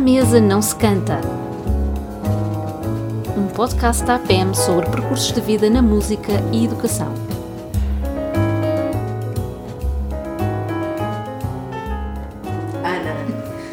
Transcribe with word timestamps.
mesa 0.00 0.40
não 0.40 0.62
se 0.62 0.74
canta. 0.76 1.20
Um 3.36 3.46
podcast 3.48 4.02
da 4.04 4.14
APM 4.14 4.56
sobre 4.56 4.90
percursos 4.90 5.30
de 5.30 5.42
vida 5.42 5.68
na 5.68 5.82
música 5.82 6.32
e 6.50 6.64
educação. 6.64 7.12
Ana, 12.82 13.14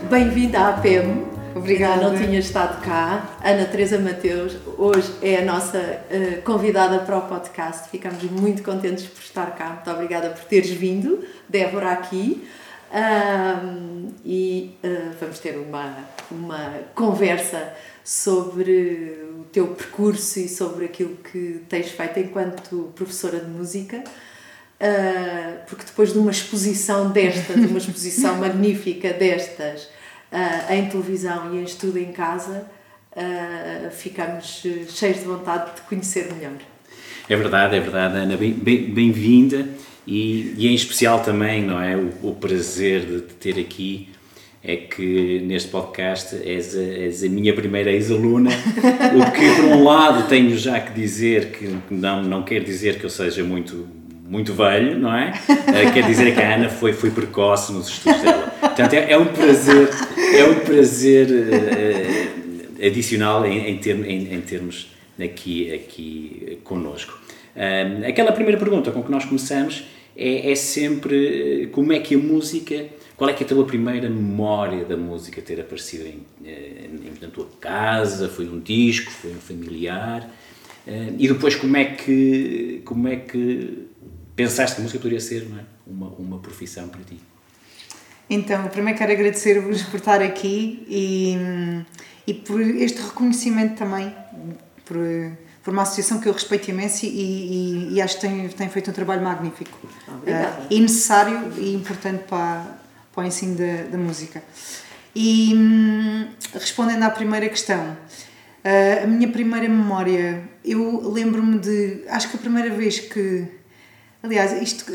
bem-vinda 0.10 0.60
à 0.60 0.70
APM. 0.72 1.26
Obrigada. 1.56 2.10
Não 2.10 2.18
tinha 2.18 2.40
estado 2.40 2.82
cá. 2.82 3.30
Ana 3.42 3.64
Teresa 3.64 3.98
Mateus, 3.98 4.58
hoje 4.78 5.10
é 5.22 5.38
a 5.38 5.46
nossa 5.46 5.78
uh, 5.80 6.42
convidada 6.42 7.00
para 7.00 7.18
o 7.18 7.22
podcast. 7.22 7.90
Ficamos 7.90 8.22
muito 8.24 8.64
contentes 8.64 9.06
por 9.06 9.22
estar 9.22 9.52
cá. 9.52 9.70
Muito 9.76 9.90
obrigada 9.92 10.30
por 10.32 10.44
teres 10.44 10.72
vindo, 10.72 11.24
Débora, 11.48 11.94
aqui. 11.94 12.46
Um, 12.92 14.08
e 14.24 14.78
uh, 14.84 15.14
vamos 15.20 15.40
ter 15.40 15.58
uma, 15.58 16.06
uma 16.32 16.80
conversa 16.96 17.74
sobre 18.04 19.20
o 19.38 19.44
teu 19.52 19.68
percurso 19.68 20.40
e 20.40 20.48
sobre 20.48 20.86
aquilo 20.86 21.18
que 21.18 21.62
tens 21.68 21.92
feito 21.92 22.20
enquanto 22.20 22.92
professora 22.96 23.40
de 23.40 23.50
música. 23.50 24.04
Uh, 24.80 25.66
porque 25.68 25.84
depois 25.86 26.14
de 26.14 26.20
uma 26.20 26.32
exposição 26.32 27.10
desta, 27.10 27.54
de 27.54 27.66
uma 27.66 27.80
exposição 27.80 28.38
magnífica 28.40 29.12
destas 29.12 29.90
uh, 30.32 30.72
em 30.72 30.88
televisão 30.88 31.54
e 31.54 31.58
em 31.58 31.64
estudo 31.64 31.98
em 31.98 32.12
casa, 32.12 32.66
uh, 33.12 33.92
ficamos 33.92 34.64
cheios 34.90 35.18
de 35.18 35.26
vontade 35.26 35.76
de 35.76 35.82
conhecer 35.82 36.32
melhor. 36.34 36.54
É 37.28 37.36
verdade, 37.36 37.76
é 37.76 37.80
verdade, 37.80 38.18
Ana. 38.18 38.38
Bem-vinda 38.38 39.58
bem, 39.58 39.76
e, 40.08 40.56
e, 40.58 40.68
em 40.68 40.74
especial 40.74 41.20
também, 41.20 41.62
não 41.62 41.82
é? 41.82 41.98
O, 41.98 42.30
o 42.30 42.36
prazer 42.36 43.02
de 43.02 43.22
te 43.22 43.34
ter 43.34 43.60
aqui 43.60 44.08
é 44.64 44.76
que 44.76 45.42
neste 45.46 45.70
podcast 45.70 46.36
és 46.44 46.76
a, 46.76 46.82
és 46.82 47.24
a 47.24 47.30
minha 47.30 47.54
primeira 47.54 47.92
ex-aluna, 47.92 48.50
o 48.50 49.32
que 49.32 49.56
por 49.56 49.66
um 49.66 49.84
lado 49.84 50.28
tenho 50.28 50.58
já 50.58 50.80
que 50.80 50.94
dizer 50.94 51.52
que 51.52 51.78
não, 51.90 52.24
não 52.24 52.44
quer 52.44 52.64
dizer 52.64 52.98
que 52.98 53.06
eu 53.06 53.10
seja 53.10 53.44
muito 53.44 53.88
muito 54.28 54.54
velho, 54.54 55.00
não 55.00 55.16
é? 55.16 55.32
Uh, 55.50 55.94
quer 55.94 56.06
dizer 56.06 56.36
que 56.36 56.42
a 56.42 56.56
Ana 56.56 56.70
foi, 56.70 56.92
foi 56.92 57.10
precoce 57.12 57.72
nos 57.72 57.88
estudos 57.88 58.22
dela. 58.22 58.54
Portanto, 58.60 58.94
é, 58.94 59.14
é 59.14 59.18
um 59.18 59.28
prazer, 59.28 59.90
é 60.36 60.44
um 60.44 60.56
prazer 60.56 61.28
uh, 61.30 62.86
adicional 62.86 63.46
em, 63.46 63.70
em, 63.70 63.80
em, 63.80 64.34
em, 64.34 64.42
termos 64.42 64.92
aqui, 65.18 65.74
aqui 65.74 66.60
conosco. 66.66 67.18
Uh, 67.56 68.06
aquela 68.06 68.34
primeira 68.34 68.60
pergunta 68.60 68.92
com 68.92 69.02
que 69.02 69.10
nós 69.10 69.24
começamos 69.24 69.86
é, 70.18 70.52
é 70.52 70.56
sempre 70.56 71.70
como 71.72 71.94
é 71.94 72.00
que 72.00 72.16
a 72.16 72.18
música, 72.18 72.88
qual 73.16 73.30
é 73.30 73.34
que 73.34 73.44
é 73.44 73.46
a 73.46 73.50
tua 73.50 73.66
primeira 73.66 74.10
memória 74.10 74.84
da 74.84 74.98
música 74.98 75.42
ter 75.42 75.62
aparecido 75.62 76.06
em, 76.06 76.26
em, 76.44 77.14
na 77.22 77.28
tua 77.28 77.48
casa, 77.62 78.28
foi 78.28 78.48
um 78.48 78.60
disco, 78.60 79.12
foi 79.12 79.32
um 79.32 79.40
familiar, 79.40 80.28
e 81.18 81.28
depois 81.28 81.56
como 81.56 81.76
é 81.76 81.86
que, 81.86 82.82
como 82.86 83.08
é 83.08 83.18
que 83.18 83.88
pensaste 84.36 84.76
que 84.76 84.82
a 84.82 84.84
música 84.84 85.00
poderia 85.00 85.20
ser 85.20 85.44
é? 85.44 85.64
uma, 85.86 86.08
uma 86.10 86.40
profissão 86.40 86.88
para 86.88 87.02
ti? 87.02 87.20
Então, 88.30 88.68
primeiro 88.68 88.98
quero 88.98 89.12
agradecer-vos 89.12 89.84
por 89.84 89.98
estar 89.98 90.22
aqui 90.22 90.86
e, 90.90 91.36
e 92.26 92.34
por 92.34 92.60
este 92.62 93.02
reconhecimento 93.02 93.78
também, 93.78 94.14
por, 94.86 94.98
por 95.68 95.74
uma 95.74 95.82
associação 95.82 96.22
que 96.22 96.30
eu 96.30 96.32
respeito 96.32 96.70
imenso 96.70 97.06
e, 97.06 97.10
e, 97.10 97.94
e 97.96 98.02
acho 98.02 98.16
que 98.16 98.22
tem, 98.22 98.48
tem 98.48 98.70
feito 98.70 98.90
um 98.90 98.94
trabalho 98.94 99.22
magnífico. 99.22 99.78
Obrigada. 100.08 100.62
Uh, 100.62 100.68
e 100.70 100.80
necessário 100.80 101.52
e 101.58 101.74
importante 101.74 102.24
para, 102.24 102.80
para 103.14 103.26
o 103.26 103.28
ensino 103.28 103.58
da, 103.58 103.90
da 103.92 103.98
música. 103.98 104.42
E 105.14 105.54
hum, 105.54 106.30
respondendo 106.54 107.04
à 107.04 107.10
primeira 107.10 107.50
questão, 107.50 107.84
uh, 107.84 109.04
a 109.04 109.08
minha 109.08 109.28
primeira 109.30 109.68
memória, 109.68 110.42
eu 110.64 111.02
lembro-me 111.12 111.60
de. 111.60 112.06
Acho 112.08 112.30
que 112.30 112.38
a 112.38 112.40
primeira 112.40 112.70
vez 112.70 113.02
que 113.02 113.46
Aliás, 114.24 114.54
isto, 114.62 114.90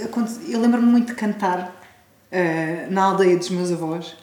eu 0.48 0.58
lembro-me 0.58 0.86
muito 0.86 1.08
de 1.08 1.14
cantar 1.14 1.68
uh, 1.68 2.91
na 2.91 3.02
aldeia 3.04 3.36
dos 3.36 3.50
meus 3.50 3.70
avós. 3.70 4.16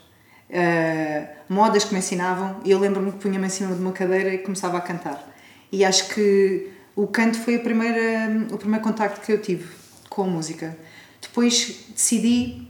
Uh, 0.49 1.27
modas 1.47 1.83
que 1.83 1.93
me 1.93 1.99
ensinavam 1.99 2.59
e 2.65 2.71
eu 2.71 2.79
lembro-me 2.79 3.11
que 3.11 3.19
punha-me 3.19 3.45
em 3.45 3.49
cima 3.49 3.75
de 3.75 3.79
uma 3.79 3.91
cadeira 3.91 4.33
e 4.33 4.39
começava 4.39 4.79
a 4.79 4.81
cantar. 4.81 5.29
E 5.71 5.85
acho 5.85 6.13
que 6.13 6.69
o 6.95 7.07
canto 7.07 7.37
foi 7.37 7.55
a 7.55 7.59
primeira, 7.59 8.47
o 8.51 8.57
primeiro 8.57 8.83
contacto 8.83 9.21
que 9.21 9.31
eu 9.31 9.41
tive 9.41 9.67
com 10.09 10.23
a 10.23 10.27
música. 10.27 10.77
Depois 11.21 11.85
decidi, 11.89 12.67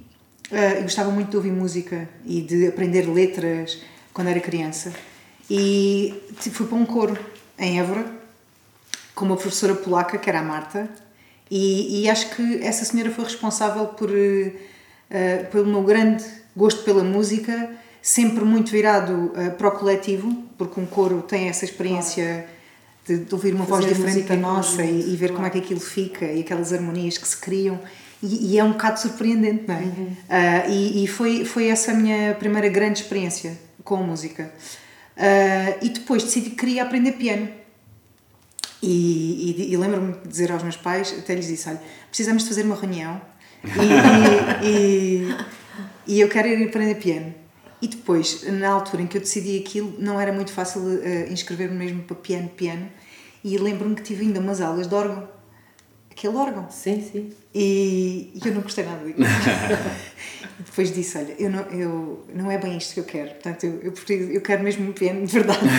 uh, 0.52 0.56
eu 0.78 0.84
gostava 0.84 1.12
muito 1.12 1.30
de 1.30 1.38
ouvir 1.38 1.52
música 1.52 2.10
e 2.26 2.42
de 2.42 2.68
aprender 2.68 3.08
letras 3.08 3.82
quando 4.14 4.28
era 4.28 4.40
criança. 4.40 4.94
E 5.50 6.14
fui 6.38 6.68
para 6.68 6.78
um 6.78 6.86
coro 6.86 7.18
em 7.58 7.80
Évora 7.80 8.06
com 9.16 9.26
uma 9.26 9.36
professora 9.36 9.76
polaca 9.76 10.18
que 10.18 10.30
era 10.30 10.40
a 10.40 10.44
Marta 10.44 10.90
e, 11.50 12.02
e 12.02 12.10
acho 12.10 12.36
que 12.36 12.64
essa 12.64 12.86
senhora 12.86 13.10
foi 13.12 13.24
responsável 13.24 13.88
por, 13.88 14.10
uh, 14.10 15.52
pelo 15.52 15.66
meu 15.66 15.84
grande 15.84 16.24
gosto 16.56 16.84
pela 16.84 17.04
música, 17.04 17.72
sempre 18.02 18.44
muito 18.44 18.72
virado 18.72 19.32
uh, 19.36 19.52
para 19.58 19.68
o 19.68 19.72
coletivo, 19.72 20.44
porque 20.58 20.80
um 20.80 20.86
coro 20.86 21.22
tem 21.22 21.50
essa 21.50 21.66
experiência 21.66 22.48
de, 23.18 23.26
de 23.26 23.34
ouvir 23.34 23.56
uma 23.56 23.66
Fazer 23.66 23.88
voz 23.88 23.98
diferente 23.98 24.28
da 24.28 24.36
nossa 24.36 24.84
e, 24.84 25.14
e, 25.14 25.16
ver 25.16 25.30
claro. 25.30 25.34
como 25.36 25.48
é 25.48 25.50
que 25.50 25.58
aquilo 25.58 25.80
fica 25.80 26.26
e 26.26 26.42
aquelas 26.42 26.72
harmonias 26.72 27.18
que 27.18 27.28
se 27.28 27.38
criam. 27.38 27.80
E, 28.22 28.54
e 28.54 28.60
é 28.60 28.64
um 28.64 28.74
bocado 28.74 29.00
surpreendente, 29.00 29.66
não 29.68 29.76
é? 29.76 29.80
Uhum. 29.80 30.06
Uh, 30.06 30.70
e, 30.70 31.04
e 31.04 31.08
foi, 31.08 31.46
foi 31.46 31.68
essa 31.68 31.92
a 31.92 31.96
minha 31.96 32.36
primeira 32.36 32.68
grande 32.70 33.02
experiência 33.02 33.58
com 33.84 33.96
a 33.96 34.02
música. 34.02 34.54
Uh, 35.18 35.86
e 35.86 35.90
depois 35.90 36.24
decidi 36.24 36.52
que 36.52 36.58
queria 36.58 36.84
aprender 36.84 37.14
piano. 37.14 37.50
E, 38.82 39.56
e, 39.58 39.74
e 39.74 39.78
lembro-me 39.78 40.14
de 40.14 40.28
dizer 40.28 40.52
aos 40.52 40.64
meus 40.64 40.78
pais, 40.78 41.14
até 41.18 41.34
lhes 41.34 41.48
disse: 41.48 41.68
olha, 41.68 41.82
precisamos 42.10 42.44
de 42.44 42.50
fazer 42.50 42.64
uma 42.64 42.76
reunião 42.76 43.20
e, 44.64 45.28
e, 46.08 46.20
eu 46.20 46.30
quero 46.30 46.48
ir 46.48 46.68
aprender 46.68 46.96
piano. 46.96 47.34
E 47.82 47.88
depois, 47.88 48.44
na 48.44 48.70
altura 48.70 49.04
em 49.04 49.08
que 49.08 49.18
eu 49.18 49.22
decidi 49.22 49.58
aquilo, 49.58 49.94
não 49.98 50.20
era 50.20 50.34
muito 50.34 50.52
fácil 50.52 50.82
uh, 50.82 51.32
inscrever-me 51.32 51.78
mesmo 51.78 52.04
para 52.04 52.16
piano, 52.16 52.50
piano. 52.50 52.90
E 53.44 53.58
lembro-me 53.58 53.96
que 53.96 54.04
tive 54.04 54.26
ainda 54.26 54.40
umas 54.40 54.60
aulas 54.60 54.88
de 54.88 54.94
órgão. 54.94 55.30
Aquele 56.12 56.36
órgão. 56.36 56.70
Sim, 56.70 57.02
sim. 57.02 57.32
E, 57.56 58.32
e 58.36 58.48
eu 58.48 58.54
não 58.54 58.62
gostei 58.62 58.84
nada 58.84 59.06
disso. 59.06 59.18
depois 60.60 60.94
disse: 60.94 61.18
Olha, 61.18 61.34
eu 61.40 61.50
não, 61.50 61.62
eu, 61.68 62.26
não 62.34 62.52
é 62.52 62.58
bem 62.58 62.78
isto 62.78 62.94
que 62.94 63.00
eu 63.00 63.06
quero. 63.06 63.30
Portanto, 63.30 63.66
eu, 63.66 63.82
eu, 63.82 63.94
eu 64.32 64.42
quero 64.42 64.62
mesmo 64.62 64.90
um 64.90 64.92
piano 64.92 65.26
de 65.26 65.32
verdade. 65.32 65.66
uh, 65.66 65.70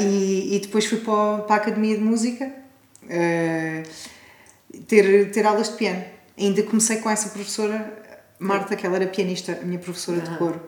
e, 0.02 0.56
e, 0.56 0.60
depois 0.60 0.86
fui 0.86 0.98
para, 0.98 1.42
para 1.42 1.54
a 1.54 1.58
Academia 1.58 1.96
de 1.96 2.02
Música 2.02 2.52
uh, 3.04 3.82
ter, 4.88 5.30
ter 5.30 5.46
aulas 5.46 5.70
de 5.70 5.76
piano. 5.76 6.02
Ainda 6.36 6.62
comecei 6.64 6.96
com 6.96 7.08
essa 7.08 7.28
professora 7.28 8.05
Marta, 8.38 8.76
que 8.76 8.86
ela 8.86 8.96
era 8.96 9.06
pianista, 9.06 9.58
a 9.60 9.64
minha 9.64 9.78
professora 9.78 10.20
de 10.20 10.36
coro. 10.36 10.60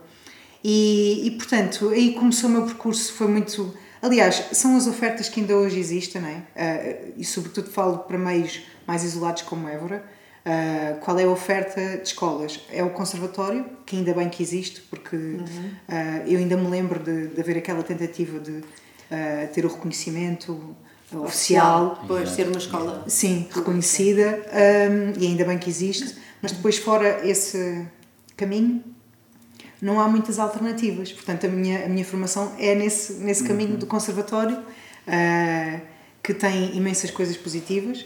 E, 0.63 1.27
e 1.27 1.31
portanto, 1.33 1.91
aí 1.91 2.15
começou 2.15 2.49
o 2.51 2.53
meu 2.53 2.63
percurso, 2.63 3.13
foi 3.13 3.29
muito. 3.29 3.75
Aliás, 4.01 4.49
são 4.53 4.77
as 4.77 4.87
ofertas 4.87 5.29
que 5.29 5.41
ainda 5.41 5.57
hoje 5.57 5.79
existem, 5.79 6.23
não 6.23 6.29
é? 6.29 6.37
Uh, 6.37 7.13
e 7.17 7.25
sobretudo 7.25 7.71
falo 7.71 7.99
para 7.99 8.17
meios 8.19 8.61
mais 8.87 9.05
isolados 9.05 9.43
como 9.43 9.69
Évora 9.69 10.05
Uh, 10.49 10.99
qual 11.01 11.19
é 11.19 11.25
a 11.25 11.29
oferta 11.29 11.99
de 11.99 12.09
escolas? 12.09 12.61
É 12.73 12.83
o 12.83 12.89
conservatório, 12.89 13.67
que 13.85 13.97
ainda 13.97 14.15
bem 14.15 14.31
que 14.31 14.43
existe, 14.43 14.81
porque 14.83 15.15
uhum. 15.15 15.71
uh, 15.89 16.27
eu 16.27 16.39
ainda 16.39 16.57
me 16.57 16.69
lembro 16.69 16.99
de, 16.99 17.29
de 17.29 17.41
haver 17.41 17.59
aquela 17.59 17.83
tentativa 17.83 18.39
de 18.39 18.63
ter 19.55 19.65
o 19.65 19.69
reconhecimento 19.69 20.77
oficial. 21.15 21.99
Depois 22.03 22.29
ser 22.29 22.47
uma 22.47 22.59
escola. 22.59 23.05
Sim, 23.07 23.47
reconhecida, 23.51 24.39
um, 24.53 25.19
e 25.19 25.27
ainda 25.27 25.47
bem 25.47 25.59
que 25.59 25.71
existe, 25.71 26.15
mas 26.43 26.53
depois, 26.53 26.79
fora 26.79 27.27
esse 27.27 27.87
caminho, 28.37 28.83
não 29.81 30.01
há 30.01 30.09
muitas 30.09 30.39
alternativas. 30.39 31.13
Portanto, 31.13 31.47
a 31.47 31.49
minha, 31.49 31.85
a 31.87 31.89
minha 31.89 32.05
formação 32.05 32.55
é 32.59 32.75
nesse, 32.75 33.15
nesse 33.15 33.45
caminho 33.45 33.73
uhum. 33.73 33.79
do 33.79 33.87
conservatório, 33.87 34.63
que 36.23 36.35
tem 36.35 36.77
imensas 36.77 37.11
coisas 37.11 37.37
positivas 37.37 38.05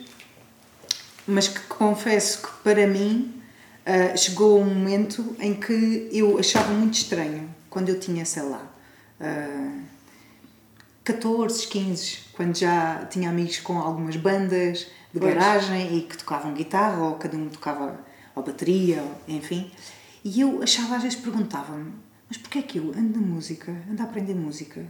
mas 1.26 1.48
que 1.48 1.60
confesso 1.60 2.42
que 2.42 2.48
para 2.62 2.86
mim 2.86 3.40
uh, 3.86 4.16
chegou 4.16 4.60
um 4.60 4.64
momento 4.64 5.36
em 5.38 5.54
que 5.54 6.08
eu 6.12 6.38
achava 6.38 6.72
muito 6.72 6.94
estranho 6.94 7.48
quando 7.70 7.88
eu 7.88 7.98
tinha, 7.98 8.24
sei 8.24 8.42
lá, 8.42 8.62
uh, 9.20 9.82
14, 11.04 11.66
15, 11.66 12.18
quando 12.32 12.56
já 12.56 13.06
tinha 13.06 13.28
amigos 13.30 13.58
com 13.60 13.78
algumas 13.78 14.16
bandas 14.16 14.86
de 15.12 15.20
pois. 15.20 15.34
garagem 15.34 15.96
e 15.96 16.02
que 16.02 16.16
tocavam 16.16 16.52
guitarra 16.52 17.02
ou 17.02 17.14
cada 17.16 17.36
um 17.36 17.48
tocava 17.48 17.98
ou 18.34 18.42
bateria, 18.42 19.04
enfim. 19.28 19.70
E 20.24 20.40
eu 20.40 20.62
achava, 20.62 20.96
às 20.96 21.02
vezes 21.02 21.18
perguntava-me, 21.18 21.92
mas 22.28 22.38
porquê 22.38 22.58
é 22.58 22.62
que 22.62 22.78
eu 22.78 22.90
ando 22.96 23.20
na 23.20 23.26
música, 23.26 23.72
ando 23.90 24.02
a 24.02 24.04
aprender 24.04 24.34
música, 24.34 24.86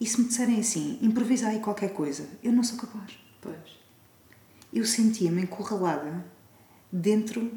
e 0.00 0.06
se 0.06 0.20
me 0.20 0.28
disserem 0.28 0.60
assim, 0.60 0.98
improvisa 1.00 1.48
aí 1.48 1.60
qualquer 1.60 1.92
coisa, 1.92 2.28
eu 2.42 2.52
não 2.52 2.62
sou 2.62 2.78
capaz. 2.78 3.18
Pois 3.40 3.86
eu 4.72 4.84
sentia-me 4.84 5.42
encurralada 5.42 6.24
dentro 6.92 7.50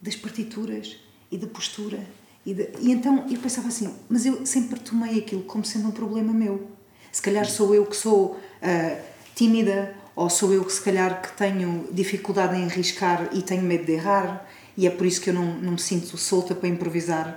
das 0.00 0.14
partituras 0.14 0.96
e 1.30 1.36
da 1.36 1.46
postura 1.46 2.04
E, 2.44 2.54
de, 2.54 2.70
e 2.80 2.90
então 2.90 3.26
eu 3.30 3.38
pensava 3.38 3.68
assim, 3.68 3.94
mas 4.08 4.26
eu 4.26 4.44
sempre 4.44 4.78
tomei 4.80 5.18
aquilo 5.18 5.42
como 5.44 5.64
sendo 5.64 5.88
um 5.88 5.92
problema 5.92 6.32
meu. 6.32 6.70
Se 7.12 7.22
calhar 7.22 7.46
sou 7.46 7.74
eu 7.74 7.86
que 7.86 7.96
sou 7.96 8.32
uh, 8.32 9.02
tímida, 9.34 9.94
ou 10.16 10.28
sou 10.28 10.52
eu 10.52 10.64
que 10.64 10.72
se 10.72 10.82
calhar 10.82 11.22
que 11.22 11.32
tenho 11.36 11.88
dificuldade 11.92 12.56
em 12.56 12.64
arriscar 12.64 13.28
e 13.32 13.42
tenho 13.42 13.62
medo 13.62 13.84
de 13.84 13.92
errar, 13.92 14.46
e 14.76 14.86
é 14.86 14.90
por 14.90 15.06
isso 15.06 15.20
que 15.20 15.30
eu 15.30 15.34
não, 15.34 15.54
não 15.56 15.72
me 15.72 15.78
sinto 15.78 16.16
solta 16.16 16.54
para 16.54 16.68
improvisar. 16.68 17.28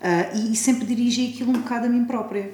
Uh, 0.00 0.36
e, 0.36 0.52
e, 0.52 0.56
sempre 0.56 0.84
dirigi 0.84 1.32
aquilo 1.32 1.50
um 1.50 1.60
bocado 1.60 1.86
a 1.86 1.88
mim 1.88 2.04
própria. 2.04 2.50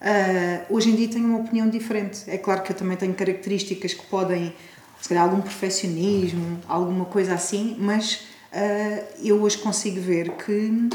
Uh, 0.00 0.74
hoje 0.74 0.90
em 0.90 0.96
dia 0.96 1.08
tenho 1.08 1.26
uma 1.26 1.38
opinião 1.38 1.68
diferente. 1.68 2.22
É 2.26 2.38
claro 2.38 2.62
que 2.62 2.72
eu 2.72 2.76
também 2.76 2.96
tenho 2.96 3.14
características 3.14 3.94
que 3.94 4.06
podem, 4.06 4.54
se 5.00 5.08
calhar, 5.08 5.24
algum 5.24 5.40
perfeccionismo, 5.40 6.60
alguma 6.66 7.04
coisa 7.04 7.34
assim, 7.34 7.76
mas 7.78 8.26
uh, 8.52 9.04
eu 9.22 9.42
hoje 9.42 9.58
consigo 9.58 10.00
ver 10.00 10.30
que 10.32 10.88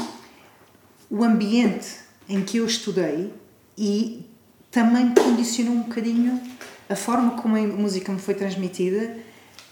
o 1.08 1.22
ambiente 1.22 1.86
em 2.28 2.42
que 2.42 2.58
eu 2.58 2.66
estudei 2.66 3.32
e 3.78 4.26
também 4.70 5.12
condicionou 5.14 5.74
um 5.74 5.82
bocadinho 5.82 6.40
a 6.88 6.96
forma 6.96 7.40
como 7.40 7.56
a 7.56 7.60
música 7.60 8.12
me 8.12 8.18
foi 8.18 8.34
transmitida 8.34 9.16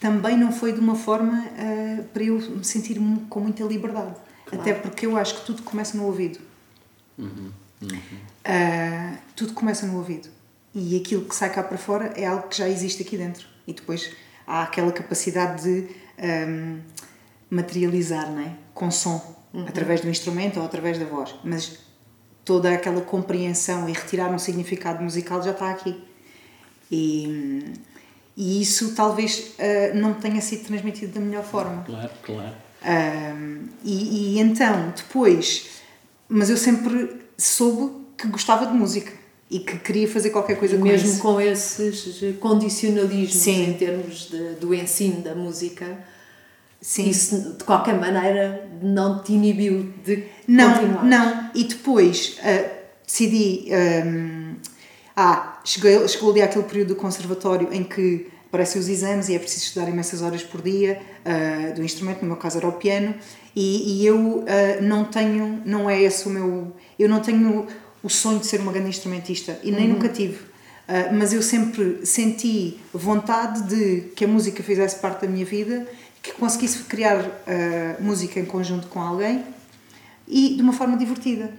também 0.03 0.37
não 0.37 0.51
foi 0.51 0.73
de 0.73 0.81
uma 0.81 0.97
forma 0.97 1.47
uh, 1.47 2.03
para 2.13 2.25
eu 2.25 2.35
me 2.35 2.65
sentir 2.65 2.99
com 3.31 3.39
muita 3.39 3.63
liberdade. 3.63 4.17
Claro. 4.47 4.61
Até 4.61 4.75
porque 4.75 5.07
eu 5.07 5.17
acho 5.17 5.37
que 5.37 5.47
tudo 5.47 5.63
começa 5.63 5.97
no 5.97 6.07
ouvido. 6.07 6.41
Uhum. 7.17 7.53
Uhum. 7.81 7.99
Uh, 8.45 9.19
tudo 9.37 9.53
começa 9.53 9.87
no 9.87 9.97
ouvido. 9.97 10.29
E 10.75 10.97
aquilo 10.97 11.25
que 11.25 11.37
sai 11.37 11.53
cá 11.53 11.63
para 11.63 11.79
fora 11.79 12.13
é 12.17 12.27
algo 12.27 12.49
que 12.49 12.59
já 12.59 12.69
existe 12.69 13.01
aqui 13.01 13.17
dentro. 13.17 13.47
E 13.65 13.73
depois 13.73 14.11
há 14.45 14.65
aquela 14.65 14.91
capacidade 14.91 15.63
de 15.63 15.89
um, 16.19 16.81
materializar, 17.49 18.29
não 18.29 18.41
é? 18.41 18.57
Com 18.75 18.91
som, 18.91 19.37
uhum. 19.55 19.67
através 19.69 20.01
do 20.01 20.09
instrumento 20.09 20.59
ou 20.59 20.67
através 20.67 20.99
da 20.99 21.05
voz. 21.05 21.33
Mas 21.45 21.79
toda 22.45 22.73
aquela 22.73 23.03
compreensão 23.03 23.89
e 23.89 23.93
retirar 23.93 24.33
um 24.33 24.39
significado 24.39 25.01
musical 25.01 25.41
já 25.41 25.53
está 25.53 25.71
aqui. 25.71 26.03
E, 26.91 27.73
e 28.37 28.63
isso 28.63 28.95
talvez 28.95 29.55
uh, 29.59 29.97
não 29.97 30.15
tenha 30.15 30.41
sido 30.41 30.65
transmitido 30.65 31.13
da 31.15 31.21
melhor 31.21 31.45
forma. 31.45 31.83
Claro, 31.85 32.11
claro. 32.23 32.55
Uh, 32.83 33.69
e, 33.85 34.37
e 34.37 34.39
então, 34.41 34.93
depois, 34.97 35.67
mas 36.29 36.51
eu 36.51 36.57
sempre 36.57 37.17
soube 37.37 38.03
que 38.17 38.27
gostava 38.29 38.67
de 38.67 38.73
música 38.73 39.13
e 39.51 39.59
que 39.61 39.79
queria 39.79 40.09
fazer 40.09 40.31
qualquer 40.31 40.59
coisa 40.59 40.79
com 40.79 40.85
Mesmo 40.85 41.11
isso. 41.11 41.21
com 41.21 41.41
esses 41.41 42.39
condicionalismos 42.41 43.43
Sim. 43.43 43.71
em 43.71 43.75
termos 43.75 44.31
de, 44.31 44.55
do 44.55 44.75
ensino 44.75 45.21
da 45.21 45.35
música, 45.35 45.99
Sim. 46.81 47.09
isso 47.11 47.57
de 47.59 47.65
qualquer 47.65 47.99
maneira 48.01 48.67
não 48.81 49.23
te 49.23 49.33
inibiu 49.35 49.93
de 50.05 50.25
não, 50.49 50.73
continuar? 50.73 51.05
Não, 51.05 51.51
e 51.55 51.65
depois 51.65 52.39
uh, 52.39 52.71
decidi. 53.07 53.69
Um, 53.71 54.55
ah, 55.15 55.52
chegou, 55.65 56.07
chegou 56.09 56.31
ali 56.31 56.43
aquele 56.43 56.65
período 56.65 56.89
do 56.89 56.97
conservatório 56.97 57.69
em 57.73 57.85
que 57.85 58.31
aparecem 58.53 58.79
os 58.79 58.87
exames 58.87 59.31
e 59.31 59.35
é 59.35 59.39
preciso 59.39 59.65
estudar 59.65 59.89
imensas 59.89 60.21
horas 60.21 60.43
por 60.43 60.61
dia 60.61 61.01
uh, 61.25 61.75
do 61.75 61.83
instrumento, 61.83 62.21
no 62.21 62.29
meu 62.29 62.37
caso 62.37 62.59
era 62.59 62.69
o 62.69 62.73
piano, 62.73 63.15
e, 63.57 64.03
e 64.03 64.07
eu 64.07 64.19
uh, 64.19 64.45
não 64.83 65.07
tenho, 65.07 65.63
não 65.65 65.89
é 65.89 66.03
esse 66.03 66.29
o 66.29 66.31
meu, 66.31 66.77
eu 66.99 67.09
não 67.09 67.21
tenho 67.21 67.67
o 68.03 68.11
sonho 68.11 68.39
de 68.39 68.47
ser 68.47 68.61
uma 68.61 68.71
grande 68.71 68.91
instrumentista 68.91 69.59
e 69.63 69.71
nem 69.71 69.87
uhum. 69.87 69.95
nunca 69.95 70.09
tive. 70.11 70.37
Uh, 70.37 71.15
mas 71.15 71.33
eu 71.33 71.41
sempre 71.41 72.05
senti 72.05 72.79
vontade 72.93 73.63
de 73.63 74.11
que 74.15 74.27
a 74.27 74.29
música 74.29 74.63
fizesse 74.63 74.97
parte 74.97 75.23
da 75.23 75.29
minha 75.29 75.47
vida, 75.47 75.89
que 76.23 76.33
conseguisse 76.33 76.85
criar 76.85 77.19
música 77.99 78.39
em 78.39 78.45
conjunto 78.45 78.87
com 78.87 79.01
alguém 79.01 79.45
e 80.29 80.55
de 80.55 80.63
uma 80.63 80.73
forma 80.73 80.97
divertida. 80.97 81.53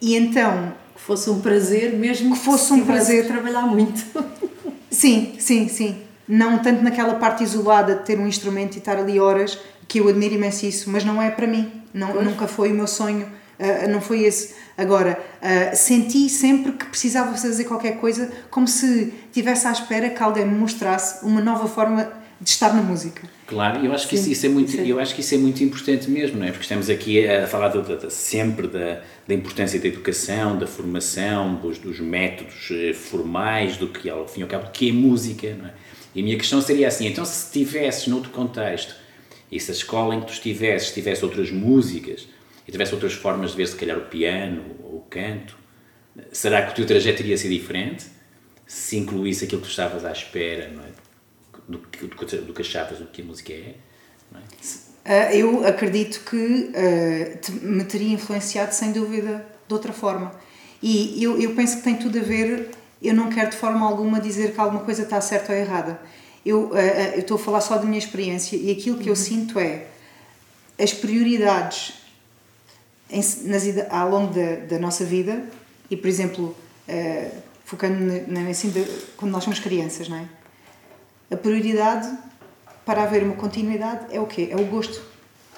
e 0.00 0.14
então 0.14 0.72
fosse 1.04 1.28
um 1.28 1.38
prazer, 1.38 1.92
mesmo 1.92 2.34
que 2.34 2.42
fosse 2.42 2.72
um 2.72 2.84
prazer 2.84 3.26
trabalhar 3.26 3.66
muito. 3.66 4.02
Sim, 4.90 5.34
sim, 5.40 5.66
sim. 5.68 6.02
Não 6.26 6.58
tanto 6.60 6.82
naquela 6.82 7.14
parte 7.14 7.42
isolada 7.42 7.96
de 7.96 8.04
ter 8.04 8.16
um 8.16 8.28
instrumento 8.28 8.76
e 8.76 8.78
estar 8.78 8.96
ali 8.96 9.18
horas, 9.18 9.58
que 9.88 9.98
eu 9.98 10.08
admiro 10.08 10.34
imenso 10.34 10.64
isso, 10.64 10.88
mas 10.88 11.04
não 11.04 11.20
é 11.20 11.30
para 11.30 11.48
mim. 11.48 11.82
Não, 11.92 12.22
nunca 12.22 12.46
foi 12.46 12.70
o 12.70 12.74
meu 12.74 12.86
sonho, 12.86 13.26
uh, 13.26 13.90
não 13.90 14.00
foi 14.00 14.22
esse. 14.22 14.54
Agora, 14.78 15.18
uh, 15.42 15.76
senti 15.76 16.28
sempre 16.28 16.72
que 16.72 16.86
precisava 16.86 17.36
fazer 17.36 17.64
qualquer 17.64 17.96
coisa, 17.96 18.30
como 18.50 18.68
se 18.68 19.12
tivesse 19.32 19.66
à 19.66 19.72
espera 19.72 20.08
que 20.08 20.22
alguém 20.22 20.46
me 20.46 20.56
mostrasse 20.56 21.24
uma 21.24 21.40
nova 21.40 21.66
forma 21.66 22.08
de 22.40 22.48
estar 22.48 22.72
na 22.72 22.80
música. 22.80 23.28
Claro, 23.54 23.86
eu 23.86 23.92
acho 23.92 24.08
que 24.08 24.16
isso, 24.16 24.28
isso, 24.28 24.46
é 24.46 24.48
muito, 24.48 24.72
Sim. 24.72 24.84
eu 24.84 24.98
acho 24.98 25.14
que 25.14 25.20
isso 25.20 25.32
é 25.32 25.38
muito 25.38 25.62
importante 25.62 26.10
mesmo, 26.10 26.40
não 26.40 26.44
é? 26.44 26.50
Porque 26.50 26.64
estamos 26.64 26.90
aqui 26.90 27.24
a 27.24 27.46
falar 27.46 27.68
de, 27.68 27.80
de, 27.82 27.96
de, 27.98 28.12
sempre 28.12 28.66
da, 28.66 29.00
da 29.28 29.32
importância 29.32 29.78
da 29.78 29.86
educação, 29.86 30.58
da 30.58 30.66
formação, 30.66 31.54
dos, 31.54 31.78
dos 31.78 32.00
métodos 32.00 32.68
eh, 32.72 32.92
formais, 32.92 33.76
do 33.76 33.86
que 33.86 34.10
ao 34.10 34.26
fim 34.26 34.40
e 34.40 34.42
ao 34.42 34.48
cabo, 34.48 34.72
que 34.72 34.88
é 34.88 34.92
música, 34.92 35.54
não 35.54 35.66
é? 35.66 35.74
E 36.16 36.20
a 36.20 36.24
minha 36.24 36.36
questão 36.36 36.60
seria 36.60 36.88
assim, 36.88 37.06
então 37.06 37.24
se 37.24 37.46
estivesses 37.46 38.08
noutro 38.08 38.30
contexto, 38.30 38.96
e 39.52 39.60
se 39.60 39.70
a 39.70 39.74
escola 39.74 40.16
em 40.16 40.20
que 40.20 40.26
tu 40.26 40.32
estivesses 40.32 40.92
tivesse 40.92 41.24
outras 41.24 41.52
músicas, 41.52 42.26
e 42.66 42.72
tivesse 42.72 42.92
outras 42.92 43.12
formas 43.12 43.52
de 43.52 43.56
ver 43.56 43.68
se 43.68 43.76
calhar 43.76 43.96
o 43.96 44.06
piano 44.06 44.64
ou 44.82 44.96
o 44.96 45.00
canto, 45.08 45.56
será 46.32 46.60
que 46.62 46.72
o 46.72 46.74
teu 46.74 46.86
trajeto 46.86 47.22
iria 47.22 47.38
ser 47.38 47.50
diferente? 47.50 48.06
Se 48.66 48.96
incluísse 48.96 49.44
aquilo 49.44 49.60
que 49.60 49.68
tu 49.68 49.70
estavas 49.70 50.04
à 50.04 50.10
espera, 50.10 50.72
não 50.74 50.82
é? 50.82 51.03
Do, 51.68 51.78
do, 51.78 52.42
do 52.42 52.52
que 52.52 52.62
achavas 52.62 52.98
do 52.98 53.06
que 53.06 53.22
a 53.22 53.24
música 53.24 53.52
é? 53.52 53.74
é? 54.34 54.38
Uh, 55.04 55.36
eu 55.36 55.66
acredito 55.66 56.20
que 56.24 56.36
uh, 56.36 57.38
te, 57.38 57.52
me 57.52 57.84
teria 57.84 58.14
influenciado 58.14 58.74
sem 58.74 58.92
dúvida 58.92 59.44
de 59.68 59.74
outra 59.74 59.92
forma. 59.92 60.32
E 60.82 61.22
eu, 61.22 61.40
eu 61.40 61.54
penso 61.54 61.78
que 61.78 61.82
tem 61.82 61.96
tudo 61.96 62.18
a 62.18 62.22
ver. 62.22 62.70
Eu 63.02 63.14
não 63.14 63.28
quero 63.28 63.50
de 63.50 63.56
forma 63.56 63.86
alguma 63.86 64.18
dizer 64.20 64.52
que 64.52 64.60
alguma 64.60 64.82
coisa 64.82 65.02
está 65.02 65.20
certa 65.20 65.52
ou 65.52 65.58
errada. 65.58 66.00
Eu, 66.44 66.70
uh, 66.70 66.76
eu 67.14 67.20
estou 67.20 67.36
a 67.36 67.40
falar 67.40 67.60
só 67.60 67.76
da 67.76 67.84
minha 67.84 67.98
experiência 67.98 68.56
e 68.56 68.70
aquilo 68.70 68.96
que 68.96 69.04
uhum. 69.04 69.10
eu 69.10 69.16
sinto 69.16 69.58
é 69.58 69.86
as 70.78 70.92
prioridades 70.92 71.94
em, 73.10 73.20
nas, 73.44 73.64
ao 73.90 74.10
longo 74.10 74.34
da, 74.34 74.56
da 74.66 74.78
nossa 74.78 75.04
vida 75.04 75.44
e, 75.90 75.96
por 75.96 76.08
exemplo, 76.08 76.56
focando 77.64 78.00
na, 78.00 78.42
na, 78.42 78.50
assim, 78.50 78.70
de, 78.70 78.84
quando 79.16 79.32
nós 79.32 79.44
somos 79.44 79.58
crianças, 79.58 80.08
não 80.08 80.16
é? 80.16 80.28
A 81.30 81.36
prioridade 81.36 82.08
para 82.84 83.02
haver 83.02 83.22
uma 83.22 83.34
continuidade 83.34 84.14
é 84.14 84.20
o 84.20 84.26
quê? 84.26 84.48
É 84.50 84.56
o 84.56 84.66
gosto. 84.66 85.00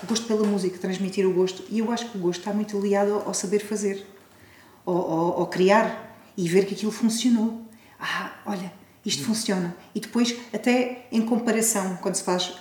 O 0.03 0.07
gosto 0.07 0.27
pela 0.27 0.47
música, 0.47 0.79
transmitir 0.79 1.27
o 1.27 1.33
gosto. 1.33 1.65
E 1.71 1.79
eu 1.79 1.91
acho 1.91 2.11
que 2.11 2.19
o 2.19 2.21
gosto 2.21 2.41
está 2.41 2.53
muito 2.53 2.79
ligado 2.79 3.23
ao, 3.25 3.35
saber 3.35 3.61
fazer, 3.61 4.07
ao, 4.85 4.95
ao, 4.95 5.41
ao, 5.41 5.47
criar 5.47 6.17
e 6.37 6.49
ver 6.49 6.67
que 6.67 6.75
aquilo 6.75 6.93
funcionou. 6.93 7.63
Ah, 7.99 8.33
olha, 8.45 8.73
isto 9.05 9.25
funciona. 9.25 9.75
E 9.95 10.01
depois, 10.01 10.37
até 10.53 11.07
em 11.11 11.23
comparação, 11.23 11.97
quando 11.97 12.15
se 12.15 12.23
faz 12.23 12.55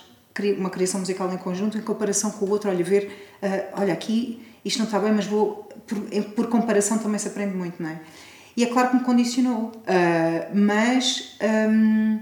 uma 0.58 0.70
criação 0.70 1.00
musical 1.00 1.32
em 1.34 1.38
conjunto, 1.38 1.78
em 1.78 1.82
comparação 1.82 2.32
com 2.32 2.46
o 2.46 2.50
outro, 2.50 2.70
olha, 2.70 2.84
ver, 2.84 3.38
uh, 3.42 3.82
olha, 3.82 3.94
aqui 3.94 4.46
isto 4.64 4.80
não 4.80 4.86
está 4.86 5.00
bem, 5.00 5.12
mas 5.12 5.26
vou. 5.26 5.70
Por, 5.86 6.00
por, 6.34 6.48
comparação 6.48 6.98
também 6.98 7.20
se 7.20 7.28
aprende 7.28 7.56
muito, 7.56 7.82
não 7.82 7.90
é? 7.90 8.00
E 8.58 8.64
é 8.64 8.68
claro 8.68 8.90
que 8.90 8.96
me 8.96 9.04
condicionou, 9.04 9.72
uh, 9.72 10.56
mas. 10.56 11.38
Um, 11.70 12.20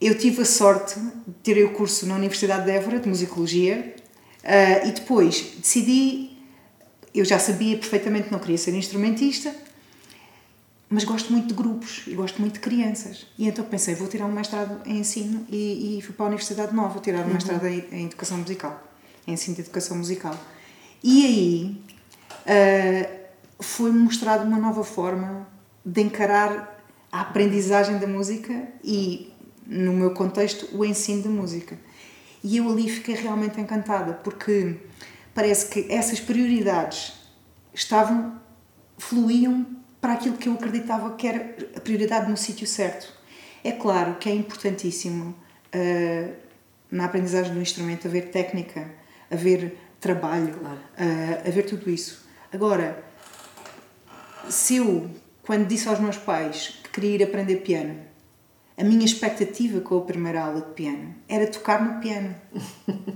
eu 0.00 0.16
tive 0.16 0.42
a 0.42 0.44
sorte 0.44 0.98
de 1.00 1.34
ter 1.42 1.64
o 1.64 1.72
curso 1.72 2.06
na 2.06 2.14
Universidade 2.14 2.64
de 2.64 2.70
Évora 2.70 3.00
de 3.00 3.08
Musicologia 3.08 3.94
uh, 4.44 4.88
e 4.88 4.92
depois 4.92 5.54
decidi. 5.58 6.36
Eu 7.14 7.24
já 7.24 7.38
sabia 7.38 7.78
perfeitamente 7.78 8.24
que 8.24 8.32
não 8.32 8.38
queria 8.38 8.58
ser 8.58 8.74
instrumentista, 8.74 9.54
mas 10.90 11.02
gosto 11.04 11.32
muito 11.32 11.48
de 11.48 11.54
grupos 11.54 12.02
e 12.06 12.14
gosto 12.14 12.40
muito 12.42 12.54
de 12.54 12.60
crianças. 12.60 13.26
E 13.38 13.48
então 13.48 13.64
pensei, 13.64 13.94
vou 13.94 14.06
tirar 14.06 14.26
um 14.26 14.32
mestrado 14.32 14.86
em 14.86 14.98
ensino 14.98 15.46
e, 15.48 15.98
e 15.98 16.02
fui 16.02 16.14
para 16.14 16.26
a 16.26 16.28
Universidade 16.28 16.74
Nova 16.74 17.00
tirar 17.00 17.20
um 17.20 17.28
uhum. 17.28 17.32
mestrado 17.32 17.66
em, 17.66 17.84
em, 17.90 18.04
educação 18.04 18.36
musical, 18.36 18.82
em 19.26 19.32
ensino 19.32 19.54
de 19.54 19.62
educação 19.62 19.96
musical. 19.96 20.38
E 21.02 21.24
aí 21.24 21.80
uh, 22.44 23.62
foi-me 23.62 23.98
mostrado 23.98 24.44
uma 24.44 24.58
nova 24.58 24.84
forma 24.84 25.48
de 25.82 26.02
encarar 26.02 26.84
a 27.10 27.22
aprendizagem 27.22 27.98
da 27.98 28.06
música 28.06 28.68
e 28.84 29.32
no 29.66 29.92
meu 29.92 30.12
contexto, 30.12 30.68
o 30.76 30.84
ensino 30.84 31.22
de 31.22 31.28
música. 31.28 31.78
E 32.42 32.58
eu 32.58 32.70
ali 32.70 32.88
fiquei 32.88 33.14
realmente 33.14 33.60
encantada, 33.60 34.14
porque 34.14 34.76
parece 35.34 35.66
que 35.66 35.92
essas 35.92 36.20
prioridades 36.20 37.14
estavam, 37.74 38.40
fluíam 38.96 39.66
para 40.00 40.14
aquilo 40.14 40.36
que 40.36 40.48
eu 40.48 40.52
acreditava 40.52 41.16
que 41.16 41.26
era 41.26 41.56
a 41.76 41.80
prioridade 41.80 42.30
no 42.30 42.36
sítio 42.36 42.66
certo. 42.66 43.12
É 43.64 43.72
claro 43.72 44.14
que 44.16 44.28
é 44.28 44.34
importantíssimo 44.34 45.34
uh, 45.74 46.34
na 46.90 47.06
aprendizagem 47.06 47.52
do 47.52 47.60
instrumento 47.60 48.06
haver 48.06 48.30
técnica, 48.30 48.88
haver 49.30 49.76
trabalho, 50.00 50.54
claro. 50.54 50.78
uh, 50.78 51.48
haver 51.48 51.66
tudo 51.66 51.90
isso. 51.90 52.24
Agora, 52.52 53.04
se 54.48 54.76
eu, 54.76 55.10
quando 55.42 55.66
disse 55.66 55.88
aos 55.88 55.98
meus 55.98 56.16
pais 56.16 56.78
que 56.84 56.90
queria 56.90 57.16
ir 57.16 57.22
aprender 57.24 57.56
piano, 57.56 57.98
a 58.76 58.84
minha 58.84 59.04
expectativa 59.04 59.80
com 59.80 59.98
a 59.98 60.02
primeira 60.02 60.42
aula 60.44 60.60
de 60.60 60.72
piano 60.72 61.14
era 61.28 61.46
tocar 61.46 61.82
no 61.82 62.00
piano. 62.00 62.34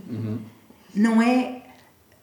Uhum. 0.08 0.38
não 0.94 1.22
é 1.22 1.62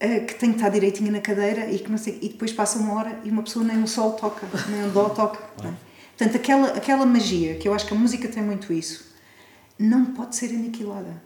uh, 0.03 0.25
que 0.25 0.36
tem 0.36 0.50
que 0.51 0.58
estar 0.58 0.70
direitinho 0.70 1.12
na 1.12 1.22
cadeira 1.22 1.70
e 1.72 1.79
que 1.79 1.89
não 1.89 1.98
sei, 1.98 2.17
e 2.22 2.29
depois 2.29 2.51
passa 2.51 2.79
uma 2.79 2.94
hora 2.94 3.20
e 3.24 3.29
uma 3.29 3.44
pessoa 3.44 3.63
nem 3.63 3.77
um 3.77 3.88
sol 3.88 4.13
toca, 4.13 4.48
nem 4.70 4.84
um 4.84 4.89
dó 4.89 5.10
toca. 5.15 5.39
É? 5.65 5.72
Portanto, 6.17 6.36
aquela, 6.36 6.67
aquela 6.70 7.06
magia, 7.06 7.56
que 7.56 7.67
eu 7.67 7.74
acho 7.74 7.86
que 7.86 7.94
a 7.94 7.98
música 7.98 8.27
tem 8.27 8.41
muito 8.41 8.74
isso, 8.74 9.15
não 9.77 10.06
pode 10.06 10.36
ser 10.36 10.50
aniquilada. 10.50 11.22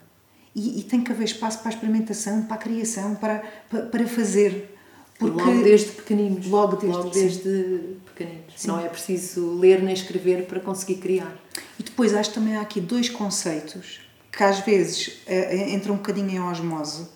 E, 0.53 0.81
e 0.81 0.83
tem 0.83 1.01
que 1.01 1.11
haver 1.11 1.23
espaço 1.23 1.59
para 1.59 1.69
a 1.69 1.73
experimentação, 1.73 2.43
para 2.43 2.55
a 2.55 2.59
criação, 2.59 3.15
para, 3.15 3.41
para, 3.69 3.85
para 3.85 4.07
fazer. 4.07 4.77
Porque, 5.21 5.39
logo 5.39 5.63
desde 5.63 5.91
pequeninos. 5.91 6.47
Logo 6.47 6.75
desde, 6.77 6.97
logo 6.97 7.09
desde 7.11 7.95
pequeninos. 8.07 8.53
Sim. 8.55 8.67
Não 8.69 8.79
é 8.79 8.89
preciso 8.89 9.59
ler 9.59 9.83
nem 9.83 9.93
escrever 9.93 10.47
para 10.47 10.59
conseguir 10.59 10.95
criar. 10.95 11.37
E 11.79 11.83
depois 11.83 12.13
acho 12.15 12.29
que 12.29 12.35
também 12.35 12.55
há 12.55 12.61
aqui 12.61 12.81
dois 12.81 13.07
conceitos 13.07 14.01
que 14.31 14.43
às 14.43 14.61
vezes 14.61 15.19
uh, 15.27 15.69
entram 15.69 15.93
um 15.93 15.97
bocadinho 15.97 16.29
em 16.31 16.39
osmose 16.39 17.07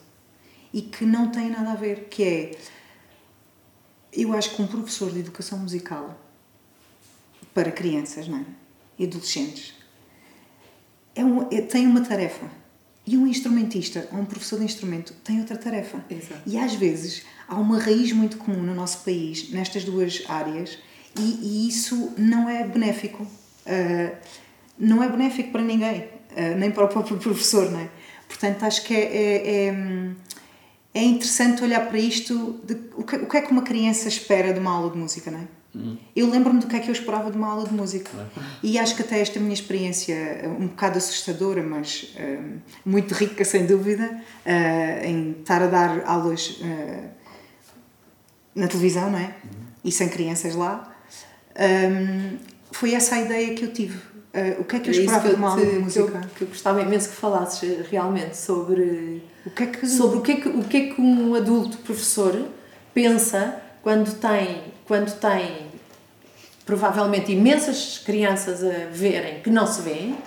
e 0.72 0.84
que 0.84 1.04
não 1.04 1.32
têm 1.32 1.50
nada 1.50 1.72
a 1.72 1.76
ver, 1.76 2.08
que 2.10 2.24
é 2.24 2.52
eu 4.14 4.34
acho 4.34 4.56
que 4.56 4.62
um 4.62 4.68
professor 4.68 5.12
de 5.12 5.20
educação 5.20 5.58
musical 5.58 6.16
para 7.54 7.72
crianças 7.72 8.28
não 8.28 8.38
é? 8.38 8.46
e 9.00 9.06
adolescentes 9.06 9.74
é 11.16 11.26
um, 11.26 11.50
é, 11.52 11.62
tem 11.62 11.88
uma 11.88 12.02
tarefa 12.02 12.50
e 13.08 13.18
um 13.18 13.28
instrumentista 13.28 14.08
ou 14.12 14.20
um 14.20 14.26
professor 14.26 14.60
de 14.60 14.66
instrumento 14.66 15.14
tem 15.24 15.40
outra 15.40 15.58
tarefa. 15.58 16.04
Exato. 16.10 16.42
E 16.46 16.58
às 16.58 16.74
vezes 16.74 17.24
há 17.48 17.56
uma 17.56 17.80
raiz 17.80 18.12
muito 18.12 18.38
comum 18.38 18.62
no 18.62 18.74
nosso 18.74 19.00
país 19.04 19.52
nestas 19.52 19.84
duas 19.84 20.24
áreas 20.28 20.78
e, 21.18 21.40
e 21.42 21.68
isso 21.68 22.14
não 22.18 22.50
é 22.50 22.66
benéfico. 22.66 23.24
Uh, 23.24 24.16
não 24.78 25.02
é 25.02 25.10
benéfico 25.10 25.52
para 25.52 25.62
ninguém, 25.62 26.02
uh, 26.02 26.58
nem 26.58 26.72
para 26.72 26.86
o 26.86 26.88
próprio 26.88 27.18
professor, 27.20 27.72
não 27.72 27.80
é? 27.80 27.90
Portanto, 28.28 28.64
acho 28.64 28.84
que 28.84 28.94
é, 28.94 29.00
é, 29.00 29.68
é, 29.68 29.76
é 30.94 31.04
interessante 31.04 31.64
olhar 31.64 31.88
para 31.88 32.00
isto, 32.00 32.60
de, 32.64 32.74
o, 32.96 33.04
que, 33.04 33.16
o 33.18 33.28
que 33.28 33.38
é 33.38 33.42
que 33.42 33.52
uma 33.52 33.62
criança 33.62 34.08
espera 34.08 34.52
de 34.52 34.60
uma 34.60 34.72
aula 34.72 34.92
de 34.92 34.98
música, 34.98 35.30
não 35.30 35.40
é? 35.40 35.48
Eu 36.16 36.30
lembro-me 36.30 36.60
do 36.60 36.68
que 36.68 36.76
é 36.76 36.80
que 36.80 36.90
eu 36.90 36.94
esperava 36.94 37.30
de 37.30 37.38
uma 37.38 37.50
aula 37.50 37.68
de 37.68 37.74
música. 37.74 38.10
E 38.64 38.80
acho 38.80 38.96
que 38.96 39.02
até 39.02 39.20
esta 39.20 39.40
minha 39.40 39.54
experiência, 39.54 40.14
eh, 40.14 40.48
um 40.48 40.68
bocado 40.68 40.98
assustadora, 40.98 41.62
mas 41.62 42.16
uh, 42.16 42.62
muito 42.86 43.14
rica, 43.14 43.44
sem 43.44 43.66
dúvida, 43.66 44.22
uh, 44.46 45.06
em 45.06 45.32
estar 45.40 45.62
a 45.62 45.68
dar 45.68 46.04
aulas 46.06 46.62
uh, 46.62 47.10
na 48.56 48.68
televisão, 48.68 49.12
não 49.12 49.20
é? 49.20 49.36
E 49.84 49.92
sem 49.92 50.08
crianças 50.08 50.56
lá, 50.56 50.96
um, 51.60 52.38
foi 52.72 52.94
essa 52.94 53.16
a 53.16 53.22
ideia 53.22 53.54
que 53.54 53.66
eu 53.66 53.74
tive. 53.74 54.00
o 54.60 54.64
que 54.64 54.78
é 54.78 54.80
que 54.80 54.90
eu 54.90 54.94
esperava 54.94 55.30
de 55.30 55.36
uma 55.36 55.50
aula 55.52 55.66
de 55.66 55.78
música? 55.78 56.06
Que 56.06 56.18
eu, 56.18 56.30
que 56.36 56.42
eu 56.44 56.48
gostava 56.48 56.82
imenso 56.82 57.10
que 57.10 57.16
falasses 57.16 57.86
realmente 57.90 58.36
sobre 58.38 59.22
o 59.46 59.50
que 59.50 59.64
é 59.64 59.66
que, 59.68 59.88
sobre 59.88 60.18
o 60.18 60.22
que, 60.22 60.32
é 60.32 60.36
que, 60.36 60.50
o 60.50 60.64
que, 60.64 60.78
é 60.78 60.94
que 60.94 61.02
um 61.02 61.36
adulto 61.36 61.78
professor 61.80 62.48
pensa 62.94 63.62
quando 63.84 64.12
tem 64.20 64.74
quando 64.86 65.12
tem 65.20 65.65
provavelmente 66.66 67.32
imensas 67.32 68.00
crianças 68.00 68.64
a 68.64 68.88
verem 68.92 69.42
que 69.42 69.50
não 69.50 69.68
se 69.68 69.82
vêem, 69.82 70.18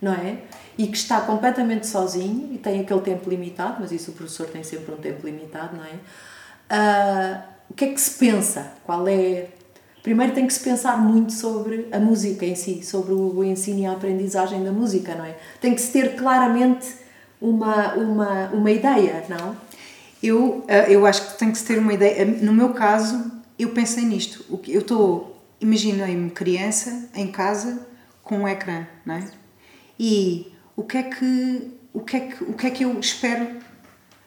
não 0.00 0.12
é? 0.12 0.38
E 0.76 0.86
que 0.86 0.96
está 0.96 1.20
completamente 1.20 1.86
sozinho 1.86 2.50
e 2.52 2.58
tem 2.58 2.80
aquele 2.80 3.00
tempo 3.00 3.28
limitado, 3.28 3.78
mas 3.80 3.90
isso 3.90 4.12
o 4.12 4.14
professor 4.14 4.46
tem 4.46 4.62
sempre 4.62 4.94
um 4.94 4.98
tempo 4.98 5.26
limitado, 5.26 5.76
não 5.76 5.84
é? 5.84 5.94
Uh, 6.70 7.42
o 7.70 7.74
que 7.74 7.86
é 7.86 7.88
que 7.88 8.00
se 8.00 8.18
pensa? 8.18 8.72
Qual 8.84 9.06
é. 9.08 9.48
Primeiro 10.02 10.32
tem 10.32 10.46
que 10.46 10.52
se 10.52 10.60
pensar 10.60 10.96
muito 10.96 11.32
sobre 11.32 11.88
a 11.90 11.98
música 11.98 12.46
em 12.46 12.54
si, 12.54 12.82
sobre 12.82 13.12
o 13.12 13.42
ensino 13.42 13.80
e 13.80 13.86
a 13.86 13.92
aprendizagem 13.92 14.62
da 14.62 14.70
música, 14.70 15.14
não 15.14 15.24
é? 15.24 15.36
Tem 15.60 15.74
que 15.74 15.80
se 15.80 15.92
ter 15.92 16.14
claramente 16.16 16.86
uma, 17.40 17.94
uma, 17.94 18.46
uma 18.52 18.70
ideia, 18.70 19.24
não? 19.28 19.56
Eu, 20.22 20.64
ah, 20.68 20.90
eu 20.90 21.04
acho 21.04 21.32
que 21.32 21.38
tem 21.38 21.50
que 21.50 21.58
se 21.58 21.64
ter 21.64 21.78
uma 21.78 21.92
ideia. 21.92 22.24
No 22.24 22.52
meu 22.52 22.70
caso, 22.70 23.30
eu 23.58 23.70
pensei 23.70 24.04
nisto. 24.04 24.44
Eu 24.66 24.80
estou, 24.80 25.37
imaginei-me 25.60 26.30
criança 26.30 27.08
em 27.14 27.30
casa 27.30 27.86
com 28.22 28.40
um 28.40 28.48
ecrã, 28.48 28.86
não 29.04 29.14
é? 29.14 29.24
E 29.98 30.52
o 30.76 30.82
que 30.82 30.98
é 30.98 31.02
que 31.02 31.70
o 31.92 32.00
que 32.00 32.16
é 32.16 32.20
que 32.20 32.44
o 32.44 32.52
que 32.52 32.66
é 32.66 32.70
que 32.70 32.84
eu 32.84 32.98
espero 33.00 33.56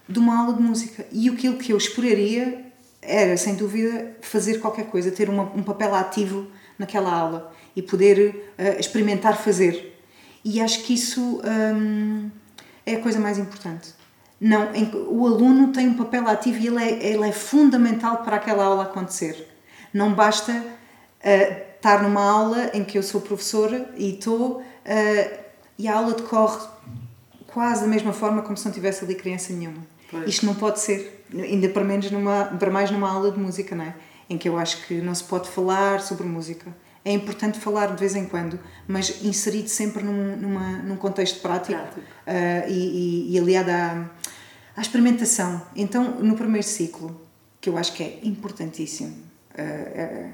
de 0.07 0.19
uma 0.19 0.39
aula 0.39 0.53
de 0.53 0.61
música? 0.61 1.05
E 1.11 1.29
aquilo 1.29 1.57
que 1.57 1.71
eu 1.71 1.77
esperaria 1.77 2.65
era, 3.01 3.35
sem 3.37 3.55
dúvida, 3.55 4.15
fazer 4.21 4.59
qualquer 4.59 4.85
coisa, 4.85 5.11
ter 5.11 5.29
uma, 5.29 5.43
um 5.55 5.63
papel 5.63 5.95
ativo 5.95 6.47
naquela 6.77 7.11
aula 7.11 7.53
e 7.75 7.81
poder 7.81 8.53
uh, 8.59 8.79
experimentar 8.79 9.37
fazer. 9.37 9.99
E 10.43 10.59
acho 10.59 10.83
que 10.83 10.93
isso 10.93 11.41
um, 11.43 12.29
é 12.85 12.95
a 12.95 12.99
coisa 12.99 13.19
mais 13.19 13.37
importante. 13.37 13.93
Não, 14.39 14.71
o 15.09 15.27
aluno 15.27 15.71
tem 15.71 15.87
um 15.87 15.93
papel 15.93 16.27
ativo 16.27 16.57
e 16.57 16.67
ele 16.67 16.83
é, 16.83 17.13
ele 17.13 17.29
é 17.29 17.31
fundamental 17.31 18.23
para 18.23 18.37
aquela 18.37 18.65
aula 18.65 18.83
acontecer. 18.83 19.47
Não 19.93 20.13
basta 20.13 20.65
uh, 21.23 21.75
estar 21.75 22.03
numa 22.03 22.23
aula 22.23 22.71
em 22.73 22.83
que 22.83 22.97
eu 22.97 23.03
sou 23.03 23.21
professora 23.21 23.89
e 23.97 24.15
estou 24.15 24.59
uh, 24.59 25.41
e 25.77 25.87
a 25.87 25.95
aula 25.95 26.13
decorre 26.13 26.59
quase 27.47 27.81
da 27.81 27.87
mesma 27.87 28.13
forma 28.13 28.41
como 28.41 28.55
se 28.55 28.65
não 28.65 28.71
tivesse 28.71 29.03
ali 29.03 29.15
criança 29.15 29.51
nenhuma. 29.51 29.81
Pois. 30.09 30.27
Isto 30.27 30.45
não 30.45 30.55
pode 30.55 30.79
ser, 30.79 31.25
ainda 31.33 31.69
para 31.69 31.83
menos 31.83 32.11
numa, 32.11 32.45
para 32.45 32.69
mais 32.69 32.91
numa 32.91 33.09
aula 33.09 33.31
de 33.31 33.39
música, 33.39 33.75
não 33.75 33.85
é? 33.85 33.95
Em 34.29 34.37
que 34.37 34.47
eu 34.47 34.57
acho 34.57 34.85
que 34.85 35.01
não 35.01 35.15
se 35.15 35.23
pode 35.23 35.49
falar 35.49 36.01
sobre 36.01 36.25
música. 36.27 36.73
É 37.03 37.11
importante 37.11 37.59
falar 37.59 37.87
de 37.87 37.99
vez 37.99 38.15
em 38.15 38.25
quando, 38.25 38.59
mas 38.87 39.23
inserido 39.23 39.69
sempre 39.69 40.03
num, 40.03 40.35
numa, 40.37 40.77
num 40.83 40.95
contexto 40.95 41.41
prático, 41.41 41.73
prático. 41.73 41.99
Uh, 41.99 42.69
e, 42.69 43.31
e, 43.31 43.35
e 43.35 43.39
aliado 43.39 43.71
à, 43.71 44.09
à 44.77 44.81
experimentação. 44.81 45.61
Então, 45.75 46.19
no 46.19 46.35
primeiro 46.35 46.67
ciclo, 46.67 47.19
que 47.59 47.69
eu 47.69 47.77
acho 47.77 47.93
que 47.93 48.03
é 48.03 48.19
importantíssimo, 48.23 49.15
uh, 49.57 50.27
uh, 50.27 50.31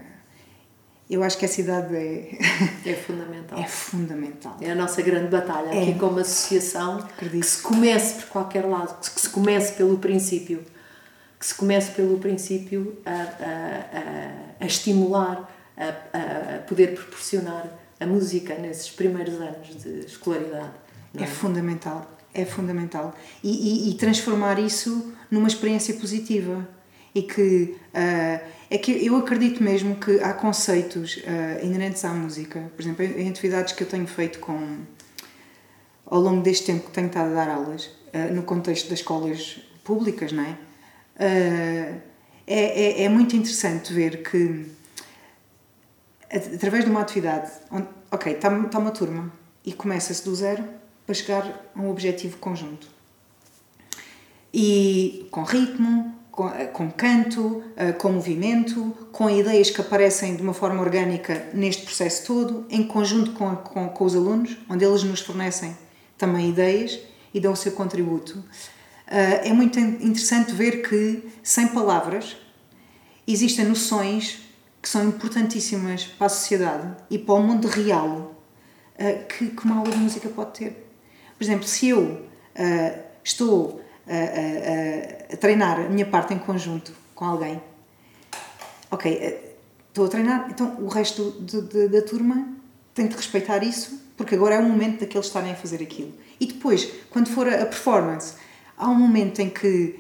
eu 1.10 1.24
acho 1.24 1.38
que 1.38 1.46
essa 1.46 1.62
idade 1.62 1.96
é. 1.96 2.38
É 2.86 2.94
fundamental. 2.94 3.58
é 3.60 3.68
fundamental. 3.68 4.58
É 4.62 4.72
a 4.72 4.76
nossa 4.76 5.02
grande 5.02 5.28
batalha 5.28 5.70
é. 5.70 5.82
aqui 5.84 6.00
como 6.00 6.20
associação. 6.20 6.98
Acredito. 7.00 7.42
Que 7.42 7.48
se 7.48 7.62
comece 7.62 8.14
por 8.16 8.30
qualquer 8.30 8.66
lado, 8.66 9.00
que 9.00 9.22
se 9.22 9.30
comece 9.30 9.74
pelo 9.74 9.98
princípio. 9.98 10.64
Que 11.40 11.46
se 11.46 11.56
comece 11.56 11.92
pelo 11.92 12.18
princípio 12.18 12.98
a, 13.06 13.12
a, 13.12 14.62
a, 14.62 14.64
a 14.64 14.66
estimular, 14.66 15.50
a, 15.78 16.58
a 16.58 16.60
poder 16.62 16.96
proporcionar 16.96 17.68
a 18.00 18.06
música 18.06 18.56
nesses 18.56 18.90
primeiros 18.90 19.36
anos 19.36 19.82
de 19.82 20.06
escolaridade. 20.06 20.72
É? 21.18 21.24
é? 21.24 21.28
fundamental 21.28 22.18
é 22.38 22.46
fundamental. 22.46 23.16
E, 23.44 23.50
e, 23.50 23.90
e, 23.90 23.94
transformar 23.96 24.60
isso 24.60 25.14
numa 25.30 25.48
experiência 25.48 25.96
positiva. 25.96 26.68
E 27.18 27.24
que 27.24 27.76
uh, 27.96 28.48
é 28.70 28.78
que 28.78 29.04
eu 29.04 29.16
acredito 29.16 29.64
mesmo 29.64 29.96
que 29.96 30.20
há 30.20 30.34
conceitos 30.34 31.18
uh, 31.18 31.66
inerentes 31.66 32.06
à 32.06 32.14
música, 32.14 32.72
por 32.76 32.82
exemplo, 32.84 33.04
em 33.04 33.28
atividades 33.28 33.74
que 33.74 33.82
eu 33.82 33.88
tenho 33.88 34.06
feito 34.06 34.38
com 34.38 34.78
ao 36.06 36.22
longo 36.22 36.44
deste 36.44 36.68
tempo 36.68 36.86
que 36.86 36.92
tenho 36.92 37.08
estado 37.08 37.32
a 37.32 37.34
dar 37.34 37.50
aulas, 37.50 37.86
uh, 37.86 38.34
no 38.34 38.44
contexto 38.44 38.88
das 38.90 39.00
escolas 39.00 39.60
públicas, 39.84 40.32
não 40.32 40.44
é? 40.44 40.58
é, 41.20 42.02
é, 42.46 43.04
é 43.04 43.10
muito 43.10 43.36
interessante 43.36 43.92
ver 43.92 44.22
que 44.22 44.68
através 46.32 46.86
de 46.86 46.92
uma 46.92 47.02
atividade, 47.02 47.52
onde, 47.72 47.88
ok, 48.12 48.34
está, 48.34 48.56
está 48.56 48.78
uma 48.78 48.92
turma 48.92 49.34
e 49.66 49.74
começa-se 49.74 50.24
do 50.24 50.36
zero, 50.36 50.64
para 51.08 51.16
chegar 51.16 51.72
a 51.74 51.80
um 51.80 51.90
objetivo 51.90 52.38
conjunto. 52.38 52.88
E 54.54 55.26
com 55.32 55.44
ritmo, 55.44 56.17
com, 56.38 56.50
eh, 56.50 56.66
com 56.68 56.92
canto, 56.92 57.64
eh, 57.76 57.92
com 57.94 58.12
movimento, 58.12 58.96
com 59.12 59.28
ideias 59.28 59.72
que 59.72 59.82
aparecem 59.82 60.36
de 60.36 60.44
uma 60.44 60.54
forma 60.54 60.80
orgânica 60.80 61.48
neste 61.52 61.82
processo 61.82 62.28
todo, 62.28 62.64
em 62.70 62.84
conjunto 62.84 63.32
com, 63.32 63.56
com, 63.56 63.90
com 63.90 64.06
os 64.06 64.16
alunos, 64.16 64.56
onde 64.70 64.86
eles 64.86 65.02
nos 65.02 65.20
fornecem 65.20 65.76
também 66.16 66.50
ideias 66.50 67.00
e 67.34 67.40
dão 67.40 67.54
o 67.54 67.56
seu 67.56 67.72
contributo. 67.72 68.44
Eh, 69.08 69.50
é 69.50 69.52
muito 69.52 69.80
interessante 69.80 70.54
ver 70.54 70.88
que, 70.88 71.28
sem 71.42 71.70
palavras, 71.70 72.38
existem 73.28 73.66
noções 73.66 74.44
que 74.80 74.88
são 74.88 75.04
importantíssimas 75.10 76.04
para 76.04 76.28
a 76.28 76.30
sociedade 76.30 76.96
e 77.10 77.18
para 77.18 77.34
o 77.34 77.42
mundo 77.42 77.68
real 77.68 78.36
que, 79.28 79.48
que 79.50 79.66
uma 79.66 79.78
aula 79.78 79.92
de 79.92 79.98
música 79.98 80.30
pode 80.30 80.60
ter. 80.60 80.88
Por 81.38 81.44
exemplo, 81.44 81.68
se 81.68 81.90
eu 81.90 82.26
estou 83.24 83.82
a, 84.08 85.32
a, 85.32 85.34
a, 85.34 85.38
treinar 85.38 85.80
a 85.80 85.90
minha 85.90 86.06
parte 86.06 86.34
em 86.34 86.40
conjunto 86.40 86.94
com 87.14 87.26
alguém, 87.26 87.62
ok, 88.90 89.14
uh, 89.14 89.48
estou 89.90 90.06
a 90.06 90.10
treinar, 90.10 90.48
então 90.50 90.78
o 90.80 90.88
resto 90.88 91.36
de, 91.42 91.62
de, 91.62 91.88
da 91.88 92.02
turma 92.02 92.48
tem 92.94 93.08
de 93.08 93.16
respeitar 93.16 93.64
isso, 93.64 94.02
porque 94.16 94.36
agora 94.36 94.56
é 94.56 94.60
o 94.60 94.64
momento 94.64 95.02
daqueles 95.02 95.28
estarem 95.28 95.52
a 95.52 95.56
fazer 95.56 95.82
aquilo. 95.82 96.14
E 96.40 96.46
depois, 96.46 96.92
quando 97.10 97.30
for 97.30 97.48
a 97.48 97.66
performance, 97.66 98.36
há 98.78 98.88
um 98.88 98.96
momento 98.96 99.40
em 99.40 99.50
que 99.50 100.00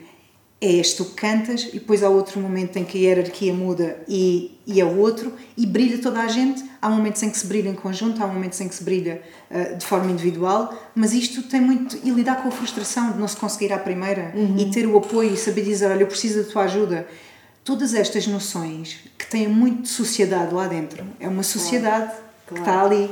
é 0.60 0.72
este, 0.74 0.98
tu 0.98 1.06
cantas 1.16 1.66
e 1.66 1.74
depois 1.74 2.02
há 2.02 2.10
outro 2.10 2.40
momento 2.40 2.78
em 2.78 2.84
que 2.84 2.98
a 2.98 3.02
hierarquia 3.02 3.54
muda 3.54 4.00
e, 4.08 4.58
e 4.66 4.82
é 4.82 4.86
outro 4.86 5.32
e 5.56 5.68
brilha 5.68 6.00
toda 6.00 6.20
a 6.20 6.28
gente. 6.28 6.66
Há 6.82 6.90
momentos 6.90 7.22
em 7.22 7.30
que 7.30 7.38
se 7.38 7.46
brilha 7.46 7.70
em 7.70 7.76
conjunto, 7.76 8.24
há 8.24 8.28
momentos 8.28 8.60
em 8.60 8.68
que 8.68 8.74
se 8.74 8.84
brilha 8.84 9.22
uh, 9.52 9.78
de 9.78 9.86
forma 9.86 10.10
individual, 10.10 10.74
mas 10.96 11.14
isto 11.14 11.44
tem 11.44 11.62
muito. 11.62 12.00
e 12.04 12.10
lidar 12.10 12.42
com 12.42 12.48
a 12.48 12.52
frustração 12.52 13.12
de 13.12 13.20
não 13.20 13.28
se 13.28 13.38
conseguir 13.38 13.72
à 13.72 13.78
primeira 13.78 14.34
uhum. 14.36 14.58
e 14.58 14.72
ter 14.72 14.88
o 14.88 14.98
apoio 14.98 15.32
e 15.32 15.38
saber 15.38 15.64
dizer: 15.64 15.92
Olha, 15.92 16.02
eu 16.02 16.08
preciso 16.08 16.44
da 16.44 16.50
tua 16.50 16.64
ajuda. 16.64 17.08
Todas 17.64 17.94
estas 17.94 18.26
noções 18.26 19.00
que 19.18 19.28
têm 19.28 19.48
muito 19.48 19.84
de 19.84 19.90
sociedade 19.90 20.54
lá 20.56 20.68
dentro, 20.68 21.06
é 21.20 21.28
uma 21.28 21.44
sociedade 21.44 22.08
claro. 22.08 22.24
que 22.48 22.56
claro. 22.56 22.64
está 22.64 22.84
ali. 22.84 23.12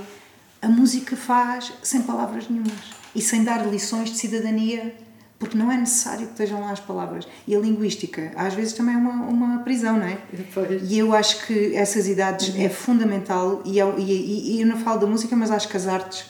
A 0.61 0.67
música 0.67 1.15
faz 1.15 1.71
sem 1.83 2.01
palavras 2.01 2.49
nenhumas 2.49 2.95
e 3.13 3.21
sem 3.21 3.43
dar 3.43 3.67
lições 3.67 4.09
de 4.09 4.17
cidadania 4.17 4.95
porque 5.37 5.57
não 5.57 5.71
é 5.71 5.77
necessário 5.77 6.25
que 6.25 6.31
estejam 6.31 6.61
lá 6.61 6.71
as 6.71 6.79
palavras. 6.79 7.27
E 7.47 7.55
a 7.55 7.59
linguística, 7.59 8.31
às 8.35 8.53
vezes, 8.53 8.73
também 8.73 8.95
é 8.95 8.97
uma, 8.97 9.25
uma 9.25 9.59
prisão, 9.63 9.97
não 9.97 10.05
é? 10.05 10.17
Pois. 10.53 10.89
E 10.89 10.97
eu 10.97 11.13
acho 11.13 11.45
que 11.45 11.75
essas 11.75 12.07
idades 12.07 12.49
uhum. 12.49 12.61
é 12.61 12.69
fundamental, 12.69 13.61
e, 13.65 13.77
eu, 13.77 13.95
e, 13.97 14.55
e, 14.55 14.61
eu 14.61 14.67
não 14.67 14.77
falo 14.77 15.01
da 15.01 15.07
música, 15.07 15.35
mas 15.35 15.51
acho 15.51 15.67
que 15.67 15.75
as 15.75 15.87
artes 15.87 16.25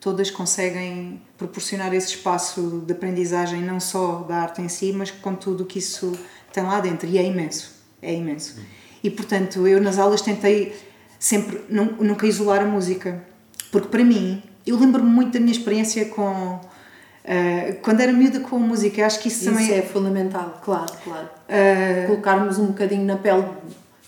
todas 0.00 0.30
conseguem 0.30 1.20
proporcionar 1.36 1.94
esse 1.94 2.08
espaço 2.08 2.82
de 2.84 2.92
aprendizagem, 2.92 3.62
não 3.62 3.78
só 3.78 4.24
da 4.28 4.36
arte 4.36 4.60
em 4.60 4.68
si, 4.68 4.92
mas 4.92 5.10
com 5.10 5.34
tudo 5.34 5.62
o 5.62 5.66
que 5.66 5.78
isso 5.78 6.18
tem 6.52 6.64
lá 6.64 6.80
dentro. 6.80 7.08
E 7.08 7.16
é 7.16 7.24
imenso, 7.24 7.72
é 8.02 8.12
imenso. 8.12 8.58
Uhum. 8.58 8.64
E, 9.04 9.10
portanto, 9.10 9.66
eu 9.68 9.80
nas 9.80 9.98
aulas 9.98 10.20
tentei 10.20 10.74
sempre 11.18 11.60
nunca 11.68 12.26
isolar 12.26 12.60
a 12.60 12.64
música, 12.64 13.24
porque 13.70 13.88
para 13.88 14.04
mim, 14.04 14.42
eu 14.66 14.78
lembro-me 14.78 15.08
muito 15.08 15.32
da 15.32 15.40
minha 15.40 15.52
experiência 15.52 16.04
com 16.06 16.60
Uh, 17.28 17.74
quando 17.82 18.00
era 18.00 18.10
miúda 18.10 18.40
com 18.40 18.56
a 18.56 18.58
música, 18.58 19.04
acho 19.04 19.20
que 19.20 19.28
isso, 19.28 19.44
isso 19.44 19.50
também. 19.50 19.70
É 19.70 19.82
fundamental, 19.82 20.58
claro, 20.64 20.90
claro. 21.04 21.28
Uh, 21.46 22.06
Colocarmos 22.06 22.58
um 22.58 22.68
bocadinho 22.68 23.04
na 23.04 23.16
pele 23.16 23.44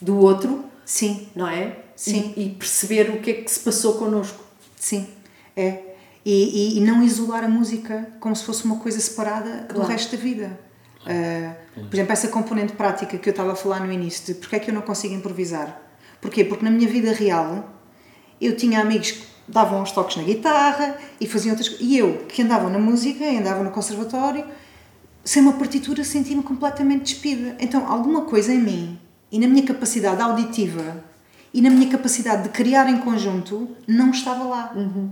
do 0.00 0.16
outro. 0.16 0.64
Sim. 0.86 1.28
Não 1.36 1.46
é? 1.46 1.76
Sim. 1.94 2.32
E, 2.34 2.46
e 2.46 2.48
perceber 2.50 3.10
o 3.10 3.20
que 3.20 3.30
é 3.30 3.34
que 3.34 3.50
se 3.50 3.60
passou 3.60 3.94
connosco. 3.98 4.42
Sim, 4.74 5.06
é. 5.54 5.82
E, 6.24 6.76
e, 6.76 6.78
e, 6.78 6.80
não 6.80 7.02
isolar 7.02 7.44
a 7.44 7.48
música 7.48 8.08
como 8.20 8.34
se 8.34 8.44
fosse 8.44 8.64
uma 8.64 8.76
coisa 8.76 8.98
separada 8.98 9.66
claro. 9.68 9.74
do 9.74 9.82
resto 9.82 10.16
da 10.16 10.22
vida. 10.22 10.58
Uh, 11.02 11.84
por 11.86 11.94
exemplo, 11.94 12.12
essa 12.12 12.28
componente 12.28 12.72
prática 12.72 13.18
que 13.18 13.28
eu 13.28 13.32
estava 13.32 13.52
a 13.52 13.56
falar 13.56 13.80
no 13.80 13.92
início, 13.92 14.24
de 14.24 14.40
porque 14.40 14.56
é 14.56 14.58
que 14.58 14.70
eu 14.70 14.74
não 14.74 14.82
consigo 14.82 15.14
improvisar. 15.14 15.80
Porquê? 16.20 16.44
Porque 16.44 16.64
na 16.64 16.70
minha 16.70 16.88
vida 16.88 17.12
real 17.12 17.70
eu 18.40 18.56
tinha 18.56 18.80
amigos 18.80 19.12
davam 19.50 19.82
uns 19.82 19.92
toques 19.92 20.16
na 20.16 20.22
guitarra 20.22 20.96
e 21.20 21.26
faziam 21.26 21.52
outras 21.52 21.68
coisas. 21.68 21.86
E 21.86 21.98
eu, 21.98 22.24
que 22.28 22.42
andava 22.42 22.68
na 22.68 22.78
música, 22.78 23.24
andava 23.24 23.62
no 23.62 23.70
conservatório, 23.70 24.44
sem 25.24 25.42
uma 25.42 25.52
partitura, 25.54 26.02
sentia-me 26.04 26.42
completamente 26.42 27.12
despida. 27.12 27.56
Então, 27.60 27.86
alguma 27.86 28.22
coisa 28.22 28.52
em 28.52 28.58
mim 28.58 28.98
e 29.30 29.38
na 29.38 29.46
minha 29.46 29.64
capacidade 29.64 30.20
auditiva 30.20 31.04
e 31.52 31.60
na 31.60 31.70
minha 31.70 31.88
capacidade 31.90 32.44
de 32.44 32.48
criar 32.50 32.88
em 32.88 32.98
conjunto 32.98 33.68
não 33.86 34.10
estava 34.10 34.44
lá. 34.44 34.72
Uhum. 34.74 35.10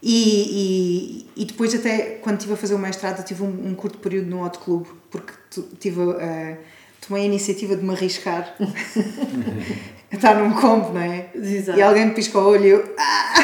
E, 0.00 1.26
e, 1.36 1.42
e, 1.42 1.44
depois, 1.44 1.74
até 1.74 2.18
quando 2.22 2.36
estive 2.36 2.54
a 2.54 2.56
fazer 2.56 2.74
o 2.74 2.78
mestrado, 2.78 3.24
tive 3.24 3.42
um, 3.42 3.68
um 3.68 3.74
curto 3.74 3.98
período 3.98 4.28
no 4.28 4.44
Hot 4.44 4.58
Club, 4.60 4.86
porque 5.10 5.32
tive, 5.80 6.00
uh, 6.00 6.56
tomei 7.00 7.24
a 7.24 7.26
iniciativa 7.26 7.74
de 7.76 7.84
me 7.84 7.92
arriscar. 7.92 8.54
estar 10.16 10.34
num 10.34 10.52
combo, 10.52 10.92
não 10.92 11.00
é? 11.00 11.30
Exato. 11.34 11.78
E 11.78 11.82
alguém 11.82 12.06
me 12.06 12.14
pisca 12.14 12.38
o 12.38 12.48
olho 12.48 12.64
e 12.64 12.68
eu. 12.68 12.94
Ah! 12.98 13.34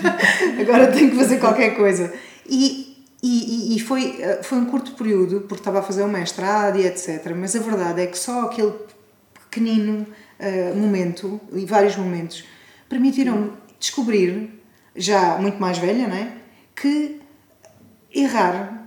Agora 0.60 0.92
tenho 0.92 1.10
que 1.10 1.16
fazer 1.16 1.38
qualquer 1.38 1.76
coisa. 1.76 2.12
E, 2.48 2.96
e, 3.22 3.76
e 3.76 3.80
foi, 3.80 4.18
foi 4.42 4.58
um 4.58 4.66
curto 4.66 4.92
período, 4.92 5.42
porque 5.42 5.60
estava 5.60 5.80
a 5.80 5.82
fazer 5.82 6.02
o 6.02 6.08
mestrado 6.08 6.78
e 6.78 6.86
etc. 6.86 7.34
Mas 7.36 7.54
a 7.56 7.60
verdade 7.60 8.02
é 8.02 8.06
que 8.06 8.18
só 8.18 8.42
aquele 8.42 8.72
pequenino 9.50 10.06
uh, 10.40 10.76
momento, 10.76 11.40
e 11.52 11.64
vários 11.64 11.96
momentos, 11.96 12.44
permitiram 12.88 13.52
descobrir, 13.78 14.62
já 14.96 15.38
muito 15.38 15.60
mais 15.60 15.78
velha, 15.78 16.08
não 16.08 16.16
é? 16.16 16.32
Que 16.74 17.20
errar 18.14 18.83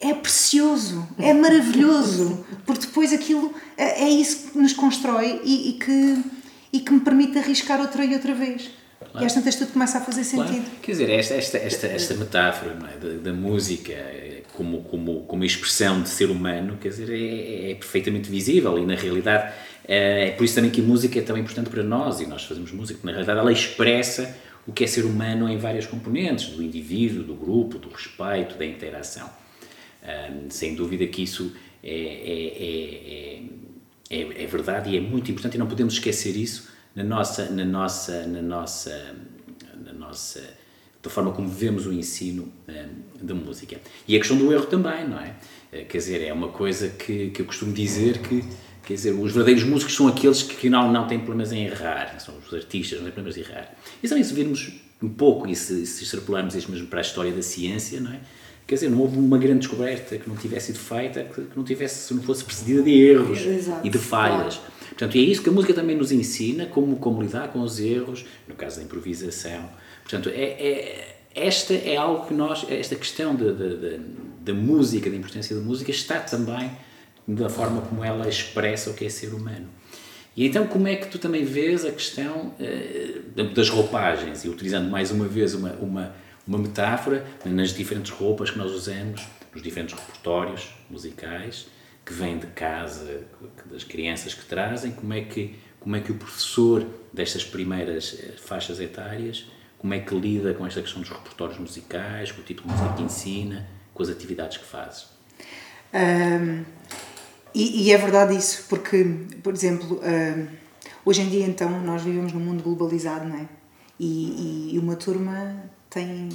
é 0.00 0.12
precioso, 0.12 1.06
é 1.18 1.32
maravilhoso, 1.32 2.44
porque 2.66 2.86
depois 2.86 3.12
aquilo 3.12 3.54
é, 3.76 4.02
é 4.04 4.08
isso 4.08 4.50
que 4.50 4.58
nos 4.58 4.72
constrói 4.72 5.40
e, 5.44 5.70
e, 5.70 5.72
que, 5.74 6.24
e 6.72 6.80
que 6.80 6.92
me 6.92 7.00
permite 7.00 7.38
arriscar 7.38 7.80
outra 7.80 8.04
e 8.04 8.12
outra 8.14 8.34
vez. 8.34 8.70
Claro. 8.98 9.22
E 9.22 9.26
às 9.26 9.32
tantas 9.32 9.54
tudo 9.56 9.72
começa 9.72 9.98
a 9.98 10.00
fazer 10.00 10.24
sentido. 10.24 10.64
Claro. 10.64 10.80
Quer 10.82 10.92
dizer, 10.92 11.10
esta, 11.10 11.34
esta, 11.34 11.58
esta, 11.58 11.86
esta 11.86 12.14
metáfora 12.14 12.76
é? 12.94 12.98
da, 12.98 13.30
da, 13.30 13.32
música 13.32 13.94
como, 14.54 14.82
como, 14.82 15.20
como 15.24 15.44
expressão 15.44 16.02
de 16.02 16.08
ser 16.08 16.30
humano, 16.30 16.78
quer 16.80 16.88
dizer, 16.88 17.10
é, 17.10 17.72
é 17.72 17.74
perfeitamente 17.74 18.30
visível 18.30 18.78
e 18.78 18.86
na 18.86 18.94
realidade 18.94 19.52
é, 19.86 20.28
é 20.28 20.30
por 20.32 20.44
isso 20.44 20.54
também 20.54 20.70
que 20.70 20.80
a 20.80 20.84
música 20.84 21.18
é 21.18 21.22
tão 21.22 21.36
importante 21.36 21.70
para 21.70 21.82
nós 21.82 22.20
e 22.20 22.26
nós 22.26 22.44
fazemos 22.44 22.72
música, 22.72 22.98
na 23.04 23.12
realidade 23.12 23.38
ela 23.38 23.52
expressa 23.52 24.36
o 24.66 24.72
que 24.72 24.82
é 24.82 24.86
ser 24.86 25.04
humano 25.04 25.48
em 25.48 25.58
várias 25.58 25.86
componentes, 25.86 26.48
do 26.48 26.62
indivíduo, 26.62 27.22
do 27.22 27.34
grupo, 27.34 27.78
do 27.78 27.88
respeito, 27.88 28.58
da 28.58 28.64
interação. 28.64 29.30
Um, 30.06 30.50
sem 30.50 30.74
dúvida 30.74 31.06
que 31.06 31.22
isso 31.22 31.52
é, 31.82 31.90
é, 31.90 33.40
é, 34.10 34.20
é, 34.20 34.44
é 34.44 34.46
verdade 34.46 34.90
e 34.90 34.96
é 34.96 35.00
muito 35.00 35.30
importante 35.30 35.56
e 35.56 35.58
não 35.58 35.66
podemos 35.66 35.94
esquecer 35.94 36.36
isso 36.36 36.68
na 36.94 37.02
nossa, 37.02 37.50
na 37.50 37.64
nossa, 37.64 38.26
na 38.26 38.40
nossa, 38.40 39.16
na 39.84 39.92
nossa 39.92 40.42
da 41.02 41.10
forma 41.10 41.32
como 41.32 41.48
vemos 41.48 41.86
o 41.86 41.92
ensino 41.92 42.52
um, 42.68 43.24
da 43.26 43.34
música. 43.34 43.80
E 44.08 44.16
a 44.16 44.18
questão 44.18 44.36
do 44.36 44.52
erro 44.52 44.66
também, 44.66 45.08
não 45.08 45.20
é? 45.20 45.36
Eh, 45.72 45.84
quer 45.84 45.98
dizer, 45.98 46.22
é 46.22 46.32
uma 46.32 46.48
coisa 46.48 46.88
que, 46.88 47.30
que 47.30 47.42
eu 47.42 47.46
costumo 47.46 47.72
dizer 47.72 48.18
que 48.18 48.42
Quer 48.86 48.94
dizer, 48.94 49.10
os 49.10 49.32
verdadeiros 49.32 49.64
músicos 49.64 49.96
são 49.96 50.06
aqueles 50.06 50.44
que 50.44 50.70
não, 50.70 50.92
não 50.92 51.08
têm 51.08 51.18
problemas 51.18 51.50
em 51.50 51.64
errar, 51.64 52.20
são 52.20 52.36
os 52.38 52.54
artistas, 52.54 52.98
não 52.98 53.06
têm 53.06 53.12
problemas 53.12 53.36
em 53.36 53.40
errar. 53.40 53.74
E 54.00 54.08
também 54.08 54.22
se 54.22 54.32
virmos 54.32 54.74
um 55.02 55.08
pouco 55.08 55.48
e 55.48 55.56
se, 55.56 55.84
se 55.84 56.04
extrapolarmos 56.04 56.54
isso 56.54 56.70
mesmo 56.70 56.86
para 56.86 57.00
a 57.00 57.02
história 57.02 57.32
da 57.32 57.42
ciência, 57.42 58.00
não 58.00 58.12
é? 58.12 58.20
Quer 58.66 58.74
dizer, 58.74 58.90
não 58.90 58.98
houve 58.98 59.16
uma 59.16 59.38
grande 59.38 59.60
descoberta 59.60 60.18
que 60.18 60.28
não 60.28 60.34
tivesse 60.34 60.66
sido 60.66 60.78
feita, 60.80 61.22
que, 61.22 61.46
não 61.54 61.62
tivesse, 61.62 62.08
se 62.08 62.14
não 62.14 62.22
fosse 62.22 62.44
precedida 62.44 62.82
de 62.82 63.00
erros 63.00 63.40
Exato, 63.40 63.86
e 63.86 63.90
de 63.90 63.98
falhas. 63.98 64.56
Claro. 64.56 64.72
Portanto, 64.88 65.16
é 65.16 65.20
isso 65.20 65.42
que 65.42 65.48
a 65.48 65.52
música 65.52 65.74
também 65.74 65.96
nos 65.96 66.10
ensina, 66.10 66.66
como, 66.66 66.96
como 66.96 67.22
lidar 67.22 67.48
com 67.52 67.60
os 67.60 67.78
erros, 67.78 68.24
no 68.48 68.54
caso 68.54 68.78
da 68.78 68.82
improvisação. 68.82 69.68
Portanto, 70.02 70.30
é, 70.30 70.42
é, 70.42 71.16
esta 71.34 71.74
é 71.74 71.96
algo 71.96 72.26
que 72.26 72.34
nós, 72.34 72.66
esta 72.68 72.96
questão 72.96 73.36
da, 73.36 74.54
música, 74.54 75.10
da 75.10 75.16
importância 75.16 75.54
da 75.54 75.62
música, 75.62 75.90
está 75.90 76.18
também 76.18 76.70
da 77.28 77.48
forma 77.48 77.82
como 77.82 78.02
ela 78.02 78.28
expressa 78.28 78.90
o 78.90 78.94
que 78.94 79.04
é 79.04 79.08
ser 79.08 79.34
humano. 79.34 79.68
E 80.36 80.46
então, 80.46 80.66
como 80.66 80.88
é 80.88 80.96
que 80.96 81.08
tu 81.08 81.18
também 81.18 81.44
vês 81.44 81.84
a 81.84 81.90
questão 81.90 82.54
uh, 82.58 83.44
das 83.54 83.68
roupagens, 83.68 84.44
e 84.44 84.48
utilizando 84.48 84.90
mais 84.90 85.10
uma 85.10 85.26
vez 85.26 85.54
uma, 85.54 85.72
uma 85.74 86.14
uma 86.46 86.58
metáfora 86.58 87.26
nas 87.44 87.72
diferentes 87.72 88.10
roupas 88.10 88.50
que 88.50 88.58
nós 88.58 88.70
usamos, 88.70 89.26
nos 89.52 89.62
diferentes 89.62 89.98
repertórios 89.98 90.74
musicais 90.88 91.66
que 92.04 92.12
vêm 92.12 92.38
de 92.38 92.46
casa, 92.48 93.24
das 93.64 93.82
crianças 93.82 94.32
que 94.32 94.44
trazem, 94.44 94.92
como 94.92 95.12
é 95.12 95.22
que, 95.22 95.56
como 95.80 95.96
é 95.96 96.00
que 96.00 96.12
o 96.12 96.14
professor 96.14 96.86
destas 97.12 97.44
primeiras 97.44 98.16
eh, 98.20 98.34
faixas 98.36 98.78
etárias, 98.78 99.50
como 99.76 99.92
é 99.92 99.98
que 99.98 100.14
lida 100.14 100.54
com 100.54 100.64
esta 100.64 100.80
questão 100.80 101.00
dos 101.00 101.10
repertórios 101.10 101.58
musicais, 101.58 102.30
com 102.30 102.42
o 102.42 102.44
tipo 102.44 102.62
de 102.62 102.68
música 102.68 102.92
que 102.94 103.02
ensina, 103.02 103.66
com 103.92 104.02
as 104.02 104.08
atividades 104.08 104.58
que 104.58 104.64
fazes? 104.64 105.06
Um, 105.92 106.64
e, 107.52 107.88
e, 107.88 107.92
é 107.92 107.98
verdade 107.98 108.36
isso, 108.36 108.66
porque, 108.68 109.04
por 109.42 109.52
exemplo, 109.52 110.00
um, 110.00 110.46
hoje 111.04 111.22
em 111.22 111.28
dia 111.28 111.46
então 111.46 111.82
nós 111.82 112.02
vivemos 112.02 112.32
num 112.32 112.40
mundo 112.40 112.62
globalizado, 112.62 113.26
não 113.26 113.36
é? 113.36 113.48
E, 113.98 114.74
e 114.74 114.78
uma 114.78 114.94
turma 114.94 115.64
tem, 115.90 116.28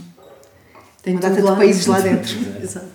tem 1.04 1.14
uma 1.14 1.22
data 1.22 1.42
de 1.42 1.48
países 1.48 1.86
lá 1.86 2.00
dentro. 2.00 2.36
Exato. 2.62 2.88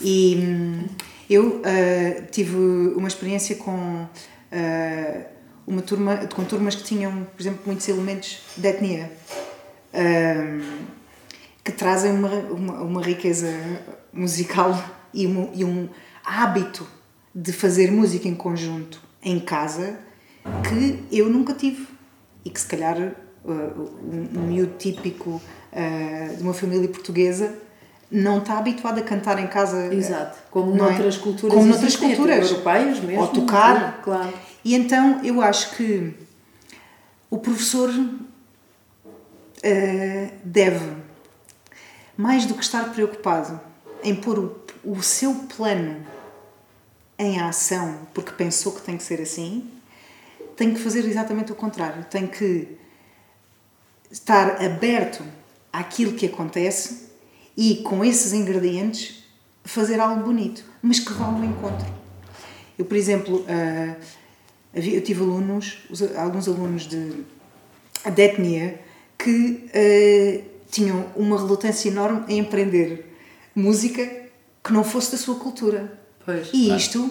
E 0.00 0.36
hum, 0.36 0.86
eu 1.28 1.60
uh, 1.60 2.26
tive 2.30 2.56
uma 2.96 3.08
experiência 3.08 3.56
com 3.56 4.02
uh, 4.02 5.24
uma 5.66 5.82
turma, 5.82 6.16
com 6.34 6.44
turmas 6.44 6.74
que 6.74 6.82
tinham, 6.82 7.24
por 7.24 7.40
exemplo, 7.40 7.60
muitos 7.66 7.88
elementos 7.88 8.40
de 8.56 8.68
etnia. 8.68 9.10
Uh, 9.94 10.92
que 11.64 11.70
trazem 11.70 12.12
uma, 12.12 12.28
uma, 12.28 12.82
uma, 12.82 13.02
riqueza 13.02 13.48
musical 14.12 14.76
e 15.14 15.26
um, 15.26 15.50
e 15.54 15.64
um 15.64 15.88
hábito 16.24 16.86
de 17.34 17.52
fazer 17.52 17.90
música 17.90 18.26
em 18.26 18.34
conjunto 18.34 19.00
em 19.22 19.38
casa 19.38 19.98
que 20.68 21.04
eu 21.16 21.28
nunca 21.28 21.54
tive 21.54 21.86
e 22.44 22.50
que 22.50 22.60
se 22.60 22.66
calhar 22.66 23.14
uh, 23.44 23.50
um 24.34 24.46
miúdo 24.48 24.74
típico 24.76 25.40
uh, 25.72 26.36
de 26.36 26.42
uma 26.42 26.54
família 26.54 26.88
portuguesa 26.88 27.54
não 28.10 28.38
está 28.38 28.58
habituado 28.58 28.98
a 28.98 29.02
cantar 29.02 29.38
em 29.38 29.46
casa. 29.46 29.92
Exato, 29.92 30.38
como 30.50 30.74
noutras 30.74 31.16
é? 31.16 31.18
culturas, 31.18 31.54
como 31.54 31.66
noutras 31.66 31.96
culturas 31.96 32.50
europeias 32.50 33.00
mesmo. 33.00 33.22
Ou 33.22 33.28
tocar. 33.28 34.02
Claro. 34.02 34.34
E 34.62 34.74
então 34.74 35.24
eu 35.24 35.40
acho 35.40 35.74
que 35.76 36.14
o 37.30 37.38
professor 37.38 37.88
uh, 37.88 38.22
deve, 40.44 40.96
mais 42.16 42.44
do 42.44 42.54
que 42.54 42.62
estar 42.62 42.92
preocupado 42.92 43.58
em 44.04 44.14
pôr 44.14 44.38
o, 44.38 44.60
o 44.84 45.02
seu 45.02 45.34
plano 45.56 46.04
em 47.18 47.40
ação 47.40 47.98
porque 48.12 48.32
pensou 48.32 48.72
que 48.72 48.82
tem 48.82 48.96
que 48.96 49.02
ser 49.02 49.20
assim, 49.20 49.70
tem 50.56 50.74
que 50.74 50.80
fazer 50.80 51.06
exatamente 51.06 51.52
o 51.52 51.54
contrário. 51.54 52.04
Tem 52.04 52.26
que 52.26 52.76
estar 54.10 54.62
aberto 54.62 55.24
àquilo 55.72 56.12
que 56.12 56.26
acontece 56.26 57.10
e, 57.56 57.76
com 57.76 58.04
esses 58.04 58.32
ingredientes, 58.32 59.24
fazer 59.64 60.00
algo 60.00 60.24
bonito, 60.24 60.64
mas 60.82 60.98
que 60.98 61.12
vá 61.12 61.26
ao 61.26 61.44
encontro. 61.44 61.86
Eu, 62.78 62.84
por 62.84 62.96
exemplo, 62.96 63.38
uh, 63.40 63.96
eu 64.74 65.02
tive 65.02 65.22
alunos, 65.22 65.78
alguns 66.16 66.48
alunos 66.48 66.86
de, 66.86 67.24
de 68.14 68.22
etnia, 68.22 68.80
que 69.18 69.68
uh, 69.68 70.44
tinham 70.70 71.06
uma 71.14 71.36
relutância 71.36 71.88
enorme 71.88 72.24
em 72.28 72.40
aprender 72.40 73.14
música 73.54 74.04
que 74.64 74.72
não 74.72 74.82
fosse 74.82 75.12
da 75.12 75.18
sua 75.18 75.36
cultura. 75.36 75.98
Pois, 76.24 76.48
e 76.52 76.66
claro. 76.66 76.80
isto 76.80 77.10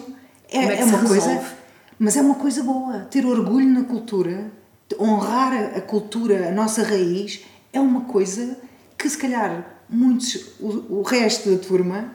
é, 0.50 0.58
é, 0.58 0.80
é 0.80 0.84
uma 0.84 1.04
coisa, 1.04 1.54
mas 1.98 2.16
é 2.16 2.20
uma 2.20 2.34
coisa 2.34 2.62
boa. 2.62 3.00
Ter 3.10 3.24
orgulho 3.24 3.66
na 3.66 3.84
cultura, 3.84 4.50
honrar 4.98 5.76
a 5.76 5.80
cultura, 5.80 6.48
a 6.48 6.52
nossa 6.52 6.82
raiz, 6.82 7.44
é 7.72 7.80
uma 7.80 8.02
coisa 8.02 8.58
que 8.98 9.08
se 9.08 9.18
calhar 9.18 9.80
muitos, 9.88 10.54
o, 10.60 11.00
o 11.00 11.02
resto 11.02 11.50
da 11.50 11.58
turma 11.58 12.12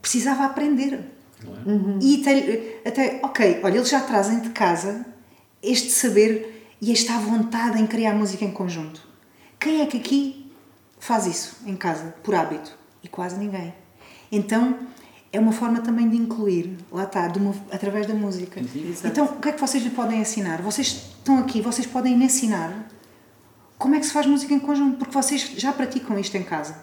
precisava 0.00 0.44
aprender. 0.44 1.00
Uhum. 1.64 1.98
E 2.00 2.20
até, 2.20 2.88
até, 2.88 3.20
ok, 3.22 3.60
olha, 3.62 3.76
eles 3.76 3.88
já 3.88 4.00
trazem 4.00 4.40
de 4.40 4.50
casa 4.50 5.06
este 5.62 5.90
saber 5.90 6.74
e 6.80 6.92
esta 6.92 7.18
vontade 7.18 7.80
em 7.80 7.86
criar 7.86 8.14
música 8.14 8.44
em 8.44 8.50
conjunto. 8.50 9.06
Quem 9.58 9.80
é 9.80 9.86
que 9.86 9.96
aqui 9.96 10.52
faz 10.98 11.26
isso 11.26 11.56
em 11.66 11.76
casa, 11.76 12.14
por 12.22 12.34
hábito? 12.34 12.76
E 13.02 13.08
quase 13.08 13.36
ninguém. 13.36 13.74
Então, 14.30 14.78
é 15.32 15.38
uma 15.38 15.52
forma 15.52 15.80
também 15.80 16.08
de 16.08 16.16
incluir, 16.16 16.76
lá 16.90 17.04
está, 17.04 17.30
uma, 17.36 17.54
através 17.70 18.06
da 18.06 18.14
música. 18.14 18.60
Exato. 18.60 19.06
Então, 19.06 19.24
o 19.26 19.40
que 19.40 19.48
é 19.48 19.52
que 19.52 19.60
vocês 19.60 19.82
lhe 19.82 19.90
podem 19.90 20.20
ensinar? 20.20 20.62
Vocês 20.62 20.88
estão 21.18 21.38
aqui, 21.38 21.60
vocês 21.60 21.86
podem 21.86 22.16
me 22.16 22.24
ensinar 22.24 22.88
como 23.78 23.94
é 23.94 24.00
que 24.00 24.06
se 24.06 24.12
faz 24.12 24.26
música 24.26 24.52
em 24.52 24.58
conjunto, 24.58 24.98
porque 24.98 25.14
vocês 25.14 25.52
já 25.56 25.72
praticam 25.72 26.18
isto 26.18 26.36
em 26.36 26.42
casa. 26.42 26.76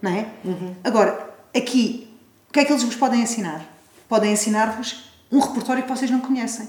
Não 0.00 0.10
é? 0.10 0.28
Uhum. 0.44 0.74
Agora, 0.82 1.30
aqui, 1.54 2.08
o 2.48 2.52
que 2.52 2.60
é 2.60 2.64
que 2.64 2.72
eles 2.72 2.82
vos 2.82 2.96
podem 2.96 3.20
ensinar? 3.20 3.64
Podem 4.08 4.32
ensinar-vos 4.32 5.10
um 5.30 5.38
repertório 5.38 5.82
que 5.82 5.88
vocês 5.88 6.10
não 6.10 6.20
conhecem. 6.20 6.68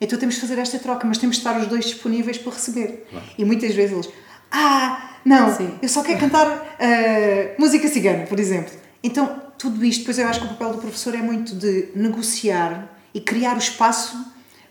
Então 0.00 0.18
temos 0.18 0.34
de 0.34 0.40
fazer 0.40 0.58
esta 0.58 0.78
troca, 0.78 1.06
mas 1.06 1.18
temos 1.18 1.36
de 1.36 1.40
estar 1.40 1.58
os 1.60 1.66
dois 1.66 1.84
disponíveis 1.84 2.38
para 2.38 2.52
receber. 2.52 3.06
Claro. 3.08 3.26
E 3.38 3.44
muitas 3.44 3.74
vezes 3.74 3.92
eles, 3.92 4.08
ah, 4.50 5.10
não, 5.24 5.54
Sim. 5.54 5.78
eu 5.80 5.88
só 5.88 6.02
quero 6.02 6.18
cantar 6.18 6.48
uh, 6.48 7.60
música 7.60 7.86
cigana, 7.88 8.26
por 8.26 8.40
exemplo. 8.40 8.72
Então, 9.02 9.42
tudo 9.58 9.84
isto, 9.84 10.00
depois 10.00 10.18
eu 10.18 10.26
acho 10.26 10.40
que 10.40 10.46
o 10.46 10.48
papel 10.50 10.72
do 10.72 10.78
professor 10.78 11.14
é 11.14 11.18
muito 11.18 11.54
de 11.54 11.88
negociar 11.94 12.88
e 13.12 13.20
criar 13.20 13.54
o 13.54 13.58
espaço 13.58 14.16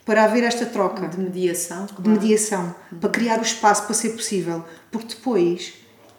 para 0.10 0.24
haver 0.24 0.44
esta 0.44 0.66
troca. 0.66 1.08
De 1.08 1.20
mediação. 1.20 1.86
Claro. 1.86 2.02
De 2.02 2.10
mediação, 2.10 2.76
uhum. 2.92 2.98
para 2.98 3.10
criar 3.12 3.38
o 3.38 3.44
espaço 3.44 3.84
para 3.84 3.94
ser 3.94 4.10
possível. 4.10 4.66
Porque 4.90 5.14
depois, 5.14 5.76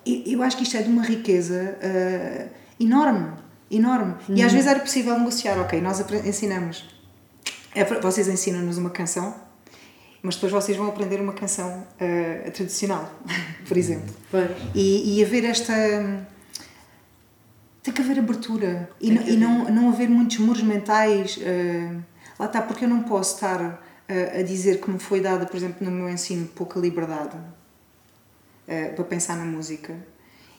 eu 0.07 0.40
acho 0.44 0.57
que 0.57 0.62
isto 0.62 0.76
é 0.76 0.83
de 0.83 0.88
uma 0.88 1.03
riqueza 1.03 1.76
uh, 1.83 2.48
enorme, 2.79 3.33
enorme. 3.68 4.14
Uhum. 4.29 4.37
E 4.37 4.42
às 4.42 4.53
uhum. 4.53 4.59
vezes 4.59 4.70
era 4.70 4.79
possível 4.79 5.18
negociar, 5.18 5.59
ok, 5.59 5.81
nós 5.81 5.98
ensinamos 6.24 6.88
é, 7.74 7.83
vocês 8.00 8.29
ensinam-nos 8.29 8.79
uma 8.79 8.90
canção, 8.90 9.35
mas 10.22 10.37
depois 10.37 10.53
vocês 10.53 10.79
vão 10.79 10.87
aprender 10.87 11.20
uma 11.20 11.33
canção 11.33 11.83
uh, 11.83 12.50
tradicional, 12.53 13.12
por 13.66 13.76
exemplo. 13.76 14.14
E, 14.72 15.18
e 15.18 15.24
haver 15.24 15.44
esta. 15.46 15.72
Tem 17.83 17.92
que 17.92 18.03
haver 18.03 18.20
abertura 18.20 18.88
e, 19.00 19.11
não, 19.11 19.26
e 19.26 19.37
não, 19.37 19.64
não 19.64 19.88
haver 19.88 20.09
muitos 20.09 20.38
muros 20.38 20.62
mentais. 20.62 21.38
Uh, 21.38 22.10
lá 22.40 22.46
está, 22.46 22.62
porque 22.62 22.85
eu 22.85 22.88
não 22.88 23.03
posso 23.03 23.35
estar 23.35 23.61
uh, 23.61 24.38
a 24.38 24.42
dizer 24.42 24.81
que 24.81 24.90
me 24.90 24.98
foi 24.98 25.20
dada, 25.20 25.46
por 25.46 25.57
exemplo, 25.57 25.85
no 25.88 25.90
meu 25.90 26.09
ensino, 26.09 26.46
pouca 26.48 26.81
liberdade 26.81 27.37
para 28.94 29.03
pensar 29.03 29.37
na 29.37 29.44
música 29.44 29.96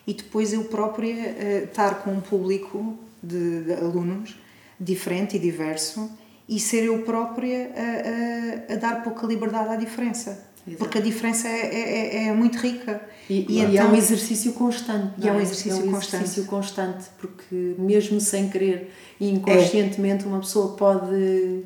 e 0.05 0.13
depois 0.13 0.51
eu 0.51 0.65
própria 0.65 1.63
estar 1.63 2.03
com 2.03 2.11
um 2.11 2.19
público 2.19 2.97
de, 3.23 3.63
de 3.63 3.73
alunos 3.73 4.37
diferente 4.77 5.37
e 5.37 5.39
diverso 5.39 6.11
e 6.49 6.59
ser 6.59 6.83
eu 6.83 7.03
própria 7.03 7.71
a, 7.73 8.71
a, 8.71 8.73
a 8.73 8.77
dar 8.77 9.01
pouca 9.01 9.25
liberdade 9.25 9.69
à 9.69 9.75
diferença. 9.77 10.50
Exato. 10.67 10.77
Porque 10.77 10.97
a 10.97 11.01
diferença 11.01 11.47
é, 11.47 11.51
é, 11.51 12.15
é, 12.15 12.27
é 12.27 12.33
muito 12.33 12.57
rica. 12.57 13.01
E, 13.29 13.45
e, 13.47 13.59
e 13.59 13.59
então, 13.61 13.87
é 13.87 13.89
um 13.89 13.95
exercício 13.95 14.53
constante. 14.53 15.13
E 15.17 15.27
é 15.27 15.31
um 15.31 15.39
é? 15.39 15.41
exercício, 15.41 15.71
é 15.71 15.75
um 15.75 15.91
constante. 15.91 16.23
exercício 16.23 16.45
constante, 16.45 17.05
porque 17.19 17.75
mesmo 17.77 18.19
sem 18.21 18.49
querer 18.49 18.91
e 19.19 19.29
inconscientemente 19.29 20.25
uma 20.25 20.39
pessoa 20.39 20.75
pode. 20.75 21.63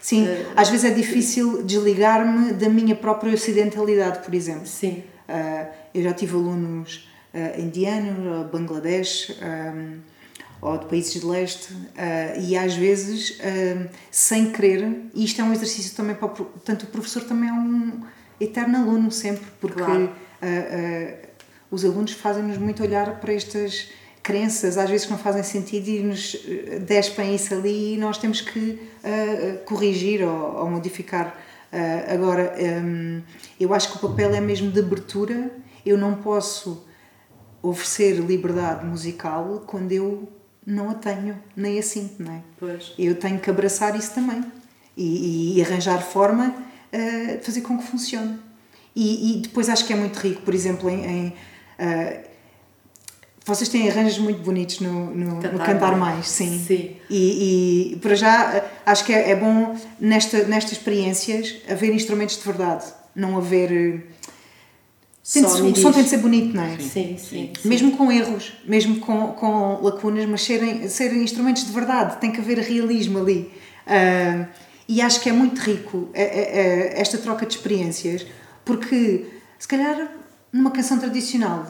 Sim, 0.00 0.26
uh, 0.26 0.52
às 0.54 0.68
vezes 0.68 0.84
é 0.84 0.94
difícil 0.94 1.62
desligar-me 1.62 2.52
da 2.52 2.68
minha 2.68 2.94
própria 2.94 3.32
ocidentalidade, 3.32 4.24
por 4.24 4.34
exemplo. 4.34 4.66
Sim. 4.66 5.02
Uh, 5.28 5.66
eu 5.94 6.02
já 6.02 6.12
tive 6.12 6.34
alunos 6.34 7.08
uh, 7.32 7.60
indianos, 7.60 8.50
Bangladesh. 8.50 9.36
Um, 9.42 10.14
ou 10.60 10.78
de 10.78 10.86
países 10.86 11.20
de 11.20 11.26
leste, 11.26 11.74
uh, 11.74 12.40
e 12.40 12.56
às 12.56 12.74
vezes, 12.74 13.38
uh, 13.38 13.86
sem 14.10 14.50
querer, 14.50 15.10
e 15.12 15.22
isto 15.22 15.38
é 15.38 15.44
um 15.44 15.52
exercício 15.52 15.94
também 15.94 16.16
para 16.16 16.24
o, 16.24 16.30
portanto, 16.30 16.84
o 16.84 16.86
professor 16.86 17.22
também 17.24 17.50
é 17.50 17.52
um 17.52 18.00
eterno 18.40 18.78
aluno 18.78 19.10
sempre, 19.10 19.46
porque 19.60 19.82
claro. 19.82 20.04
uh, 20.04 21.28
os 21.70 21.84
alunos 21.84 22.12
fazem-nos 22.12 22.58
muito 22.58 22.82
olhar 22.82 23.20
para 23.20 23.32
estas 23.32 23.90
crenças, 24.22 24.78
às 24.78 24.88
vezes 24.88 25.06
que 25.06 25.12
não 25.12 25.18
fazem 25.18 25.42
sentido 25.42 25.88
e 25.88 26.00
nos 26.00 26.36
despem 26.86 27.34
isso 27.34 27.52
ali 27.52 27.94
e 27.94 27.96
nós 27.98 28.16
temos 28.16 28.40
que 28.40 28.80
corrigir 29.66 30.22
ou, 30.26 30.60
ou 30.60 30.70
modificar. 30.70 31.38
agora, 32.08 32.54
um, 32.82 33.20
eu 33.60 33.74
acho 33.74 33.90
que 33.90 33.98
o 33.98 34.08
papel 34.08 34.34
é 34.34 34.40
mesmo 34.40 34.70
de 34.70 34.80
abertura, 34.80 35.50
eu 35.84 35.98
não 35.98 36.14
posso 36.14 36.86
oferecer 37.60 38.14
liberdade 38.14 38.84
musical 38.86 39.64
quando 39.66 39.92
eu 39.92 40.28
não 40.66 40.90
a 40.90 40.94
tenho, 40.94 41.38
nem 41.56 41.78
assim, 41.78 42.10
não 42.18 42.32
é? 42.32 42.40
Pois. 42.58 42.94
Eu 42.98 43.14
tenho 43.16 43.38
que 43.38 43.50
abraçar 43.50 43.96
isso 43.96 44.14
também 44.14 44.42
e, 44.96 45.58
e 45.58 45.62
arranjar 45.62 46.02
forma 46.02 46.54
uh, 46.94 47.42
fazer 47.42 47.60
com 47.62 47.76
que 47.78 47.84
funcione. 47.84 48.38
E, 48.94 49.32
e, 49.32 49.40
depois 49.40 49.68
acho 49.68 49.84
que 49.84 49.92
é 49.92 49.96
muito 49.96 50.16
rico, 50.18 50.42
por 50.42 50.54
exemplo, 50.54 50.88
em. 50.88 51.04
em 51.04 51.26
uh, 51.28 52.34
vocês 53.46 53.68
têm 53.68 53.90
arranjos 53.90 54.18
muito 54.18 54.40
bonitos 54.40 54.80
no, 54.80 55.14
no, 55.14 55.34
cantar, 55.34 55.52
no 55.52 55.58
cantar 55.58 55.96
mais, 55.98 56.26
sim. 56.28 56.64
sim. 56.66 56.96
E, 57.10 57.92
e 57.92 57.96
para 57.96 58.14
já 58.14 58.54
eh, 58.54 58.64
acho 58.86 59.04
que 59.04 59.12
é, 59.12 59.32
é 59.32 59.36
bom 59.36 59.76
nesta, 60.00 60.44
nestas 60.44 60.72
experiências 60.72 61.56
haver 61.68 61.92
instrumentos 61.92 62.38
de 62.38 62.42
verdade, 62.42 62.86
não 63.14 63.36
haver 63.36 64.06
tem 65.32 65.42
de, 65.42 65.48
o 65.48 65.76
som 65.76 65.90
tem 65.90 66.02
de 66.02 66.10
ser 66.10 66.18
bonito, 66.18 66.54
não 66.54 66.62
é? 66.62 66.78
Sim, 66.78 67.16
sim. 67.16 67.18
sim. 67.18 67.52
Mesmo 67.64 67.96
com 67.96 68.12
erros, 68.12 68.52
mesmo 68.66 69.00
com, 69.00 69.28
com 69.28 69.80
lacunas, 69.82 70.26
mas 70.26 70.42
serem, 70.42 70.86
serem 70.88 71.22
instrumentos 71.22 71.64
de 71.66 71.72
verdade, 71.72 72.20
tem 72.20 72.30
que 72.30 72.40
haver 72.40 72.58
realismo 72.58 73.18
ali. 73.18 73.50
Uh, 73.86 74.46
e 74.88 75.00
acho 75.00 75.20
que 75.20 75.28
é 75.28 75.32
muito 75.32 75.60
rico 75.60 76.08
é, 76.12 76.22
é, 76.22 76.58
é, 76.58 77.00
esta 77.00 77.18
troca 77.18 77.46
de 77.46 77.54
experiências, 77.54 78.26
porque 78.64 79.26
se 79.58 79.66
calhar 79.66 80.10
numa 80.52 80.70
canção 80.70 80.98
tradicional, 80.98 81.66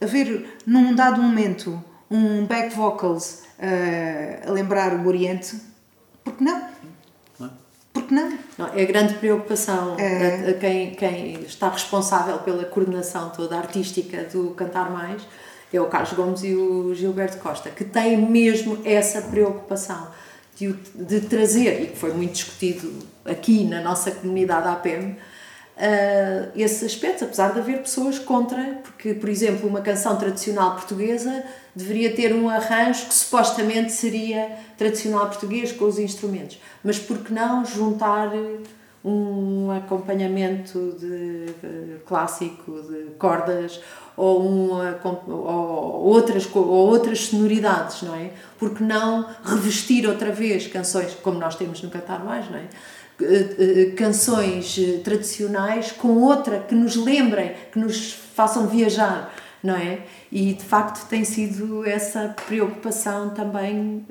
haver 0.00 0.58
num 0.66 0.94
dado 0.94 1.22
momento 1.22 1.82
um 2.10 2.46
back 2.46 2.74
vocals 2.74 3.42
uh, 3.58 4.48
a 4.48 4.52
lembrar 4.52 4.94
o 4.94 5.06
Oriente, 5.06 5.56
porque 6.24 6.42
não? 6.42 6.68
Porque 7.92 8.14
não? 8.14 8.38
não 8.56 8.68
é 8.68 8.82
a 8.82 8.86
grande 8.86 9.14
preocupação 9.14 9.96
é... 9.98 10.46
a, 10.46 10.50
a 10.50 10.54
quem, 10.54 10.94
quem 10.94 11.40
está 11.40 11.68
responsável 11.68 12.38
pela 12.38 12.64
coordenação 12.64 13.30
toda 13.30 13.56
artística 13.56 14.24
do 14.24 14.50
Cantar 14.50 14.90
Mais 14.90 15.26
é 15.72 15.80
o 15.80 15.86
Carlos 15.86 16.12
Gomes 16.12 16.42
e 16.44 16.54
o 16.54 16.94
Gilberto 16.94 17.38
Costa, 17.38 17.70
que 17.70 17.84
têm 17.84 18.16
mesmo 18.16 18.78
essa 18.84 19.20
preocupação 19.22 20.08
de, 20.58 20.72
de 20.94 21.20
trazer, 21.20 21.82
e 21.82 21.86
que 21.88 21.96
foi 21.96 22.12
muito 22.12 22.32
discutido 22.32 22.92
aqui 23.24 23.64
na 23.64 23.80
nossa 23.80 24.10
comunidade 24.10 24.66
APM, 24.66 25.12
uh, 25.12 25.16
esse 26.56 26.84
aspecto, 26.84 27.24
apesar 27.24 27.52
de 27.52 27.60
haver 27.60 27.78
pessoas 27.78 28.18
contra, 28.18 28.80
porque, 28.82 29.14
por 29.14 29.28
exemplo, 29.28 29.68
uma 29.68 29.80
canção 29.80 30.16
tradicional 30.16 30.72
portuguesa 30.72 31.44
deveria 31.74 32.12
ter 32.14 32.34
um 32.34 32.48
arranjo 32.48 33.06
que 33.06 33.14
supostamente 33.14 33.92
seria 33.92 34.50
tradicional 34.76 35.26
português 35.28 35.70
com 35.70 35.84
os 35.84 35.98
instrumentos, 35.98 36.60
mas 36.82 36.98
por 36.98 37.18
que 37.18 37.32
não 37.32 37.64
juntar 37.64 38.32
um 39.04 39.70
acompanhamento 39.70 40.96
de, 40.98 41.46
de 41.46 41.98
clássico 42.04 42.82
de 42.82 43.10
cordas 43.16 43.80
ou, 44.18 44.42
um, 44.42 44.70
ou, 45.28 46.06
outras, 46.06 46.48
ou 46.52 46.66
outras 46.66 47.20
sonoridades, 47.26 48.02
não 48.02 48.14
é? 48.14 48.32
Porque 48.58 48.82
não 48.82 49.26
revestir 49.44 50.06
outra 50.06 50.32
vez 50.32 50.66
canções, 50.66 51.14
como 51.22 51.38
nós 51.38 51.56
temos 51.56 51.80
no 51.82 51.88
Cantar 51.88 52.24
Mais, 52.24 52.50
não 52.50 52.58
é? 52.58 52.64
Eh, 53.20 53.56
eh, 53.58 53.94
canções 53.96 54.78
eh, 54.78 55.00
tradicionais 55.02 55.90
com 55.90 56.22
outra 56.22 56.60
que 56.60 56.74
nos 56.74 56.94
lembrem, 56.94 57.52
que 57.72 57.78
nos 57.78 58.12
façam 58.12 58.68
viajar 58.68 59.34
não 59.60 59.74
é? 59.74 60.02
E 60.30 60.54
de 60.54 60.62
facto 60.62 61.08
tem 61.08 61.24
sido 61.24 61.84
essa 61.84 62.32
preocupação 62.46 63.30
também 63.30 64.06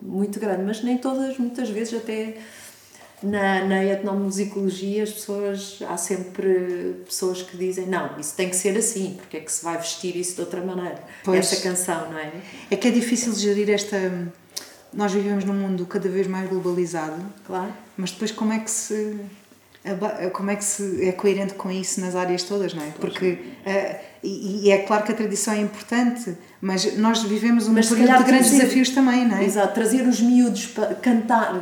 muito 0.00 0.40
grande, 0.40 0.64
mas 0.64 0.82
nem 0.82 0.98
todas, 0.98 1.38
muitas 1.38 1.70
vezes 1.70 1.94
até 1.94 2.38
na, 3.22 3.64
na 3.64 3.84
etnomusicologia 3.84 5.02
as 5.02 5.10
pessoas, 5.12 5.78
há 5.88 5.96
sempre 5.96 6.96
pessoas 7.04 7.42
que 7.42 7.56
dizem 7.56 7.86
não, 7.86 8.18
isso 8.18 8.34
tem 8.34 8.48
que 8.48 8.56
ser 8.56 8.76
assim, 8.76 9.14
porque 9.18 9.36
é 9.36 9.40
que 9.40 9.52
se 9.52 9.64
vai 9.64 9.76
vestir 9.78 10.16
isso 10.16 10.34
de 10.34 10.40
outra 10.40 10.60
maneira, 10.60 11.02
pois, 11.24 11.38
esta 11.38 11.68
canção, 11.68 12.10
não 12.10 12.18
é? 12.18 12.32
É 12.70 12.76
que 12.76 12.88
é 12.88 12.90
difícil 12.90 13.34
gerir 13.34 13.70
esta... 13.70 13.96
Nós 14.92 15.12
vivemos 15.12 15.44
num 15.44 15.54
mundo 15.54 15.86
cada 15.86 16.08
vez 16.08 16.26
mais 16.26 16.50
globalizado, 16.50 17.16
claro. 17.46 17.72
mas 17.96 18.10
depois 18.10 18.30
como 18.30 18.52
é 18.52 18.58
que 18.58 18.70
se 18.70 19.18
como 20.32 20.50
é 20.50 20.56
que 20.56 20.64
se 20.64 21.04
é 21.04 21.10
coerente 21.10 21.54
com 21.54 21.70
isso 21.70 22.00
nas 22.00 22.14
áreas 22.14 22.44
todas, 22.44 22.72
não 22.72 22.84
é? 22.84 22.90
Porque 23.00 23.32
uh, 23.32 23.96
e, 24.22 24.66
e, 24.66 24.70
é 24.70 24.78
claro 24.78 25.02
que 25.02 25.10
a 25.10 25.14
tradição 25.14 25.54
é 25.54 25.58
importante, 25.58 26.36
mas 26.60 26.96
nós 26.96 27.24
vivemos 27.24 27.66
um 27.66 27.74
período 27.74 27.98
de 27.98 28.24
grandes 28.24 28.26
trazer, 28.26 28.58
desafios 28.58 28.90
também, 28.90 29.26
não 29.26 29.36
é? 29.36 29.44
Exato, 29.44 29.74
trazer 29.74 30.06
os 30.06 30.20
miúdos 30.20 30.66
para 30.66 30.94
cantar, 30.94 31.60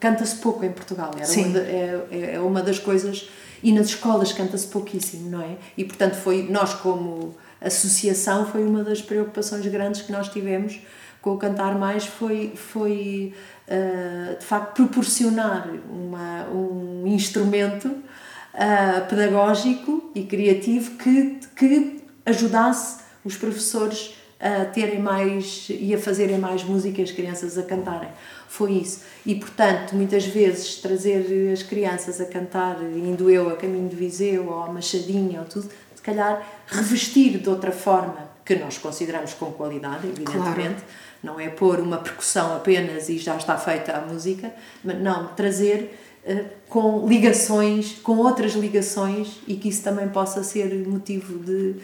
canta-se 0.00 0.36
pouco 0.36 0.64
em 0.64 0.72
Portugal, 0.72 1.10
era 1.16 1.24
Sim. 1.24 1.50
Uma, 1.50 1.58
é, 1.58 2.06
é, 2.10 2.34
é 2.34 2.40
uma 2.40 2.62
das 2.62 2.78
coisas, 2.78 3.28
e 3.62 3.72
nas 3.72 3.86
escolas 3.86 4.32
canta-se 4.32 4.66
pouquíssimo, 4.66 5.30
não 5.30 5.40
é? 5.40 5.56
E 5.76 5.84
portanto 5.84 6.14
foi, 6.14 6.46
nós 6.50 6.74
como 6.74 7.34
associação, 7.60 8.46
foi 8.46 8.64
uma 8.64 8.84
das 8.84 9.00
preocupações 9.00 9.66
grandes 9.66 10.02
que 10.02 10.12
nós 10.12 10.28
tivemos 10.28 10.80
com 11.24 11.32
o 11.32 11.38
Cantar 11.38 11.78
Mais, 11.78 12.04
foi, 12.04 12.52
foi 12.54 13.32
uh, 13.66 14.38
de 14.38 14.44
facto 14.44 14.74
proporcionar 14.74 15.70
uma, 15.88 16.46
um 16.50 17.06
instrumento 17.06 17.88
uh, 17.88 19.08
pedagógico 19.08 20.10
e 20.14 20.24
criativo 20.24 20.98
que, 20.98 21.40
que 21.56 22.02
ajudasse 22.26 23.02
os 23.24 23.38
professores 23.38 24.14
a 24.44 24.66
terem 24.66 25.00
mais 25.00 25.68
e 25.70 25.94
a 25.94 25.98
fazerem 25.98 26.36
mais 26.36 26.62
música 26.62 27.02
as 27.02 27.10
crianças 27.10 27.56
a 27.56 27.62
cantarem. 27.62 28.10
Foi 28.46 28.72
isso. 28.72 29.00
E, 29.24 29.34
portanto, 29.34 29.96
muitas 29.96 30.26
vezes 30.26 30.76
trazer 30.76 31.50
as 31.50 31.62
crianças 31.62 32.20
a 32.20 32.26
cantar, 32.26 32.76
indo 32.82 33.30
eu 33.30 33.48
a 33.48 33.56
caminho 33.56 33.88
de 33.88 33.96
Viseu 33.96 34.50
ou 34.50 34.62
a 34.62 34.70
Machadinha 34.70 35.40
ou 35.40 35.46
tudo, 35.46 35.70
se 35.94 36.02
calhar 36.02 36.46
revestir 36.66 37.38
de 37.38 37.48
outra 37.48 37.72
forma, 37.72 38.28
que 38.44 38.54
nós 38.56 38.76
consideramos 38.76 39.32
com 39.32 39.50
qualidade, 39.50 40.06
evidentemente, 40.06 40.82
claro. 40.82 40.84
não 41.22 41.40
é 41.40 41.48
pôr 41.48 41.80
uma 41.80 41.96
percussão 41.96 42.54
apenas 42.54 43.08
e 43.08 43.16
já 43.16 43.36
está 43.36 43.56
feita 43.56 43.96
a 43.96 44.02
música, 44.02 44.52
mas 44.84 45.00
não, 45.00 45.28
trazer 45.28 45.98
uh, 46.26 46.44
com 46.68 47.08
ligações, 47.08 47.94
com 48.02 48.18
outras 48.18 48.52
ligações 48.52 49.40
e 49.48 49.56
que 49.56 49.70
isso 49.70 49.82
também 49.82 50.06
possa 50.10 50.44
ser 50.44 50.86
motivo 50.86 51.38
de 51.38 51.76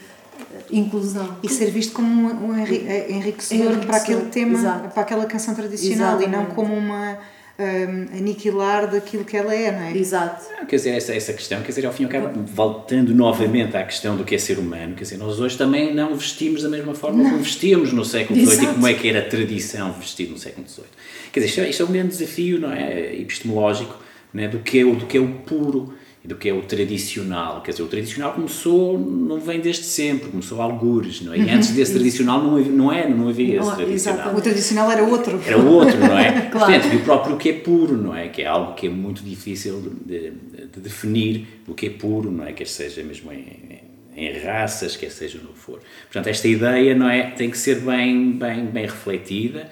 inclusão. 0.70 1.36
E 1.42 1.48
ser 1.48 1.70
visto 1.70 1.92
como 1.92 2.28
um 2.28 2.58
enriquecedor, 2.58 3.16
enriquecedor 3.16 3.78
para 3.86 3.96
aquele 3.96 4.22
tema, 4.26 4.58
Exato. 4.58 4.88
para 4.90 5.02
aquela 5.02 5.26
canção 5.26 5.54
tradicional 5.54 6.20
Exatamente. 6.20 6.28
e 6.28 6.36
não 6.36 6.46
como 6.54 6.74
uma 6.74 7.18
um, 7.60 8.18
aniquilar 8.18 8.90
daquilo 8.90 9.24
que 9.24 9.36
ela 9.36 9.54
é, 9.54 9.70
não 9.70 9.82
é? 9.82 9.96
Exato. 9.96 10.46
quer 10.66 10.76
dizer, 10.76 10.90
essa, 10.90 11.14
essa 11.14 11.32
questão, 11.32 11.60
quer 11.60 11.68
dizer, 11.68 11.86
ao 11.86 11.92
fim 11.92 12.04
e 12.04 12.06
ao 12.06 12.12
cabo, 12.12 12.42
voltando 12.46 13.14
novamente 13.14 13.76
à 13.76 13.84
questão 13.84 14.16
do 14.16 14.24
que 14.24 14.34
é 14.34 14.38
ser 14.38 14.58
humano, 14.58 14.94
quer 14.94 15.02
dizer, 15.02 15.18
nós 15.18 15.38
hoje 15.38 15.56
também 15.56 15.94
não 15.94 16.14
vestimos 16.14 16.62
da 16.62 16.68
mesma 16.68 16.94
forma 16.94 17.22
não. 17.22 17.30
como 17.30 17.42
vestíamos 17.42 17.92
no 17.92 18.04
século 18.04 18.40
XVIII 18.40 18.64
e 18.64 18.74
como 18.74 18.86
é 18.86 18.94
que 18.94 19.08
era 19.08 19.20
a 19.20 19.28
tradição 19.28 19.92
vestir 19.92 20.28
no 20.30 20.38
século 20.38 20.66
XVIII. 20.66 20.86
Quer 21.32 21.40
dizer, 21.40 21.50
isto 21.50 21.60
é, 21.60 21.70
isto 21.70 21.82
é 21.82 21.86
um 21.86 21.92
grande 21.92 22.08
desafio, 22.08 22.60
não 22.60 22.72
é? 22.72 23.14
Epistemológico, 23.16 23.96
não 24.32 24.42
é? 24.42 24.48
Do, 24.48 24.60
que 24.60 24.80
é, 24.80 24.84
do 24.84 25.06
que 25.06 25.18
é 25.18 25.20
o 25.20 25.28
puro 25.28 25.94
do 26.22 26.34
que 26.34 26.48
é 26.48 26.52
o 26.52 26.62
tradicional. 26.62 27.62
Quer 27.62 27.70
dizer, 27.70 27.82
o 27.82 27.86
tradicional 27.86 28.32
começou, 28.34 28.98
não 28.98 29.40
vem 29.40 29.58
desde 29.58 29.84
sempre, 29.84 30.28
começou 30.28 30.60
a 30.60 30.64
algures, 30.64 31.22
não 31.22 31.32
é? 31.32 31.38
E 31.38 31.48
antes 31.50 31.70
desse 31.70 31.92
tradicional 31.92 32.42
não 32.42 32.56
havia, 32.56 32.72
não, 32.72 32.92
é, 32.92 33.08
não 33.08 33.28
havia 33.28 33.58
esse 33.58 33.74
tradicional. 33.74 34.20
Exato. 34.20 34.36
O 34.36 34.40
tradicional 34.42 34.92
era 34.92 35.02
outro. 35.02 35.40
Era 35.44 35.56
outro, 35.56 35.98
não 35.98 36.18
é? 36.18 36.42
claro. 36.52 36.72
Portanto, 36.72 36.92
e 36.92 36.96
o 36.96 37.00
próprio 37.00 37.36
que 37.36 37.48
é 37.48 37.52
puro, 37.54 37.96
não 37.96 38.14
é? 38.14 38.28
Que 38.28 38.42
é 38.42 38.46
algo 38.46 38.74
que 38.74 38.86
é 38.86 38.90
muito 38.90 39.22
difícil 39.22 39.80
de, 40.04 40.30
de 40.30 40.80
definir 40.80 41.46
o 41.66 41.74
que 41.74 41.86
é 41.86 41.90
puro, 41.90 42.30
não 42.30 42.44
é? 42.44 42.52
Quer 42.52 42.66
seja 42.66 43.02
mesmo 43.02 43.32
em, 43.32 43.80
em 44.14 44.38
raças, 44.40 44.96
quer 44.96 45.10
seja 45.10 45.38
no 45.38 45.48
que 45.48 45.58
for. 45.58 45.80
Portanto, 46.02 46.26
esta 46.26 46.46
ideia, 46.46 46.94
não 46.94 47.08
é? 47.08 47.30
Tem 47.30 47.48
que 47.50 47.56
ser 47.56 47.80
bem, 47.80 48.32
bem, 48.32 48.66
bem 48.66 48.84
refletida 48.84 49.68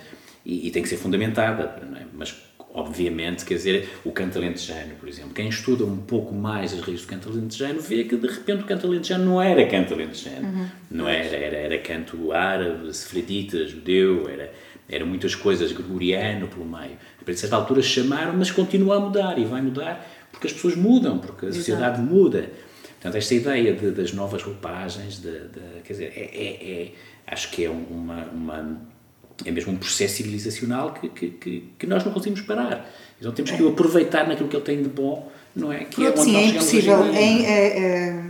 e, 0.46 0.68
e 0.68 0.70
tem 0.70 0.82
que 0.82 0.88
ser 0.88 0.96
fundamentada, 0.96 1.78
não 1.90 1.98
é? 1.98 2.06
Mas 2.14 2.47
obviamente, 2.78 3.44
quer 3.44 3.54
dizer, 3.54 3.88
o 4.04 4.12
canto 4.12 4.38
alentejano, 4.38 4.94
por 4.94 5.08
exemplo. 5.08 5.32
Quem 5.34 5.48
estuda 5.48 5.84
um 5.84 5.96
pouco 5.96 6.34
mais 6.34 6.72
as 6.72 6.80
raízes 6.80 7.04
do 7.04 7.08
canto 7.08 7.28
alentejano 7.28 7.80
vê 7.80 8.04
que, 8.04 8.16
de 8.16 8.26
repente, 8.26 8.62
o 8.62 8.66
canto 8.66 8.86
alentejano 8.86 9.24
não 9.24 9.42
era 9.42 9.66
canto 9.66 9.94
alentejano. 9.94 10.46
Uhum. 10.46 10.66
Não 10.90 11.08
era, 11.08 11.36
era, 11.36 11.56
era 11.56 11.78
canto 11.78 12.32
árabe, 12.32 12.94
sefredita, 12.94 13.66
judeu, 13.66 14.28
era, 14.28 14.52
era 14.88 15.04
muitas 15.04 15.34
coisas, 15.34 15.72
gregoriano 15.72 16.48
pelo 16.48 16.64
meio. 16.64 16.96
A 17.26 17.32
certa 17.34 17.56
altura 17.56 17.82
chamaram, 17.82 18.34
mas 18.34 18.50
continua 18.50 18.96
a 18.96 19.00
mudar 19.00 19.38
e 19.38 19.44
vai 19.44 19.60
mudar 19.60 20.06
porque 20.32 20.46
as 20.46 20.52
pessoas 20.52 20.76
mudam, 20.76 21.18
porque 21.18 21.46
a 21.46 21.52
sociedade 21.52 22.00
Exato. 22.00 22.14
muda. 22.14 22.50
Portanto, 22.94 23.16
esta 23.16 23.34
ideia 23.34 23.74
de, 23.74 23.90
das 23.90 24.12
novas 24.12 24.42
roupagens, 24.42 25.20
de, 25.20 25.30
de, 25.30 25.60
quer 25.84 25.92
dizer, 25.92 26.12
é, 26.16 26.20
é, 26.20 26.70
é, 26.70 26.92
acho 27.26 27.50
que 27.50 27.64
é 27.64 27.70
uma, 27.70 28.24
uma 28.26 28.80
é 29.44 29.50
mesmo 29.50 29.72
um 29.72 29.76
processo 29.76 30.16
civilizacional 30.16 30.92
que, 30.92 31.08
que, 31.08 31.30
que, 31.30 31.72
que 31.78 31.86
nós 31.86 32.04
não 32.04 32.12
conseguimos 32.12 32.40
parar. 32.42 32.88
Então 33.20 33.32
temos 33.32 33.50
que 33.50 33.62
o 33.62 33.68
aproveitar 33.68 34.26
naquilo 34.26 34.48
que 34.48 34.56
ele 34.56 34.64
tem 34.64 34.82
de 34.82 34.88
bom, 34.88 35.30
não 35.54 35.72
é? 35.72 35.84
Que 35.84 36.06
é 36.06 36.10
onde 36.10 36.20
Sim, 36.20 36.36
é 36.36 36.44
impossível. 36.46 37.04
É, 37.04 37.22
é, 37.22 37.78
é, 37.78 38.24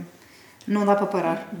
não 0.67 0.85
dá 0.85 0.95
para 0.95 1.07
parar. 1.07 1.51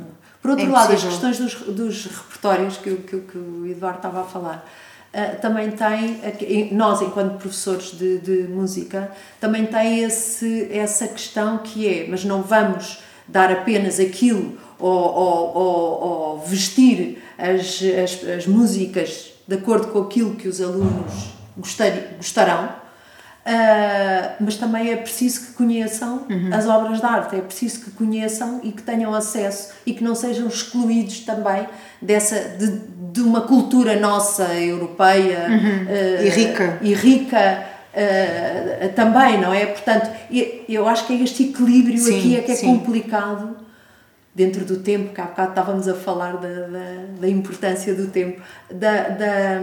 Por 0.41 0.51
outro 0.51 0.65
é 0.65 0.69
lado, 0.69 0.93
as 0.93 1.03
questões 1.03 1.37
dos, 1.37 1.53
dos 1.55 2.05
repertórios 2.05 2.77
que, 2.77 2.95
que, 2.95 3.19
que 3.19 3.37
o 3.37 3.65
Eduardo 3.67 3.97
estava 3.99 4.21
a 4.21 4.25
falar, 4.25 4.69
Uh, 5.11 5.41
também 5.41 5.71
tem, 5.71 6.71
nós 6.71 7.01
enquanto 7.01 7.39
professores 7.39 7.97
de, 7.97 8.19
de, 8.19 8.47
música, 8.47 9.11
também 9.41 9.65
tem 9.65 10.03
esse, 10.03 10.67
essa 10.71 11.07
questão 11.07 11.57
que 11.57 11.87
é, 11.87 12.05
mas 12.07 12.23
não 12.23 12.43
vamos 12.43 12.99
dar 13.27 13.51
apenas 13.51 13.99
aquilo 13.99 14.55
ou, 14.77 14.91
ou, 14.91 15.57
ou, 15.57 16.01
ou 16.01 16.39
vestir 16.45 17.23
as, 17.39 17.81
as, 17.81 18.29
as 18.29 18.45
músicas 18.45 19.28
de 19.49 19.55
acordo 19.55 19.87
com 19.87 20.03
aquilo 20.03 20.35
que 20.35 20.47
os 20.47 20.61
alunos 20.61 21.31
gostar, 21.57 21.91
gostarão, 22.17 22.65
uh, 22.65 24.35
mas 24.39 24.57
também 24.57 24.91
é 24.91 24.95
preciso 24.95 25.47
que 25.47 25.53
conheçam 25.53 26.27
uhum. 26.29 26.51
as 26.53 26.67
obras 26.67 26.99
de 26.99 27.05
arte, 27.05 27.35
é 27.35 27.41
preciso 27.41 27.81
que 27.81 27.91
conheçam 27.91 28.61
e 28.63 28.71
que 28.71 28.83
tenham 28.83 29.11
acesso 29.11 29.73
e 29.87 29.93
que 29.93 30.03
não 30.03 30.13
sejam 30.13 30.47
excluídos 30.47 31.21
também 31.21 31.67
dessa, 31.99 32.39
de, 32.59 32.79
de 33.11 33.21
uma 33.21 33.41
cultura 33.41 33.99
nossa, 33.99 34.53
europeia 34.53 35.47
uhum. 35.49 35.85
uh, 35.85 36.25
e 36.25 36.29
rica. 36.29 36.77
E 36.83 36.93
rica 36.93 37.65
uh, 37.91 38.89
também, 38.93 39.41
não 39.41 39.51
é? 39.51 39.65
Portanto, 39.65 40.11
eu 40.69 40.87
acho 40.87 41.07
que 41.07 41.13
é 41.13 41.23
este 41.23 41.45
equilíbrio 41.45 41.97
sim, 41.97 42.19
aqui 42.19 42.37
é 42.37 42.41
que 42.41 42.51
é 42.51 42.55
sim. 42.55 42.67
complicado 42.67 43.57
dentro 44.33 44.63
do 44.65 44.77
tempo, 44.77 45.13
que 45.13 45.21
há 45.21 45.25
bocado 45.25 45.49
estávamos 45.49 45.87
a 45.87 45.93
falar 45.93 46.37
da, 46.37 46.67
da, 46.67 47.05
da 47.19 47.27
importância 47.27 47.93
do 47.93 48.07
tempo, 48.07 48.41
da, 48.71 49.09
da, 49.09 49.61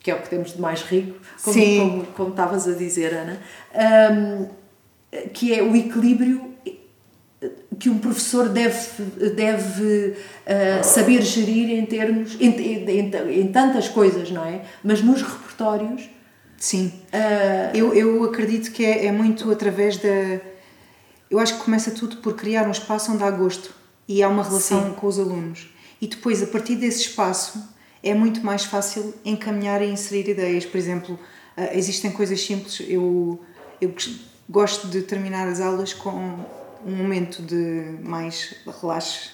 que 0.00 0.10
é 0.10 0.14
o 0.14 0.20
que 0.20 0.28
temos 0.28 0.52
de 0.52 0.60
mais 0.60 0.82
rico, 0.82 1.18
como, 1.42 1.78
como, 1.78 2.06
como 2.06 2.30
estavas 2.30 2.68
a 2.68 2.72
dizer, 2.72 3.14
Ana, 3.14 3.38
um, 4.12 4.48
que 5.32 5.54
é 5.54 5.62
o 5.62 5.74
equilíbrio 5.74 6.50
que 7.78 7.88
um 7.88 7.98
professor 7.98 8.50
deve, 8.50 9.02
deve 9.34 10.08
uh, 10.10 10.84
saber 10.84 11.22
gerir 11.22 11.70
em 11.70 11.86
termos, 11.86 12.36
em, 12.38 12.50
em, 12.50 13.40
em, 13.40 13.48
tantas 13.48 13.88
coisas, 13.88 14.30
não 14.30 14.44
é? 14.44 14.62
Mas 14.84 15.02
nos 15.02 15.22
repertórios... 15.22 16.10
Sim, 16.58 16.92
uh, 17.06 17.74
eu, 17.74 17.94
eu 17.94 18.22
acredito 18.24 18.70
que 18.70 18.84
é, 18.84 19.06
é 19.06 19.12
muito 19.12 19.50
através 19.50 19.96
da 19.96 20.40
eu 21.30 21.38
acho 21.38 21.58
que 21.58 21.64
começa 21.64 21.92
tudo 21.92 22.16
por 22.16 22.34
criar 22.34 22.66
um 22.66 22.72
espaço 22.72 23.12
onde 23.12 23.22
há 23.22 23.30
gosto 23.30 23.72
e 24.08 24.22
há 24.22 24.28
uma 24.28 24.42
relação 24.42 24.88
Sim. 24.88 24.94
com 24.94 25.06
os 25.06 25.18
alunos. 25.18 25.70
E 26.00 26.08
depois, 26.08 26.42
a 26.42 26.46
partir 26.46 26.74
desse 26.74 27.02
espaço, 27.02 27.62
é 28.02 28.12
muito 28.12 28.44
mais 28.44 28.64
fácil 28.64 29.14
encaminhar 29.24 29.80
e 29.80 29.86
inserir 29.86 30.28
ideias. 30.28 30.66
Por 30.66 30.76
exemplo, 30.76 31.18
eh, 31.56 31.78
existem 31.78 32.10
coisas 32.10 32.44
simples. 32.44 32.80
Eu, 32.88 33.40
eu 33.80 33.94
gosto 34.48 34.88
de 34.88 35.02
terminar 35.02 35.46
as 35.46 35.60
aulas 35.60 35.92
com 35.94 36.44
um 36.84 36.96
momento 36.96 37.42
de 37.42 37.98
mais 38.02 38.56
relaxe. 38.80 39.30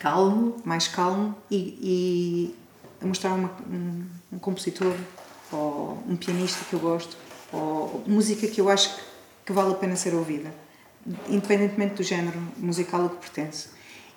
Calmo. 0.00 0.56
Mais 0.64 0.88
calmo 0.88 1.36
e, 1.48 2.54
e 3.00 3.06
mostrar 3.06 3.34
uma, 3.34 3.52
um, 3.70 4.04
um 4.32 4.38
compositor 4.40 4.94
ou 5.52 6.02
um 6.08 6.16
pianista 6.16 6.64
que 6.64 6.72
eu 6.72 6.80
gosto 6.80 7.16
ou 7.52 8.02
música 8.06 8.48
que 8.48 8.60
eu 8.60 8.68
acho 8.68 8.96
que 9.44 9.52
vale 9.52 9.72
a 9.72 9.74
pena 9.74 9.94
ser 9.94 10.14
ouvida 10.14 10.61
independentemente 11.28 11.94
do 11.94 12.02
género 12.02 12.38
musical 12.56 13.06
a 13.06 13.08
que 13.10 13.16
pertence. 13.16 13.68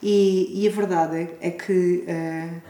E, 0.01 0.63
e 0.63 0.67
a 0.67 0.71
verdade 0.71 1.29
é, 1.39 1.51
que 1.51 2.03
uh, 2.07 2.61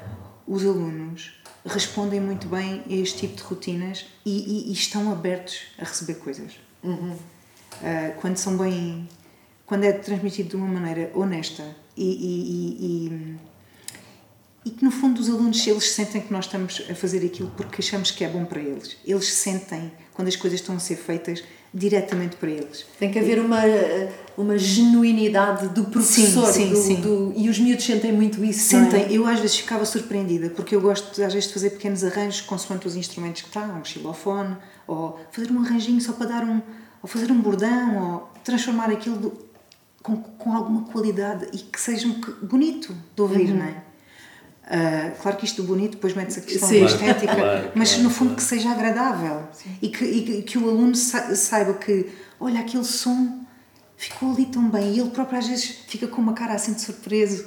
os 0.47 0.63
alunos 0.63 1.33
respondem 1.65 2.21
muito 2.21 2.47
bem 2.47 2.83
a 2.89 2.93
este 2.93 3.27
tipo 3.27 3.35
de 3.35 3.43
rotinas 3.43 4.05
e, 4.25 4.67
e, 4.67 4.69
e 4.69 4.73
estão 4.73 5.11
abertos 5.11 5.61
a 5.77 5.83
receber 5.83 6.15
coisas. 6.15 6.53
Uhum. 6.83 7.11
Uh, 7.11 8.21
quando 8.21 8.37
são 8.37 8.55
bem. 8.55 9.09
quando 9.65 9.83
é 9.83 9.91
transmitido 9.91 10.49
de 10.49 10.55
uma 10.55 10.67
maneira 10.67 11.11
honesta 11.13 11.75
e, 11.97 12.05
e, 12.05 12.85
e, 12.85 13.37
e, 14.65 14.71
que 14.71 14.85
no 14.85 14.91
fundo 14.91 15.19
os 15.19 15.29
alunos 15.29 15.65
eles 15.67 15.91
sentem 15.91 16.21
que 16.21 16.31
nós 16.31 16.45
estamos 16.45 16.83
a 16.89 16.95
fazer 16.95 17.25
aquilo 17.25 17.51
porque 17.57 17.81
achamos 17.81 18.11
que 18.11 18.23
é 18.23 18.29
bom 18.29 18.45
para 18.45 18.61
eles. 18.61 18.97
Eles 19.03 19.33
sentem 19.33 19.91
quando 20.13 20.27
as 20.27 20.35
coisas 20.35 20.59
estão 20.61 20.75
a 20.75 20.79
ser 20.79 20.95
feitas 20.95 21.43
diretamente 21.75 22.37
para 22.37 22.49
eles. 22.49 22.85
Tem 22.97 23.11
que 23.11 23.19
haver 23.19 23.37
uma, 23.37 23.59
uma 24.37 24.57
genuinidade 24.57 25.67
do 25.67 25.83
professor 25.83 26.47
sim, 26.47 26.63
sim, 26.63 26.69
do, 26.69 26.75
sim. 26.77 26.95
Do, 26.95 27.33
e 27.35 27.49
os 27.49 27.59
miúdos 27.59 27.83
sentem 27.85 28.13
muito 28.13 28.43
isso. 28.45 28.69
Sentem, 28.69 29.03
é? 29.03 29.11
eu 29.11 29.27
às 29.27 29.41
vezes 29.41 29.57
ficava 29.57 29.83
surpreendida 29.83 30.49
porque 30.49 30.73
eu 30.73 30.79
gosto 30.79 31.21
às 31.21 31.33
vezes 31.33 31.49
de 31.49 31.53
fazer 31.53 31.71
pequenos 31.71 32.01
arranjos 32.05 32.39
consoante 32.39 32.87
os 32.87 32.95
instrumentos 32.95 33.41
que 33.41 33.49
está, 33.49 33.65
um 33.65 33.83
xilofone, 33.83 34.55
ou 34.87 35.19
fazer 35.31 35.51
um 35.51 35.61
arranjinho 35.61 35.99
só 35.99 36.13
para 36.13 36.27
dar 36.27 36.43
um, 36.45 36.61
ou 37.03 37.09
fazer 37.09 37.29
um 37.29 37.41
bordão, 37.41 38.13
ou 38.13 38.29
transformar 38.41 38.89
aquilo 38.89 39.33
com, 40.01 40.15
com 40.15 40.53
alguma 40.53 40.83
qualidade 40.83 41.47
e 41.51 41.57
que 41.57 41.79
seja 41.79 42.07
bonito 42.41 42.95
de 43.13 43.21
ouvir, 43.21 43.49
uhum. 43.49 43.57
não 43.57 43.65
é? 43.65 43.83
Uh, 44.65 45.15
claro 45.21 45.37
que 45.37 45.45
isto 45.45 45.61
do 45.61 45.67
bonito 45.67 45.91
depois 45.91 46.15
mete-se 46.15 46.39
a 46.39 46.41
questão 46.41 46.67
Sim. 46.67 46.79
da 46.79 46.85
estética, 46.87 47.35
claro, 47.35 47.71
mas 47.75 47.89
claro, 47.89 48.03
no 48.03 48.09
fundo 48.09 48.29
claro. 48.29 48.35
que 48.35 48.43
seja 48.43 48.71
agradável 48.71 49.47
e 49.79 49.89
que, 49.89 50.03
e 50.03 50.41
que, 50.41 50.57
o 50.57 50.67
aluno 50.67 50.95
saiba 50.95 51.75
que, 51.75 52.09
olha, 52.39 52.61
aquele 52.61 52.83
som 52.83 53.45
ficou 53.95 54.31
ali 54.31 54.47
tão 54.47 54.67
bem 54.67 54.95
e 54.95 54.99
ele 54.99 55.11
próprio 55.11 55.37
às 55.37 55.47
vezes 55.47 55.65
fica 55.87 56.07
com 56.07 56.19
uma 56.19 56.33
cara 56.33 56.55
assim 56.55 56.73
de 56.73 56.81
surpreso. 56.81 57.45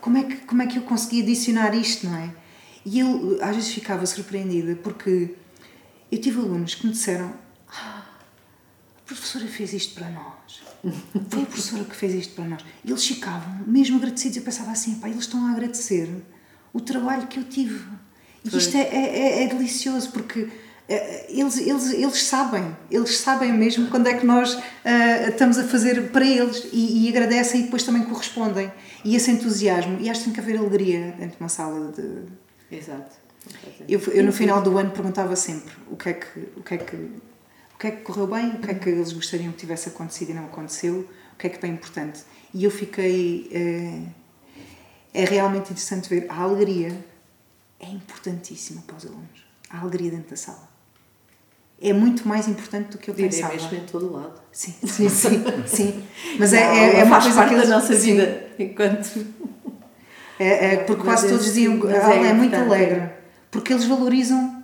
Como 0.00 0.16
é 0.16 0.22
que, 0.22 0.36
como 0.46 0.62
é 0.62 0.66
que 0.68 0.78
eu 0.78 0.82
consegui 0.82 1.22
adicionar 1.22 1.74
isto, 1.74 2.06
não 2.06 2.16
é? 2.16 2.32
E 2.86 3.00
eu 3.00 3.38
às 3.42 3.56
vezes 3.56 3.72
ficava 3.72 4.06
surpreendida 4.06 4.76
porque 4.76 5.34
eu 6.10 6.20
tive 6.20 6.38
alunos 6.38 6.76
que 6.76 6.86
me 6.86 6.92
disseram: 6.92 7.34
ah, 7.68 8.06
a 8.96 9.02
professora 9.04 9.46
fez 9.48 9.72
isto 9.72 9.94
para 9.94 10.08
nós. 10.08 10.62
Foi 11.28 11.42
a 11.42 11.46
professora 11.46 11.82
que 11.82 11.96
fez 11.96 12.14
isto 12.14 12.34
para 12.34 12.44
nós. 12.44 12.64
E 12.84 12.90
eles 12.90 13.04
ficavam 13.04 13.64
mesmo 13.66 13.96
agradecidos. 13.96 14.36
Eu 14.36 14.44
pensava 14.44 14.70
assim: 14.70 14.94
pá, 15.00 15.08
eles 15.08 15.22
estão 15.22 15.44
a 15.46 15.50
agradecer 15.50 16.08
o 16.72 16.80
trabalho 16.80 17.26
que 17.26 17.38
eu 17.38 17.44
tive. 17.44 17.84
E 18.44 18.56
isto 18.56 18.76
é, 18.76 18.80
é, 18.80 19.18
é, 19.18 19.44
é 19.44 19.46
delicioso 19.48 20.10
porque 20.10 20.48
eh, 20.90 21.26
eles, 21.28 21.56
eles, 21.58 21.92
eles 21.92 22.22
sabem, 22.24 22.76
eles 22.90 23.18
sabem 23.18 23.52
mesmo 23.52 23.88
quando 23.88 24.08
é 24.08 24.14
que 24.14 24.26
nós 24.26 24.54
uh, 24.54 25.28
estamos 25.28 25.56
a 25.56 25.62
fazer 25.62 26.10
para 26.10 26.26
eles 26.26 26.66
e, 26.72 27.06
e, 27.06 27.08
agradecem 27.08 27.60
e 27.60 27.64
depois 27.64 27.84
também 27.84 28.02
correspondem. 28.02 28.72
E 29.04 29.14
esse 29.14 29.30
entusiasmo, 29.30 29.98
e 30.00 30.10
acho 30.10 30.20
que 30.20 30.24
tem 30.26 30.34
que 30.34 30.40
haver 30.40 30.58
alegria 30.58 31.14
dentro 31.16 31.36
de 31.36 31.40
uma 31.40 31.48
sala 31.48 31.92
de. 31.92 32.76
Exato. 32.76 33.16
Eu, 33.88 34.00
eu 34.12 34.24
no 34.24 34.32
final 34.32 34.60
do 34.60 34.76
ano 34.76 34.90
perguntava 34.90 35.36
sempre 35.36 35.72
o 35.88 35.96
que 35.96 36.08
é 36.08 36.12
que, 36.12 36.40
o 36.56 36.62
que, 36.62 36.74
é 36.74 36.78
que, 36.78 36.96
o 36.96 37.78
que, 37.78 37.86
é 37.86 37.90
que 37.92 38.02
correu 38.02 38.26
bem, 38.26 38.50
o 38.50 38.58
que 38.58 38.70
é 38.70 38.74
que 38.74 38.88
eles 38.88 39.12
gostariam 39.12 39.52
que 39.52 39.58
tivesse 39.58 39.88
acontecido 39.88 40.30
e 40.30 40.34
não 40.34 40.46
aconteceu, 40.46 41.08
o 41.32 41.36
que 41.38 41.46
é 41.46 41.50
que 41.50 41.64
é 41.64 41.68
importante. 41.68 42.20
E 42.52 42.64
eu 42.64 42.70
fiquei. 42.70 43.48
Uh, 43.52 44.19
é 45.12 45.24
realmente 45.24 45.72
interessante 45.72 46.08
ver 46.08 46.26
a 46.28 46.42
alegria 46.42 47.04
é 47.80 47.88
importantíssima 47.88 48.82
para 48.86 48.96
os 48.96 49.06
alunos. 49.06 49.44
A 49.68 49.80
alegria 49.80 50.10
dentro 50.10 50.30
da 50.30 50.36
sala. 50.36 50.68
É 51.80 51.92
muito 51.92 52.28
mais 52.28 52.46
importante 52.46 52.90
do 52.90 52.98
que 52.98 53.10
eu 53.10 53.14
Direi 53.14 53.30
pensava. 53.30 53.54
mesmo 53.54 53.74
em 53.74 53.86
todo 53.86 54.12
lado. 54.12 54.40
Sim, 54.52 54.74
sim, 54.86 55.08
sim. 55.08 55.44
sim. 55.66 56.04
Mas 56.38 56.52
é, 56.52 56.60
é, 56.60 57.00
é 57.00 57.04
uma 57.04 57.20
coisa 57.20 57.46
que 57.46 57.54
eles... 57.54 57.68
da 57.68 57.76
nossa 57.76 57.94
vida 57.94 58.48
enquanto... 58.58 59.26
É, 60.38 60.74
é 60.74 60.76
porque 60.84 61.02
quase 61.02 61.28
todos 61.28 61.44
diziam 61.44 61.78
que 61.78 61.86
a 61.88 62.02
aula 62.02 62.26
é, 62.26 62.30
é 62.30 62.32
muito 62.32 62.54
alegre. 62.54 63.10
Porque 63.50 63.72
eles 63.72 63.84
valorizam 63.84 64.62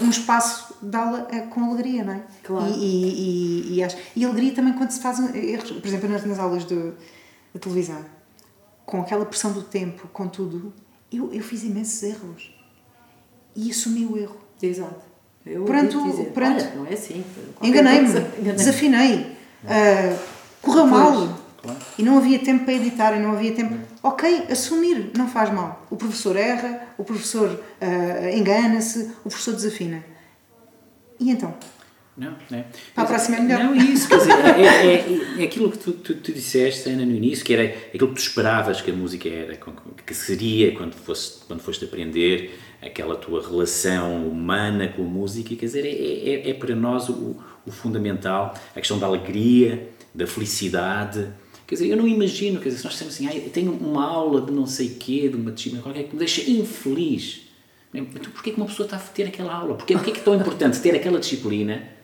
um 0.00 0.10
espaço 0.10 0.76
de 0.80 0.96
aula 0.96 1.26
é 1.32 1.40
com 1.40 1.64
alegria, 1.64 2.04
não 2.04 2.14
é? 2.14 2.22
Claro. 2.44 2.68
E, 2.68 2.74
e, 2.74 3.72
e, 3.72 3.74
e, 3.74 3.82
acho, 3.82 3.96
e 4.14 4.24
alegria 4.24 4.52
também 4.52 4.72
quando 4.74 4.90
se 4.90 5.00
fazem 5.00 5.36
erros. 5.36 5.70
Por 5.72 5.86
exemplo, 5.86 6.08
nas, 6.08 6.24
nas 6.24 6.38
aulas 6.38 6.64
de, 6.64 6.92
de 7.52 7.60
televisão 7.60 8.04
com 8.88 9.02
aquela 9.02 9.26
pressão 9.26 9.52
do 9.52 9.60
tempo, 9.60 10.08
com 10.14 10.26
tudo, 10.26 10.72
eu, 11.12 11.30
eu 11.30 11.42
fiz 11.42 11.62
imensos 11.62 12.02
erros. 12.02 12.50
E 13.54 13.70
assumi 13.70 14.06
o 14.06 14.16
erro. 14.16 14.38
Exato. 14.62 15.04
Eu 15.44 15.64
perante, 15.64 16.02
dizer, 16.02 16.32
perante, 16.32 16.64
olha, 16.64 16.74
não 16.74 16.86
é 16.86 16.94
assim. 16.94 17.22
Enganei-me, 17.62 18.08
enganei 18.08 18.52
desafinei, 18.54 19.36
uh, 19.64 20.18
correu 20.62 20.88
pois, 20.88 20.90
mal. 20.90 21.38
Claro. 21.60 21.78
E 21.98 22.02
não 22.02 22.16
havia 22.16 22.38
tempo 22.38 22.64
para 22.64 22.74
editar, 22.74 23.14
e 23.14 23.20
não 23.20 23.32
havia 23.32 23.54
tempo. 23.54 23.78
Ok, 24.02 24.46
assumir, 24.50 25.10
não 25.14 25.28
faz 25.28 25.52
mal. 25.52 25.86
O 25.90 25.96
professor 25.96 26.34
erra, 26.34 26.88
o 26.96 27.04
professor 27.04 27.50
uh, 27.50 28.36
engana-se, 28.36 29.12
o 29.20 29.28
professor 29.28 29.54
desafina. 29.54 30.02
E 31.20 31.30
então? 31.30 31.54
Não, 32.18 32.36
né? 32.50 32.66
Para 32.92 33.04
a 33.04 33.06
próxima 33.06 33.36
é 33.36 33.40
melhor. 33.40 33.62
Não, 33.62 33.76
isso, 33.76 34.08
quer 34.08 34.18
dizer, 34.18 34.32
é, 34.32 34.94
é, 34.96 35.40
é 35.40 35.44
aquilo 35.44 35.70
que 35.70 35.78
tu, 35.78 35.92
tu, 35.92 36.14
tu, 36.16 36.32
disseste, 36.32 36.88
Ana, 36.88 37.06
no 37.06 37.14
início, 37.14 37.44
que 37.44 37.54
era 37.54 37.62
aquilo 37.62 38.08
que 38.08 38.14
tu 38.14 38.18
esperavas 38.18 38.80
que 38.80 38.90
a 38.90 38.94
música 38.94 39.28
era, 39.28 39.56
que 40.04 40.14
seria 40.14 40.74
quando 40.74 40.94
foste, 40.94 41.44
quando 41.46 41.60
foste 41.60 41.84
aprender, 41.84 42.58
aquela 42.82 43.14
tua 43.14 43.40
relação 43.40 44.26
humana 44.26 44.88
com 44.88 45.02
a 45.02 45.04
música, 45.04 45.54
quer 45.54 45.66
dizer, 45.66 45.86
é, 45.86 46.48
é, 46.48 46.50
é 46.50 46.54
para 46.54 46.74
nós 46.74 47.08
o, 47.08 47.36
o 47.64 47.70
fundamental, 47.70 48.52
a 48.74 48.80
questão 48.80 48.98
da 48.98 49.06
alegria, 49.06 49.88
da 50.12 50.26
felicidade. 50.26 51.28
Quer 51.68 51.76
dizer, 51.76 51.86
eu 51.86 51.96
não 51.96 52.08
imagino, 52.08 52.58
quer 52.58 52.70
dizer, 52.70 52.78
se 52.78 52.84
nós 52.84 52.94
dissemos 52.94 53.14
assim, 53.14 53.28
ah, 53.28 53.36
eu 53.36 53.50
tenho 53.50 53.70
uma 53.70 54.04
aula 54.04 54.40
de 54.40 54.50
não 54.50 54.66
sei 54.66 54.88
quê, 54.88 55.28
de 55.28 55.36
uma 55.36 55.52
disciplina 55.52 55.84
qualquer, 55.84 56.02
que 56.02 56.14
me 56.14 56.18
deixa 56.18 56.50
infeliz. 56.50 57.42
Então, 57.94 58.04
porquê 58.32 58.50
que 58.50 58.56
uma 58.56 58.66
pessoa 58.66 58.86
está 58.86 58.96
a 58.96 59.00
ter 59.00 59.24
aquela 59.24 59.54
aula? 59.54 59.76
Porquê, 59.76 59.94
porquê 59.94 60.10
que 60.10 60.18
é 60.18 60.22
tão 60.22 60.34
importante 60.34 60.80
ter 60.80 60.96
aquela 60.96 61.20
disciplina 61.20 61.96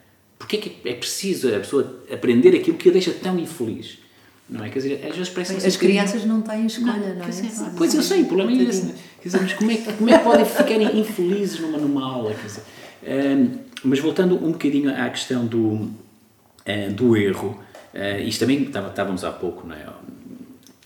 Porquê 0.45 0.59
que 0.59 0.89
é 0.89 0.93
preciso 0.93 1.49
a 1.49 1.59
pessoa 1.59 2.05
aprender 2.13 2.55
aquilo 2.55 2.77
que 2.77 2.91
a 2.91 2.93
deixa 2.93 3.13
tão 3.13 3.39
infeliz? 3.39 3.99
Não 4.47 4.63
é? 4.63 4.69
Quer 4.69 4.79
dizer, 4.79 5.07
às 5.07 5.17
vezes 5.17 5.33
parece 5.33 5.67
As 5.67 5.77
crianças 5.79 6.27
não 6.27 6.43
têm 6.43 6.67
escolha, 6.67 6.93
não, 6.93 7.17
não 7.17 7.25
é? 7.25 7.29
Dizer, 7.29 7.51
pois 7.79 7.95
eu 7.95 8.03
sei, 8.03 8.23
o 8.23 8.27
problema 8.27 8.53
é 8.53 8.65
esse. 8.65 8.95
Quer 9.23 9.29
dizer, 9.29 9.41
mas 9.41 9.55
como 9.55 9.71
é, 9.71 9.77
que, 9.77 9.93
como 9.95 10.11
é 10.11 10.19
que 10.19 10.25
podem 10.25 10.45
ficar 10.45 10.95
infelizes 10.95 11.61
numa, 11.61 11.79
numa 11.79 12.05
aula? 12.05 12.35
Quer 12.35 12.47
dizer, 12.47 12.63
um, 13.05 13.59
mas 13.85 14.01
voltando 14.01 14.37
um 14.37 14.53
bocadinho 14.53 14.95
à 14.95 15.09
questão 15.09 15.47
do, 15.47 15.61
um, 15.61 16.93
do 16.95 17.17
erro, 17.17 17.59
uh, 17.95 18.21
isto 18.21 18.41
também 18.41 18.65
estávamos 18.65 19.25
há 19.25 19.33
pouco, 19.33 19.67
não 19.67 19.75
é? 19.75 19.87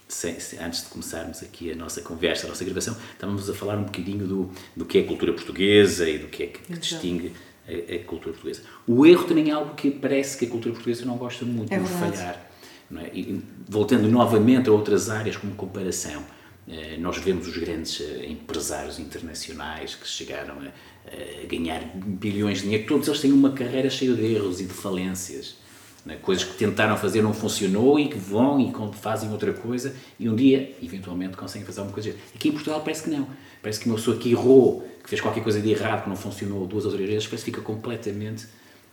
Se, 0.06 0.40
se, 0.40 0.56
antes 0.58 0.84
de 0.84 0.90
começarmos 0.90 1.42
aqui 1.42 1.72
a 1.72 1.74
nossa 1.74 2.00
conversa, 2.00 2.46
a 2.46 2.48
nossa 2.48 2.64
gravação, 2.64 2.96
estávamos 3.12 3.50
a 3.50 3.54
falar 3.54 3.76
um 3.76 3.82
bocadinho 3.82 4.24
do, 4.24 4.50
do 4.76 4.84
que 4.84 4.98
é 4.98 5.00
a 5.00 5.04
cultura 5.04 5.32
portuguesa 5.32 6.08
e 6.08 6.16
do 6.16 6.28
que 6.28 6.44
é 6.44 6.46
que, 6.46 6.60
que 6.60 6.78
distingue 6.78 7.32
a, 7.68 7.94
a, 7.94 7.98
cultura 8.04 8.32
portuguesa. 8.32 8.62
O 8.86 9.04
erro 9.04 9.24
também 9.24 9.50
é 9.50 9.52
algo 9.52 9.74
que 9.74 9.90
parece 9.90 10.38
que 10.38 10.46
a 10.46 10.48
cultura 10.48 10.74
portuguesa 10.74 11.04
não 11.04 11.16
gosta 11.16 11.44
muito 11.44 11.72
é 11.72 11.78
de 11.78 11.88
falhar. 11.88 12.50
É? 12.96 13.10
E, 13.12 13.42
voltando 13.68 14.08
novamente 14.08 14.68
a 14.68 14.72
outras 14.72 15.10
áreas 15.10 15.36
como 15.36 15.54
comparação, 15.54 16.24
eh, 16.66 16.96
nós 16.98 17.18
vemos 17.18 17.46
os 17.46 17.56
grandes 17.56 18.00
eh, 18.00 18.26
empresários 18.26 18.98
internacionais 18.98 19.94
que 19.94 20.08
chegaram 20.08 20.54
a, 20.54 21.42
a 21.42 21.46
ganhar 21.46 21.82
bilhões 21.94 22.58
de 22.58 22.64
dinheiro, 22.64 22.86
todos 22.86 23.08
eles 23.08 23.20
têm 23.20 23.32
uma 23.32 23.52
carreira 23.52 23.90
cheia 23.90 24.14
de 24.14 24.24
erros 24.24 24.60
e 24.60 24.64
de 24.64 24.72
falências. 24.72 25.56
É? 26.12 26.16
Coisas 26.16 26.44
que 26.44 26.54
tentaram 26.56 26.96
fazer 26.96 27.22
não 27.22 27.34
funcionou 27.34 27.98
e 27.98 28.08
que 28.08 28.18
vão 28.18 28.60
e 28.60 28.72
fazem 28.94 29.30
outra 29.30 29.52
coisa 29.52 29.94
e 30.18 30.28
um 30.28 30.34
dia, 30.34 30.74
eventualmente, 30.82 31.36
conseguem 31.36 31.66
fazer 31.66 31.80
alguma 31.80 31.94
coisa. 31.94 32.14
Aqui 32.34 32.48
em 32.48 32.52
Portugal 32.52 32.80
parece 32.80 33.04
que 33.04 33.10
não. 33.10 33.26
Parece 33.60 33.80
que 33.80 33.86
uma 33.86 33.96
pessoa 33.96 34.16
que 34.16 34.30
errou 34.30 34.88
que 35.02 35.08
fez 35.08 35.20
qualquer 35.20 35.42
coisa 35.42 35.60
de 35.60 35.70
errado, 35.70 36.04
que 36.04 36.08
não 36.08 36.16
funcionou 36.16 36.66
duas 36.66 36.84
ou 36.84 36.92
três 36.92 37.08
vezes, 37.08 37.26
parece 37.26 37.44
que 37.44 37.50
fica 37.50 37.62
completamente 37.62 38.46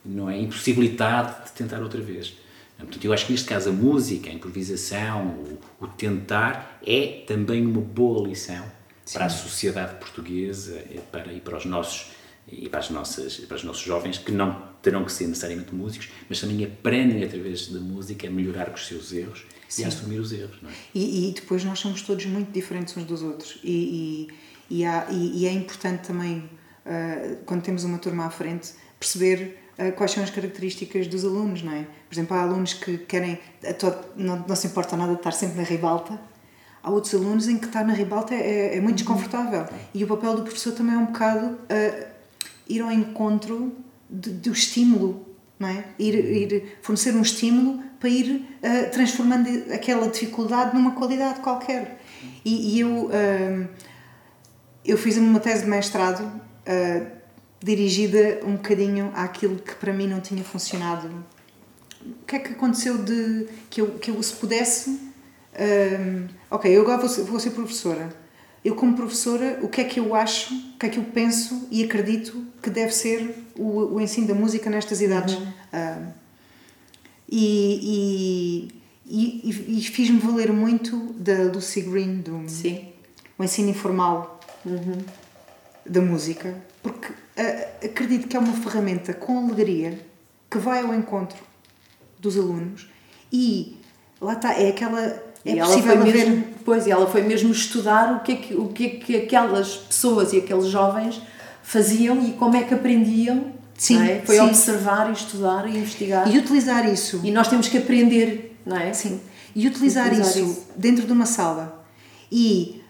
não 0.06 0.30
é, 0.30 0.40
impossibilitado 0.40 1.46
de 1.46 1.52
tentar 1.52 1.82
outra 1.82 2.02
vez. 2.02 2.34
Portanto, 2.78 3.04
eu 3.04 3.14
acho 3.14 3.26
que 3.26 3.32
neste 3.32 3.48
caso 3.48 3.70
a 3.70 3.74
música, 3.74 4.30
a 4.30 4.34
improvisação, 4.34 5.28
o, 5.28 5.60
o 5.86 5.88
tentar 5.88 6.80
é 6.86 7.24
também 7.26 7.66
uma 7.66 7.82
boa 7.82 8.28
lição 8.28 8.64
Sim. 9.06 9.18
para 9.18 9.26
a 9.26 9.30
sociedade 9.30 9.96
portuguesa 9.96 10.84
e 10.90 11.00
para, 11.12 11.32
e 11.32 11.40
para 11.40 11.58
os 11.58 11.66
nossos 11.66 12.16
e 12.48 12.70
para, 12.70 12.80
as 12.80 12.90
nossas, 12.90 13.38
para 13.38 13.56
os 13.58 13.64
nossos 13.64 13.82
jovens 13.82 14.20
que 14.20 14.32
não 14.32 14.62
terão 14.86 15.04
que 15.04 15.12
ser 15.12 15.28
necessariamente 15.28 15.74
músicos, 15.74 16.10
mas 16.30 16.40
também 16.40 16.64
aprendem 16.64 17.24
através 17.24 17.68
da 17.68 17.80
música 17.80 18.28
a 18.28 18.30
melhorar 18.30 18.68
com 18.68 18.76
os 18.76 18.86
seus 18.88 19.12
erros 19.12 19.46
Sim. 19.68 19.82
e 19.82 19.86
a 19.86 19.88
assumir 19.88 20.20
os 20.20 20.32
erros. 20.32 20.62
Não 20.62 20.70
é? 20.70 20.74
e, 20.94 21.30
e, 21.30 21.34
depois 21.34 21.64
nós 21.64 21.80
somos 21.80 22.04
todos 22.04 22.26
muito 22.28 22.52
diferentes 22.52 22.96
uns 22.96 23.04
dos 23.04 23.24
outros 23.24 23.60
e, 23.64 24.30
e 24.30 24.46
e, 24.70 24.86
há, 24.86 25.06
é 25.10 25.52
importante 25.52 26.08
também, 26.08 26.50
uh, 26.86 27.38
quando 27.46 27.62
temos 27.62 27.84
uma 27.84 27.98
turma 27.98 28.26
à 28.26 28.30
frente, 28.30 28.74
perceber 29.00 29.60
uh, 29.78 29.92
quais 29.94 30.12
são 30.12 30.24
as 30.24 30.30
características 30.30 31.08
dos 31.08 31.24
alunos, 31.24 31.62
não 31.62 31.74
é? 31.74 31.84
Por 32.08 32.16
exemplo, 32.16 32.36
há 32.36 32.42
alunos 32.42 32.74
que 32.74 32.98
querem, 33.00 33.40
todo, 33.78 33.98
não, 34.16 34.44
não 34.48 34.56
se 34.56 34.68
importa 34.68 34.98
nada 34.98 35.14
de 35.14 35.20
estar 35.20 35.32
sempre 35.32 35.58
na 35.58 35.64
ribalta, 35.64 36.20
há 36.82 36.90
outros 36.90 37.14
alunos 37.14 37.48
em 37.48 37.58
que 37.58 37.66
estar 37.66 37.86
na 37.86 37.94
ribalta 37.94 38.34
é, 38.34 38.78
é 38.78 38.82
muito 38.82 38.98
desconfortável. 38.98 39.68
E 39.94 40.04
o 40.04 40.08
papel 40.08 40.36
do 40.36 40.44
professor 40.44 40.74
também 40.74 40.96
é 40.96 40.98
um 40.98 41.06
bocado 41.06 41.46
uh, 41.46 42.06
ir 42.68 42.82
ao 42.82 42.92
encontro 42.92 43.72
do 44.10 44.52
estímulo, 44.52 45.26
não 45.60 45.70
é? 45.70 45.86
Ir, 45.98 46.16
ir 46.16 46.78
fornecer 46.82 47.16
um 47.16 47.22
estímulo 47.22 47.84
para 48.00 48.10
ir 48.10 48.46
uh, 48.62 48.92
transformando 48.92 49.50
aquela 49.74 50.08
dificuldade 50.08 50.76
numa 50.76 50.92
qualidade 50.92 51.40
qualquer. 51.40 52.00
E, 52.44 52.76
e 52.76 52.80
eu 52.80 53.06
uh, 53.06 53.68
eu 54.84 54.98
fiz 54.98 55.18
uma 55.18 55.40
tese 55.40 55.64
de 55.64 55.70
mestrado 55.70 56.22
uh, 56.22 57.08
dirigida 57.60 58.42
um 58.46 58.56
bocadinho 58.56 59.12
àquilo 59.16 59.56
que 59.58 59.74
para 59.76 59.92
mim 59.92 60.08
não 60.08 60.22
tinha 60.22 60.44
funcionado. 60.44 61.10
O 62.06 62.26
que 62.28 62.36
é 62.36 62.40
que 62.40 62.54
aconteceu 62.54 63.00
de 63.00 63.48
que 63.70 63.82
eu, 63.82 63.92
que 63.94 64.12
eu 64.12 64.22
se 64.22 64.34
pudesse 64.34 65.06
hum, 65.56 66.28
ok, 66.52 66.72
eu 66.72 66.82
agora 66.82 67.00
vou 67.00 67.10
ser, 67.10 67.24
vou 67.24 67.40
ser 67.40 67.52
professora. 67.52 68.10
Eu, 68.66 68.74
como 68.74 68.96
professora, 68.96 69.60
o 69.62 69.70
que 69.70 69.80
é 69.80 69.84
que 69.84 70.00
eu 70.00 70.16
acho, 70.16 70.56
o 70.56 70.80
que 70.80 70.88
é 70.88 70.90
que 70.90 70.98
eu 70.98 71.04
penso 71.04 71.68
e 71.70 71.84
acredito 71.84 72.44
que 72.64 72.72
deve 72.72 72.92
ser 72.92 73.46
o, 73.56 73.94
o 73.94 74.02
ensino 74.02 74.26
da 74.26 74.34
música 74.34 74.72
nestas 74.72 75.02
idades? 75.02 75.36
Hum, 75.36 76.12
e, 77.30 78.70
e, 79.06 79.50
e, 79.50 79.78
e 79.78 79.82
fiz-me 79.84 80.20
valer 80.20 80.52
muito 80.52 80.98
da 81.14 81.44
Lucy 81.44 81.82
Green, 81.82 82.22
do 82.22 82.50
Sim. 82.50 82.88
o 83.38 83.44
ensino 83.44 83.70
informal 83.70 84.40
da 85.86 86.02
música, 86.02 86.60
porque 86.82 87.14
ah, 87.38 87.86
acredito 87.86 88.28
que 88.28 88.36
é 88.36 88.40
uma 88.40 88.54
ferramenta 88.54 89.14
com 89.14 89.38
alegria 89.46 90.00
que 90.50 90.58
vai 90.58 90.82
ao 90.82 90.92
encontro 90.92 91.38
dos 92.20 92.36
alunos 92.36 92.90
e 93.32 93.78
lá 94.20 94.34
está, 94.34 94.54
é 94.54 94.70
aquela. 94.70 95.24
É 95.46 95.54
e 95.54 95.60
ela 95.60 95.78
foi 95.82 95.92
haver. 95.92 96.14
mesmo, 96.16 96.44
pois, 96.66 96.88
ela 96.88 97.06
foi 97.08 97.22
mesmo 97.22 97.52
estudar 97.52 98.16
o 98.16 98.20
que, 98.22 98.32
é 98.32 98.36
que, 98.36 98.54
o 98.56 98.68
que 98.70 98.86
é 98.86 98.90
que 98.90 99.16
aquelas 99.18 99.76
pessoas 99.76 100.34
e 100.34 100.38
aqueles 100.38 100.66
jovens 100.68 101.22
faziam 101.62 102.20
e 102.26 102.32
como 102.34 102.56
é 102.56 102.64
que 102.64 102.74
aprendiam. 102.74 103.54
Sim, 103.78 104.02
é? 104.02 104.22
Foi 104.26 104.36
sim. 104.38 104.42
observar 104.42 105.10
e 105.10 105.14
estudar 105.14 105.68
e 105.68 105.78
investigar. 105.78 106.34
E 106.34 106.38
utilizar 106.38 106.92
isso. 106.92 107.22
E 107.24 107.30
nós 107.32 107.48
temos 107.48 107.68
que 107.68 107.78
aprender, 107.78 108.58
não 108.66 108.78
é? 108.78 108.92
Sim. 108.94 109.20
E 109.56 109.68
utilizar, 109.68 110.08
Utilizar 110.08 110.32
isso, 110.38 110.52
isso. 110.52 110.68
dentro 110.76 111.06
de 111.06 111.12
uma 111.12 111.26
sala. 111.26 111.86
E 112.32 112.82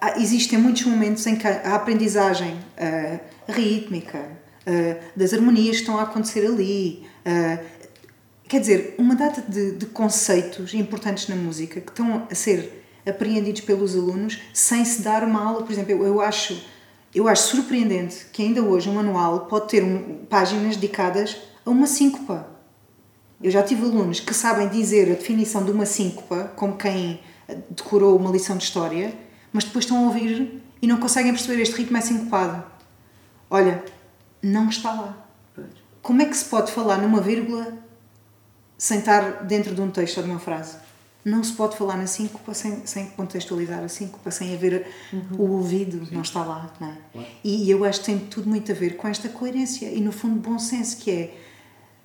há- 0.00 0.18
existem 0.18 0.58
muitos 0.58 0.84
momentos 0.84 1.26
em 1.26 1.36
que 1.36 1.46
a 1.46 1.74
aprendizagem 1.74 2.56
ah, 2.76 3.18
rítmica, 3.48 4.18
ah, 4.66 4.96
das 5.16 5.32
harmonias 5.32 5.76
que 5.76 5.82
estão 5.82 5.98
a 5.98 6.02
acontecer 6.02 6.44
ali. 6.46 7.06
Quer 8.48 8.60
dizer, 8.60 8.94
uma 8.98 9.14
data 9.14 9.42
de, 9.42 9.72
de 9.72 9.86
conceitos 9.86 10.74
importantes 10.74 11.28
na 11.28 11.36
música 11.36 11.80
que 11.80 11.90
estão 11.90 12.26
a 12.30 12.34
ser 12.34 12.84
apreendidos 13.06 13.60
pelos 13.60 13.94
alunos 13.94 14.38
sem 14.52 14.84
se 14.84 15.02
dar 15.02 15.22
uma 15.24 15.42
aula. 15.44 15.62
Por 15.62 15.72
exemplo, 15.72 15.92
eu, 15.92 16.04
eu 16.04 16.20
acho. 16.20 16.60
Eu 17.14 17.26
acho 17.26 17.44
surpreendente 17.44 18.26
que 18.32 18.42
ainda 18.42 18.62
hoje 18.62 18.86
um 18.88 18.94
manual 18.94 19.46
pode 19.46 19.68
ter 19.68 19.82
um- 19.82 20.26
páginas 20.28 20.76
dedicadas 20.76 21.36
a 21.64 21.70
uma 21.70 21.86
síncopa. 21.86 22.46
Eu 23.42 23.50
já 23.50 23.62
tive 23.62 23.82
alunos 23.84 24.20
que 24.20 24.34
sabem 24.34 24.68
dizer 24.68 25.10
a 25.10 25.14
definição 25.14 25.64
de 25.64 25.70
uma 25.70 25.86
síncopa, 25.86 26.52
como 26.54 26.76
quem 26.76 27.20
decorou 27.70 28.14
uma 28.16 28.30
lição 28.30 28.58
de 28.58 28.64
história, 28.64 29.14
mas 29.50 29.64
depois 29.64 29.86
estão 29.86 29.96
a 29.98 30.06
ouvir 30.08 30.60
e 30.82 30.86
não 30.86 30.98
conseguem 30.98 31.32
perceber 31.32 31.62
este 31.62 31.76
ritmo 31.76 31.96
é 31.96 32.00
sincopado. 32.02 32.62
Olha, 33.48 33.82
não 34.42 34.68
está 34.68 34.92
lá. 34.92 35.26
Como 36.02 36.20
é 36.20 36.26
que 36.26 36.36
se 36.36 36.44
pode 36.44 36.70
falar 36.72 36.98
numa 36.98 37.22
vírgula 37.22 37.72
sem 38.78 39.00
estar 39.00 39.44
dentro 39.44 39.74
de 39.74 39.80
um 39.80 39.90
texto 39.90 40.18
ou 40.18 40.22
de 40.22 40.30
uma 40.30 40.38
frase? 40.38 40.76
Não 41.24 41.42
se 41.42 41.52
pode 41.52 41.76
falar 41.76 41.96
na 41.96 42.06
síncopa 42.06 42.54
sem, 42.54 42.86
sem 42.86 43.06
contextualizar 43.10 43.82
a 43.82 43.88
síncopa, 43.88 44.30
sem 44.30 44.54
haver 44.54 44.86
o 45.36 45.42
ouvido, 45.42 46.08
não 46.12 46.22
está 46.22 46.44
lá. 46.44 46.72
Não 46.80 46.88
é? 46.88 46.96
E, 47.44 47.64
e 47.64 47.70
eu 47.70 47.84
acho 47.84 48.00
que 48.00 48.06
tem 48.06 48.18
tudo 48.18 48.48
muito 48.48 48.70
a 48.72 48.74
ver 48.74 48.96
com 48.96 49.08
esta 49.08 49.28
coerência 49.28 49.86
e, 49.86 50.00
no 50.00 50.12
fundo, 50.12 50.40
bom 50.40 50.58
senso, 50.58 50.96
que 50.96 51.10
é 51.10 51.34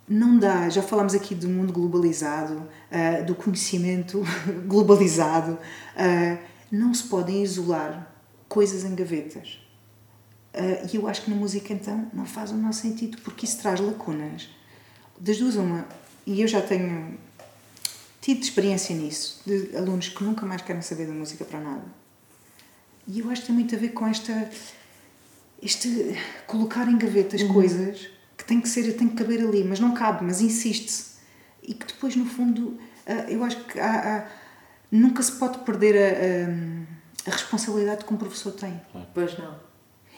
não 0.07 0.37
dá, 0.37 0.67
já 0.69 0.81
falámos 0.81 1.13
aqui 1.13 1.33
do 1.33 1.47
mundo 1.47 1.71
globalizado, 1.71 2.67
ah, 2.91 3.21
do 3.21 3.35
conhecimento 3.35 4.23
globalizado, 4.67 5.57
ah, 5.95 6.37
não 6.71 6.93
se 6.93 7.03
podem 7.03 7.41
isolar 7.41 8.11
coisas 8.49 8.83
em 8.83 8.93
gavetas. 8.95 9.59
Ah, 10.53 10.85
e 10.91 10.95
eu 10.95 11.07
acho 11.07 11.23
que 11.23 11.29
na 11.29 11.35
música 11.35 11.71
então 11.71 12.09
não 12.13 12.25
faz 12.25 12.51
o 12.51 12.55
menor 12.55 12.73
sentido, 12.73 13.17
porque 13.23 13.45
isso 13.45 13.59
traz 13.59 13.79
lacunas. 13.79 14.49
Das 15.19 15.37
duas, 15.37 15.55
uma, 15.55 15.87
e 16.25 16.41
eu 16.41 16.47
já 16.47 16.61
tenho 16.61 17.17
tido 18.21 18.41
experiência 18.43 18.95
nisso, 18.95 19.41
de 19.45 19.75
alunos 19.75 20.07
que 20.09 20.23
nunca 20.23 20.45
mais 20.45 20.61
querem 20.61 20.81
saber 20.81 21.07
da 21.07 21.13
música 21.13 21.43
para 21.45 21.59
nada. 21.59 21.83
E 23.07 23.19
eu 23.19 23.29
acho 23.29 23.41
que 23.41 23.47
tem 23.47 23.55
muito 23.55 23.75
a 23.75 23.77
ver 23.77 23.89
com 23.89 24.07
esta 24.07 24.49
este 25.61 26.17
colocar 26.47 26.87
em 26.89 26.97
gavetas 26.97 27.41
coisas 27.43 28.07
que 28.37 28.43
tem 28.45 28.59
que 28.59 28.67
ser, 28.67 28.91
tem 28.93 29.07
que 29.07 29.15
caber 29.15 29.39
ali, 29.41 29.63
mas 29.63 29.79
não 29.79 29.93
cabe, 29.93 30.23
mas 30.25 30.41
insiste-se. 30.41 31.13
E 31.61 31.73
que 31.73 31.85
depois, 31.85 32.15
no 32.15 32.25
fundo, 32.25 32.77
ah, 33.05 33.25
eu 33.29 33.43
acho 33.43 33.63
que 33.65 33.79
há- 33.79 34.17
há- 34.17 34.27
nunca 34.91 35.23
se 35.23 35.31
pode 35.33 35.59
perder 35.59 35.95
a, 35.95 37.29
a- 37.29 37.31
a 37.31 37.33
responsabilidade 37.33 38.03
que 38.03 38.13
um 38.13 38.17
professor 38.17 38.51
tem. 38.51 38.79
Pois 39.13 39.37
não. 39.37 39.55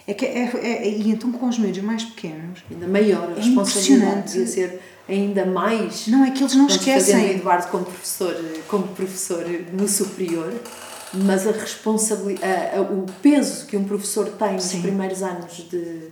É 0.07 0.13
que 0.13 0.25
é, 0.25 0.45
é- 0.45 0.87
é- 0.87 0.89
e 0.89 1.09
então 1.11 1.31
com 1.31 1.47
os 1.47 1.59
miúdos 1.59 1.81
mais 1.81 2.03
pequenos, 2.03 2.63
Ainda 2.71 2.87
maior, 2.87 3.29
a 3.29 3.31
É 3.31 3.35
responsabilidade 3.35 4.11
impressionante. 4.19 4.31
devia 4.31 4.47
ser 4.47 4.81
ainda 5.07 5.45
mais. 5.45 6.07
não 6.07 6.23
é 6.25 6.31
que 6.31 6.41
eles 6.41 6.55
não 6.55 6.67
Vamos 6.67 6.83
fazendo 6.83 6.97
esquecem. 6.97 7.31
Eduardo 7.37 7.67
como 7.67 7.85
professor, 7.85 8.35
como 8.67 8.87
professor 8.89 9.45
no 9.71 9.87
superior, 9.87 10.53
mas 11.13 11.47
a 11.47 11.51
responsabilidade, 11.51 12.79
o 12.79 13.05
peso 13.21 13.65
que 13.65 13.77
um 13.77 13.83
professor 13.83 14.27
tem 14.29 14.53
nos 14.53 14.63
Sim. 14.63 14.81
primeiros 14.81 15.21
anos 15.21 15.53
de, 15.69 15.79
de 15.79 16.11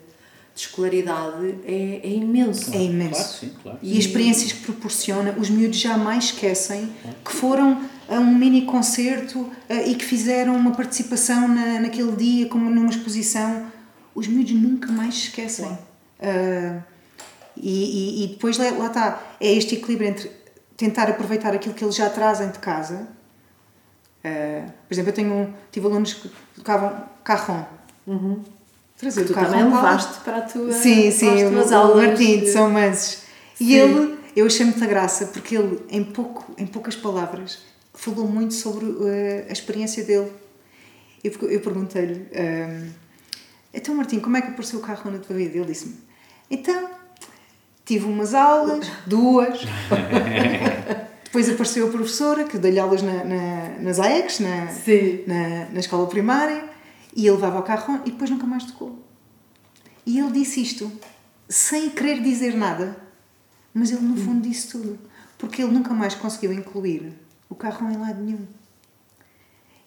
escolaridade 0.56 1.56
é, 1.66 2.02
é 2.04 2.10
imenso. 2.10 2.74
É 2.74 2.84
imenso. 2.84 3.16
Claro, 3.16 3.34
sim, 3.40 3.52
claro. 3.62 3.80
E 3.82 3.92
as 3.94 4.06
experiências 4.06 4.52
que 4.54 4.62
proporciona, 4.62 5.36
os 5.38 5.50
miúdos 5.50 5.78
jamais 5.78 6.26
esquecem 6.26 6.94
que 7.26 7.32
foram 7.32 7.82
a 8.08 8.20
um 8.20 8.36
mini 8.36 8.64
concerto 8.64 9.50
eh, 9.68 9.90
e 9.90 9.96
que 9.96 10.06
fizeram 10.06 10.56
uma 10.56 10.72
participação 10.72 11.48
na, 11.48 11.80
naquele 11.80 12.12
dia, 12.16 12.48
como 12.48 12.70
numa 12.70 12.90
exposição. 12.90 13.72
Os 14.14 14.28
miúdos 14.28 14.54
nunca 14.54 14.92
mais 14.92 15.16
esquecem. 15.16 15.78
Ah, 16.22 16.82
e, 17.56 18.22
e, 18.22 18.24
e 18.24 18.28
depois 18.30 18.58
lá, 18.58 18.88
está, 18.88 19.22
é 19.40 19.54
este 19.54 19.76
equilíbrio 19.76 20.10
entre 20.10 20.32
tentar 20.76 21.10
aproveitar 21.10 21.54
aquilo 21.54 21.74
que 21.74 21.84
eles 21.84 21.96
já 21.96 22.10
trazem 22.10 22.50
de 22.50 22.60
casa. 22.60 23.08
Ah, 24.24 24.66
por 24.88 24.94
exemplo, 24.94 25.10
eu 25.10 25.16
tenho 25.16 25.54
tive 25.72 25.86
alunos 25.86 26.14
que 26.14 26.32
tocavam. 26.56 27.08
Trazer 28.98 29.22
Uhum. 29.22 29.28
Tu 29.28 29.32
o 29.32 29.36
carrom 29.36 29.52
também 29.52 29.66
levaste 29.66 30.20
para 30.22 30.38
a 30.38 30.42
tua 30.42 30.72
Sim, 30.72 31.12
sim, 31.12 31.46
o, 31.46 31.50
o 31.50 31.96
Martim 31.96 32.40
de 32.40 32.52
São 32.52 32.70
Mansos. 32.70 33.24
E 33.60 33.66
Sim. 33.66 33.74
ele, 33.74 34.18
eu 34.36 34.46
achei 34.46 34.66
muita 34.66 34.86
graça, 34.86 35.28
porque 35.28 35.56
ele, 35.56 35.80
em, 35.90 36.04
pouco, 36.04 36.54
em 36.58 36.66
poucas 36.66 36.96
palavras, 36.96 37.60
falou 37.94 38.28
muito 38.28 38.54
sobre 38.54 38.86
eh, 39.06 39.46
a 39.50 39.54
experiência 39.54 40.04
dele. 40.04 40.32
Eu, 41.24 41.32
eu 41.50 41.62
perguntei-lhe, 41.62 42.28
ehm, 42.34 42.90
então 43.74 43.96
Martim, 43.96 44.20
como 44.20 44.36
é 44.36 44.42
que 44.42 44.50
apareceu 44.50 44.80
o 44.80 44.82
carro 44.82 45.10
na 45.10 45.20
tua 45.20 45.36
vida? 45.36 45.58
Ele 45.58 45.66
disse-me, 45.66 45.96
então, 46.52 46.90
tive 47.86 48.06
umas 48.06 48.34
aulas, 48.34 48.88
duas, 49.06 49.62
depois 51.24 51.50
apareceu 51.50 51.88
a 51.88 51.92
professora, 51.92 52.44
que 52.44 52.58
dei-lhe 52.58 52.80
aulas 52.80 53.02
na, 53.02 53.24
na, 53.24 53.70
nas 53.80 54.00
AECs, 54.00 54.40
na, 54.40 54.66
na, 55.28 55.70
na 55.72 55.80
escola 55.80 56.08
primária, 56.08 56.70
e 57.16 57.28
ele 57.28 57.32
levava 57.32 57.60
o 57.60 57.64
carro 57.64 58.02
e 58.06 58.12
depois 58.12 58.30
nunca 58.30 58.46
mais 58.46 58.64
tocou. 58.64 59.00
E 60.06 60.20
ele 60.20 60.32
disse 60.32 60.62
isto 60.62 60.92
sem 61.48 61.90
querer 61.90 62.22
dizer 62.22 62.56
nada, 62.56 62.98
mas 63.74 63.92
ele 63.92 64.02
no 64.02 64.16
fundo 64.18 64.48
disse 64.48 64.70
tudo, 64.70 65.00
porque 65.38 65.62
ele 65.62 65.72
nunca 65.72 65.94
mais 65.94 66.16
conseguiu 66.16 66.54
incluir 66.54 67.14
o 67.50 67.56
carro 67.56 67.90
em 67.92 67.98
lado 67.98 68.22
nenhum. 68.22 68.48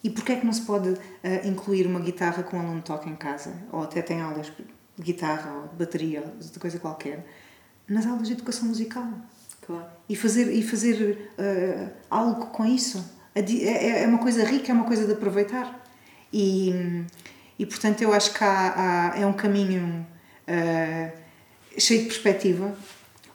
E 0.03 0.09
porquê 0.09 0.33
é 0.33 0.35
que 0.37 0.45
não 0.45 0.53
se 0.53 0.61
pode 0.61 0.95
ah, 1.23 1.47
incluir 1.47 1.85
uma 1.87 1.99
guitarra 1.99 2.43
que 2.43 2.55
um 2.55 2.59
aluno 2.59 2.81
toca 2.81 3.09
em 3.09 3.15
casa, 3.15 3.53
ou 3.71 3.83
até 3.83 4.01
tem 4.01 4.21
aulas 4.21 4.47
de 4.47 5.03
guitarra 5.03 5.51
ou 5.51 5.67
de 5.67 5.75
bateria, 5.75 6.21
ou 6.21 6.39
de 6.39 6.59
coisa 6.59 6.79
qualquer, 6.79 7.25
nas 7.87 8.05
aulas 8.05 8.27
de 8.27 8.33
educação 8.33 8.67
musical? 8.67 9.07
Claro. 9.65 9.85
e 10.07 10.15
fazer, 10.15 10.49
e 10.53 10.63
fazer 10.63 11.31
eh, 11.37 11.89
algo 12.09 12.45
com 12.47 12.65
isso. 12.65 13.03
Adi- 13.35 13.63
É, 13.67 14.03
é 14.03 14.07
uma 14.07 14.19
coisa 14.19 14.45
rica, 14.45 14.71
é 14.71 14.73
uma 14.73 14.85
coisa 14.85 15.05
de 15.05 15.11
aproveitar. 15.11 15.83
E, 16.31 17.03
e 17.59 17.65
portanto, 17.65 18.01
eu 18.01 18.13
acho 18.13 18.33
que 18.33 18.41
há, 18.43 19.11
há- 19.13 19.19
é 19.19 19.25
um 19.25 19.33
caminho 19.33 20.07
eh, 20.47 21.11
cheio 21.77 22.01
de 22.03 22.07
perspectiva. 22.07 22.73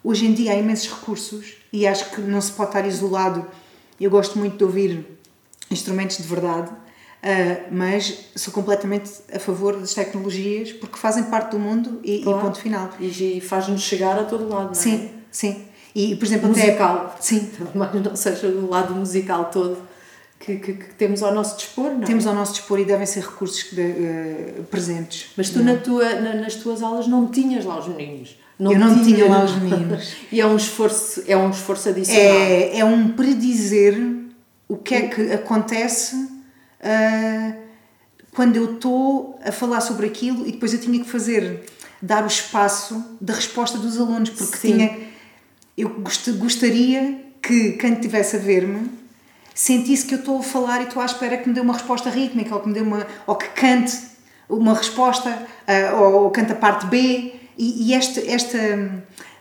Hoje 0.02 0.24
em 0.26 0.32
dia 0.32 0.52
há 0.52 0.56
imensos 0.56 0.90
recursos 0.90 1.54
e 1.70 1.86
acho 1.86 2.10
que 2.12 2.22
não 2.22 2.40
se 2.40 2.52
pode 2.52 2.70
estar 2.70 2.86
isolado. 2.86 3.46
Eu 4.00 4.10
gosto 4.10 4.38
muito 4.38 4.56
de 4.56 4.64
ouvir 4.64 5.06
instrumentos 5.70 6.16
de 6.16 6.22
verdade, 6.24 6.70
eh, 7.22 7.62
mas 7.70 8.26
sou 8.34 8.52
completamente 8.52 9.10
a 9.32 9.38
favor 9.38 9.76
das 9.78 9.94
tecnologias 9.94 10.72
porque 10.72 10.98
fazem 10.98 11.24
parte 11.24 11.52
do 11.52 11.58
mundo 11.58 12.00
e, 12.02 12.16
e 12.20 12.22
Claro. 12.22 12.40
ponto 12.40 12.58
final. 12.58 12.90
E, 12.98 13.36
e 13.38 13.40
faz-nos 13.40 13.80
chegar 13.82 14.18
a 14.18 14.24
todo 14.24 14.48
lado, 14.48 14.64
não 14.64 14.70
é? 14.70 14.74
Sim, 14.74 15.10
sim. 15.30 15.64
E, 15.94 16.16
por 16.16 16.24
exemplo, 16.24 16.48
Musical. 16.48 16.96
até. 17.14 17.22
Sim, 17.22 17.50
Mas 17.74 17.94
não 18.02 18.16
seja 18.16 18.48
do 18.48 18.68
lado 18.68 18.94
musical 18.94 19.50
todo 19.52 19.76
que, 20.40 20.56
que, 20.56 20.72
que 20.72 20.94
temos 20.94 21.22
ao 21.22 21.32
nosso 21.32 21.56
dispor, 21.56 21.92
não 21.92 22.02
é? 22.02 22.06
Temos 22.06 22.26
ao 22.26 22.34
nosso 22.34 22.54
dispor 22.54 22.80
e 22.80 22.84
devem 22.84 23.06
ser 23.06 23.20
recursos 23.20 23.70
de- 23.72 23.80
eh, 23.80 24.54
presentes. 24.70 25.26
Mas 25.36 25.50
tu 25.50 25.62
na 25.62 25.76
tua, 25.76 26.14
na- 26.20 26.34
nas 26.34 26.56
tuas 26.56 26.82
aulas 26.82 27.06
não 27.06 27.28
tinhas 27.28 27.64
lá 27.64 27.78
os 27.78 27.86
meninos. 27.88 28.36
Eu 28.58 28.78
não 28.78 28.94
tinha 29.02 29.16
tinhas. 29.16 29.30
lá 29.30 29.44
os 29.44 29.52
meninos. 29.56 30.12
e 30.32 30.40
é 30.40 30.46
um 30.46 30.56
esforço, 30.56 31.22
é 31.28 31.36
um 31.36 31.50
esforço 31.50 31.88
adicional. 31.90 32.24
É, 32.36 32.78
é 32.78 32.84
um 32.84 33.10
predizer 33.12 33.94
o 34.68 34.76
que 34.76 34.94
é 34.94 35.02
que 35.08 35.32
acontece 35.32 36.16
ah, 36.82 37.52
quando 38.34 38.56
eu 38.56 38.74
estou 38.74 39.38
a 39.44 39.52
falar 39.52 39.80
sobre 39.80 40.06
aquilo 40.06 40.46
e 40.46 40.52
depois 40.52 40.72
eu 40.72 40.80
tinha 40.80 40.98
que 41.02 41.08
fazer, 41.08 41.64
dar 42.00 42.24
o 42.24 42.26
espaço 42.26 43.16
da 43.20 43.34
resposta 43.34 43.78
dos 43.78 43.98
alunos, 43.98 44.30
porque 44.30 44.56
Sim. 44.56 44.72
tinha. 44.72 44.98
Eu 45.76 45.88
gost- 46.00 46.30
gostaria 46.32 47.24
que 47.40 47.72
quem 47.72 47.94
estivesse 47.94 48.36
a 48.36 48.38
ver-me 48.38 48.90
sentisse 49.54 50.06
que 50.06 50.14
eu 50.14 50.18
estou 50.18 50.38
a 50.38 50.42
falar 50.42 50.80
e 50.80 50.84
estou 50.84 51.02
à 51.02 51.06
espera 51.06 51.36
que 51.36 51.48
me 51.48 51.54
dê 51.54 51.60
uma 51.60 51.74
resposta 51.74 52.08
rítmica 52.10 52.54
ou 52.54 52.60
que 52.60 52.68
me 52.68 52.74
dê 52.74 52.80
uma 52.80 53.06
ou 53.26 53.36
que 53.36 53.48
cante 53.48 53.98
uma 54.48 54.74
resposta 54.74 55.28
uh, 55.30 55.96
ou, 56.00 56.24
ou 56.24 56.30
cante 56.30 56.52
a 56.52 56.54
parte 56.56 56.86
B 56.86 57.34
e, 57.58 57.88
e 57.88 57.94
este, 57.94 58.28
esta 58.30 58.58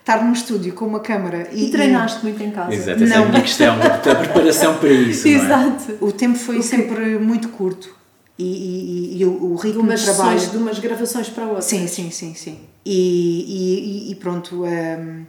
estar 0.01 0.23
num 0.23 0.33
estúdio 0.33 0.73
com 0.73 0.85
uma 0.85 0.99
câmara 0.99 1.47
e, 1.51 1.67
e 1.67 1.71
treinaste 1.71 2.19
e, 2.19 2.23
muito 2.23 2.43
em 2.43 2.51
casa. 2.51 2.73
Exato, 2.73 3.03
essa 3.03 3.15
não. 3.15 3.23
é 3.23 3.25
a 3.25 3.29
minha 3.29 3.41
questão 3.41 3.75
a 3.75 4.15
preparação 4.15 4.77
para 4.77 4.89
isso 4.89 5.27
é? 5.27 5.31
exato. 5.31 5.97
O 6.01 6.11
tempo 6.11 6.37
foi 6.37 6.57
okay. 6.57 6.67
sempre 6.67 7.17
muito 7.19 7.49
curto 7.49 7.95
e, 8.37 8.43
e, 8.43 9.21
e 9.21 9.25
o, 9.25 9.51
o, 9.51 9.55
ritmo 9.55 9.87
de, 9.87 9.95
de 9.95 10.03
trabalho 10.03 10.39
sessões, 10.39 10.51
de 10.51 10.57
umas 10.57 10.79
gravações 10.79 11.29
para 11.29 11.45
outras. 11.45 11.65
Sim 11.65 11.87
sim 11.87 12.09
sim 12.09 12.33
sim. 12.33 12.59
E, 12.83 14.11
e, 14.11 14.15
pronto 14.15 14.65
um, 14.65 15.25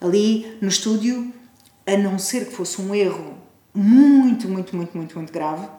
ali 0.00 0.56
no 0.60 0.68
estúdio 0.68 1.32
a 1.86 1.96
não 1.96 2.18
ser 2.18 2.46
que 2.46 2.54
fosse 2.54 2.80
um 2.80 2.94
erro 2.94 3.34
muito 3.74 4.48
muito 4.48 4.74
muito 4.74 4.96
muito 4.96 5.16
muito 5.18 5.32
grave 5.32 5.66
uh, 5.66 5.70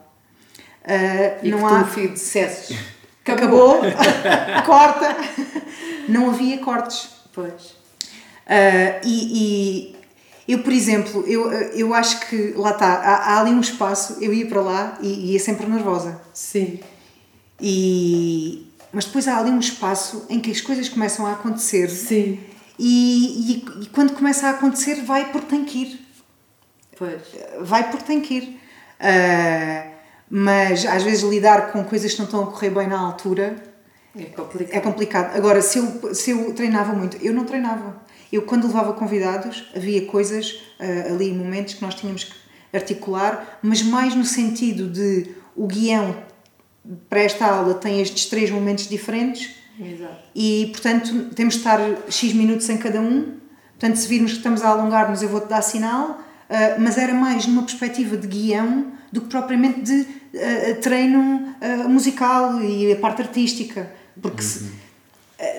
e 1.41 1.50
não 1.50 1.60
que 1.60 1.66
há 1.66 1.84
tu, 1.84 2.08
dissesses 2.10 2.78
acabou, 3.26 3.82
corta. 4.68 5.18
Não 6.08 6.30
havia 6.30 6.60
cortes. 6.60 7.10
Pois 7.34 7.74
uh, 8.48 9.02
e, 9.04 9.91
e 9.91 9.96
eu, 10.48 10.60
por 10.60 10.72
exemplo, 10.72 11.24
eu, 11.28 11.52
eu 11.52 11.93
acho 11.93 12.28
que 12.28 12.54
lá 12.56 12.72
está, 12.72 12.88
há, 12.88 13.16
há, 13.16 13.39
ali 13.41 13.52
um 13.52 13.62
espaço, 13.62 14.18
eu 14.22 14.34
ia 14.34 14.46
para 14.48 14.62
lá 14.62 14.98
e 15.02 15.34
ia 15.34 15.39
sempre 15.39 15.66
nervosa. 15.68 16.22
Sim. 16.34 16.80
E, 17.60 18.68
mas 18.91 19.06
depois 19.06 19.28
há 19.28 19.39
ali 19.39 19.50
um 19.50 19.60
espaço 19.60 20.26
em 20.30 20.39
que 20.39 20.52
as 20.52 20.62
coisas 20.62 20.88
começam 20.88 21.26
a 21.26 21.34
acontecer. 21.34 21.89
Sim. 21.89 22.39
E, 22.78 23.64
e, 23.78 23.84
e 23.84 23.86
quando 23.88 24.14
começa 24.14 24.48
a 24.48 24.52
acontecer, 24.52 25.02
vai 25.04 25.32
porque 25.32 25.48
tem 25.48 25.66
que 25.66 25.78
ir. 25.80 26.08
Pois. 26.98 27.22
Vai 27.62 27.89
porque 27.89 28.06
tem 28.06 28.22
que 28.22 28.34
ir. 28.36 28.60
Uh, 29.00 29.96
mas 30.30 30.86
às 30.86 31.04
vezes 31.04 31.24
lidar 31.24 31.72
com 31.72 31.84
coisas 31.84 32.12
que 32.14 32.20
não 32.20 32.26
estão 32.26 32.43
a 32.43 32.48
correr 32.48 32.70
bem 32.70 32.88
na 32.88 33.00
altura 33.00 33.56
é 34.18 34.24
complicado. 34.26 34.76
É 34.76 34.80
complicado. 34.80 35.36
Agora, 35.36 35.62
se 35.62 35.78
eu, 35.78 36.16
se 36.16 36.32
eu 36.32 36.54
treinava 36.54 36.93
muito, 36.93 37.18
eu 37.18 37.34
não 37.34 37.43
treinava. 37.43 38.02
Eu, 38.32 38.41
quando 38.41 38.67
levava 38.67 38.93
convidados, 38.93 39.69
havia 39.76 40.05
coisas 40.05 40.51
uh, 40.80 41.13
ali, 41.13 41.32
momentos 41.32 41.76
que 41.76 41.82
nós 41.82 41.95
tínhamos 41.95 42.23
que 42.23 42.34
articular, 42.73 43.59
mas 43.61 43.82
mais 43.82 44.15
no 44.15 44.26
sentido 44.26 44.89
de 44.89 45.32
o 45.55 45.67
guião 45.67 46.15
para 47.09 47.21
esta 47.21 47.45
aula 47.45 47.73
tem 47.76 48.01
estes 48.01 48.26
três 48.26 48.51
momentos 48.51 48.88
diferentes 48.88 49.55
Exato. 49.80 50.17
e, 50.36 50.69
portanto, 50.71 51.30
temos 51.34 51.55
de 51.55 51.59
estar 51.61 51.80
X 52.09 52.34
minutos 52.34 52.69
em 52.69 52.78
cada 52.78 52.99
um. 52.99 53.38
Portanto, 53.71 53.95
se 53.97 54.07
virmos 54.07 54.32
que 54.32 54.38
estamos 54.38 54.61
a 54.61 54.69
alongar-nos, 54.69 55.21
eu 55.21 55.30
vou-te 55.30 55.47
dar 55.47 55.61
sinal, 55.61 56.11
uh, 56.11 56.80
mas 56.80 56.97
era 56.97 57.13
mais 57.13 57.47
numa 57.47 57.63
perspectiva 57.63 58.17
de 58.17 58.28
guião 58.28 58.93
do 59.11 59.21
que 59.21 59.28
propriamente 59.28 59.82
de 59.82 60.01
uh, 60.01 60.82
treino 60.82 61.55
musical 61.88 62.61
e 62.61 62.91
a 62.91 62.95
parte 62.97 63.21
artística, 63.21 63.89
porque 64.21 64.41
uhum. 64.41 64.47
se, 64.47 64.71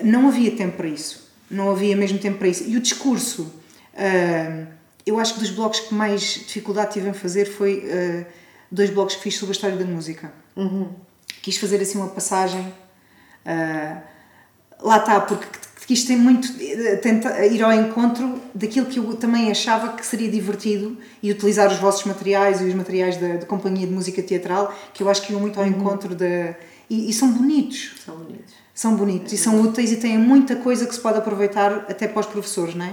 não 0.03 0.27
havia 0.27 0.51
tempo 0.51 0.77
para 0.77 0.87
isso 0.87 1.26
não 1.49 1.71
havia 1.71 1.95
mesmo 1.95 2.19
tempo 2.19 2.37
para 2.37 2.47
isso. 2.47 2.63
E 2.67 2.77
o 2.77 2.81
discurso, 2.81 3.51
eu 5.05 5.19
acho 5.19 5.35
que 5.35 5.39
dos 5.39 5.49
blogs 5.49 5.79
que 5.79 5.93
mais 5.93 6.21
dificuldade 6.21 6.93
tive 6.93 7.09
em 7.09 7.13
fazer 7.13 7.45
foi 7.45 7.85
uh, 7.85 8.25
dois 8.69 8.89
blogs 8.89 9.15
que 9.15 9.23
fiz 9.23 9.35
sobre 9.35 9.51
a 9.51 9.55
história 9.55 9.77
da 9.77 9.85
música. 9.85 10.31
Uhum. 10.55 10.89
Quis 11.41 11.57
fazer 11.57 11.81
assim 11.81 11.97
uma 11.97 12.09
passagem. 12.09 12.61
Uh, 13.45 14.01
lá 14.81 14.97
está, 14.97 15.21
porque 15.21 15.47
quis 15.87 16.03
ter 16.03 16.17
muito 16.17 16.49
tentar 17.01 17.45
ir 17.45 17.63
ao 17.63 17.71
encontro 17.71 18.41
daquilo 18.53 18.87
que 18.87 18.99
eu 18.99 19.15
também 19.15 19.49
achava 19.49 19.93
que 19.93 20.05
seria 20.05 20.29
divertido 20.29 20.97
e 21.23 21.31
utilizar 21.31 21.71
os 21.71 21.77
vossos 21.77 22.03
materiais 22.03 22.59
e 22.59 22.65
os 22.65 22.73
materiais 22.73 23.15
da, 23.15 23.37
da 23.37 23.45
companhia 23.45 23.87
de 23.87 23.93
música 23.93 24.21
teatral 24.21 24.77
que 24.93 25.01
eu 25.01 25.09
acho 25.09 25.21
que 25.21 25.31
iam 25.31 25.39
muito 25.39 25.57
ao 25.57 25.65
uhum. 25.65 25.71
encontro 25.71 26.13
da 26.13 26.53
e, 26.89 27.09
e, 27.09 27.13
são 27.13 27.31
bonitos 27.31 27.93
são 28.05 28.17
bonitos 28.17 28.53
são 28.77 28.95
bonitos 28.95 29.33
e 29.33 29.37
são 29.39 29.59
úteis 29.59 29.91
e 29.91 29.95
têm 29.95 30.19
muita 30.19 30.55
coisa 30.55 30.85
que 30.85 30.93
se 30.93 31.01
pode 31.01 31.17
aproveitar 31.17 31.87
até 31.89 32.07
para 32.07 32.19
os 32.19 32.27
professores, 32.27 32.75
não 32.75 32.85
é? 32.85 32.91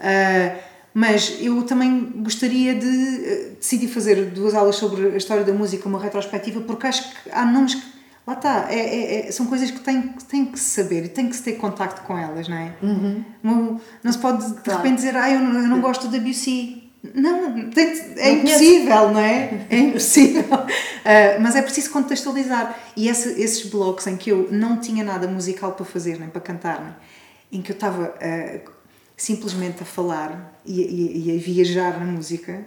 Uh, 0.00 0.58
mas 0.92 1.36
eu 1.40 1.62
também 1.62 2.10
gostaria 2.16 2.74
de 2.74 2.84
uh, 2.84 3.54
decidir 3.54 3.86
fazer 3.86 4.32
duas 4.32 4.54
aulas 4.54 4.74
sobre 4.74 5.14
a 5.14 5.16
história 5.16 5.44
da 5.44 5.52
música, 5.52 5.88
uma 5.88 6.00
retrospectiva, 6.00 6.62
porque 6.62 6.88
acho 6.88 7.12
que 7.12 7.30
há 7.30 7.46
nomes 7.46 7.76
que. 7.76 7.94
Lá 8.26 8.32
está, 8.32 8.66
é, 8.70 8.78
é, 8.78 9.28
é, 9.28 9.30
são 9.30 9.46
coisas 9.46 9.70
que 9.70 9.80
tem, 9.80 10.02
tem 10.28 10.46
que 10.46 10.58
se 10.58 10.82
saber 10.82 11.04
e 11.04 11.08
tem 11.08 11.28
que 11.28 11.36
se 11.36 11.42
ter 11.42 11.52
contacto 11.52 12.00
com 12.02 12.18
elas, 12.18 12.48
não 12.48 12.56
é? 12.56 12.74
Uhum. 12.82 13.24
Não, 13.40 13.80
não 14.02 14.12
se 14.12 14.18
pode 14.18 14.44
de 14.48 14.62
claro. 14.62 14.82
repente 14.82 14.96
dizer, 14.96 15.14
ah, 15.14 15.30
eu 15.30 15.40
não, 15.40 15.60
eu 15.60 15.68
não 15.68 15.80
gosto 15.80 16.08
da 16.08 16.18
Debussy. 16.18 16.83
Não, 17.12 17.68
tem, 17.70 17.88
é 18.16 18.32
não 18.32 18.38
impossível, 18.38 19.10
não 19.10 19.20
é? 19.20 19.66
É 19.68 19.78
impossível. 19.78 20.42
Uh, 20.42 21.40
mas 21.42 21.54
é 21.54 21.60
preciso 21.60 21.90
contextualizar. 21.90 22.78
E 22.96 23.08
esse, 23.08 23.40
esses 23.40 23.68
blocos 23.68 24.06
em 24.06 24.16
que 24.16 24.30
eu 24.30 24.48
não 24.50 24.80
tinha 24.80 25.04
nada 25.04 25.28
musical 25.28 25.72
para 25.72 25.84
fazer, 25.84 26.18
nem 26.18 26.30
para 26.30 26.40
cantar, 26.40 26.82
nem, 26.82 27.60
em 27.60 27.62
que 27.62 27.72
eu 27.72 27.74
estava 27.74 28.14
uh, 28.14 28.70
simplesmente 29.16 29.82
a 29.82 29.86
falar 29.86 30.58
e, 30.64 30.80
e, 30.80 31.28
e, 31.28 31.36
a 31.36 31.40
viajar 31.40 32.00
na 32.00 32.06
música, 32.06 32.64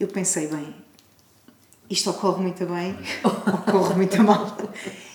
eu 0.00 0.08
pensei, 0.08 0.48
bem, 0.48 0.74
isto 1.88 2.10
ocorre 2.10 2.42
muito 2.42 2.66
bem, 2.66 2.98
ocorre 3.22 3.94
muito 3.94 4.20
mal. 4.22 4.56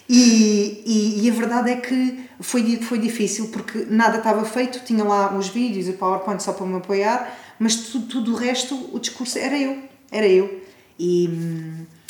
E, 0.08 0.84
e, 0.86 1.26
e, 1.26 1.30
a 1.30 1.34
verdade 1.34 1.72
é 1.72 1.76
que 1.76 2.30
foi, 2.40 2.78
foi 2.78 3.00
difícil 3.00 3.50
porque 3.50 3.86
nada 3.90 4.20
estava 4.20 4.46
feito, 4.46 4.80
tinha 4.86 5.04
lá 5.04 5.36
os 5.36 5.50
vídeos 5.50 5.88
e 5.88 5.92
o 5.92 5.98
PowerPoint 5.98 6.42
só 6.42 6.54
para 6.54 6.66
me 6.66 6.78
apoiar 6.78 7.45
mas 7.60 7.76
tudo, 7.76 8.08
tudo 8.08 8.34
o 8.34 8.36
resto, 8.36 8.90
o 8.94 9.00
discurso 9.00 9.38
era 9.38 9.58
eu, 9.58 9.78
era 10.12 10.28
eu. 10.28 10.62
E, 11.00 11.30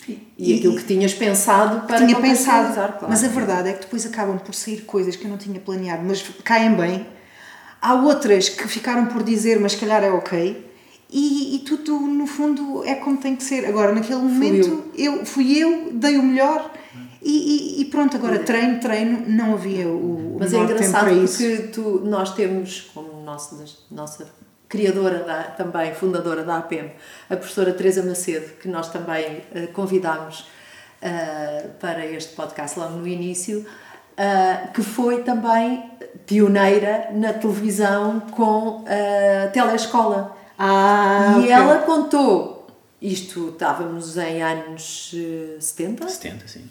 e, 0.08 0.20
e 0.38 0.58
aquilo 0.58 0.76
que 0.76 0.84
tinhas 0.84 1.14
pensado 1.14 1.88
para 1.88 2.06
tinha 2.06 2.20
pensado, 2.20 2.74
claro. 2.74 3.08
mas 3.10 3.24
a 3.24 3.28
verdade 3.28 3.70
é 3.70 3.74
que 3.74 3.82
depois 3.82 4.06
acabam 4.06 4.38
por 4.38 4.54
sair 4.54 4.82
coisas 4.82 5.16
que 5.16 5.26
eu 5.26 5.30
não 5.30 5.38
tinha 5.38 5.60
planeado, 5.60 6.04
mas 6.06 6.24
caem 6.44 6.74
bem. 6.76 7.08
Há 7.82 7.94
outras 7.94 8.50
que 8.50 8.68
ficaram 8.68 9.08
por 9.08 9.24
dizer, 9.24 9.60
mas 9.60 9.74
se 9.74 9.80
calhar 9.80 10.04
é 10.04 10.12
ok. 10.12 10.66
E, 11.12 11.56
e 11.56 11.60
tudo, 11.60 12.00
no 12.00 12.26
fundo, 12.26 12.84
é 12.84 12.96
como 12.96 13.18
tem 13.18 13.36
que 13.36 13.44
ser. 13.44 13.66
Agora, 13.66 13.94
naquele 13.94 14.22
momento, 14.22 14.86
eu. 14.98 15.18
eu. 15.18 15.26
fui 15.26 15.58
eu, 15.58 15.94
dei 15.94 16.18
o 16.18 16.24
melhor. 16.24 16.72
E, 17.22 17.82
e, 17.82 17.86
pronto, 17.86 18.16
agora 18.16 18.38
treino, 18.40 18.80
treino, 18.80 19.24
não 19.28 19.54
havia 19.54 19.88
o, 19.88 20.38
Mas 20.40 20.54
o 20.54 20.58
é 20.58 20.60
engraçado 20.60 21.10
porque 21.10 21.58
tu, 21.74 22.02
nós 22.06 22.36
temos, 22.36 22.92
como 22.94 23.24
nossa, 23.24 23.66
nossa 23.90 24.28
criadora 24.68 25.20
da, 25.24 25.44
também, 25.44 25.94
fundadora 25.94 26.44
da 26.44 26.58
APEM, 26.58 26.92
a 27.30 27.36
professora 27.36 27.74
Teresa 27.74 28.04
Macedo, 28.04 28.54
que 28.60 28.68
nós 28.68 28.90
também 28.90 29.38
uh, 29.38 29.68
convidámos 29.74 30.42
uh, 31.02 31.70
para 31.80 32.06
este 32.06 32.34
podcast 32.34 32.78
logo 32.80 32.96
no 32.96 33.08
início, 33.08 33.60
uh, 33.60 34.72
que 34.74 34.82
foi 34.82 35.24
também 35.24 35.92
pioneira 36.26 37.10
na 37.14 37.34
televisão 37.34 38.20
com 38.32 38.84
a 38.88 39.48
telescola. 39.50 40.36
Ah, 40.58 41.36
e 41.38 41.40
okay. 41.42 41.52
ela 41.52 41.80
contou, 41.80 42.68
isto 43.02 43.50
estávamos 43.50 44.18
em 44.18 44.42
anos 44.42 45.14
70? 45.60 46.08
70, 46.08 46.48
sim. 46.48 46.70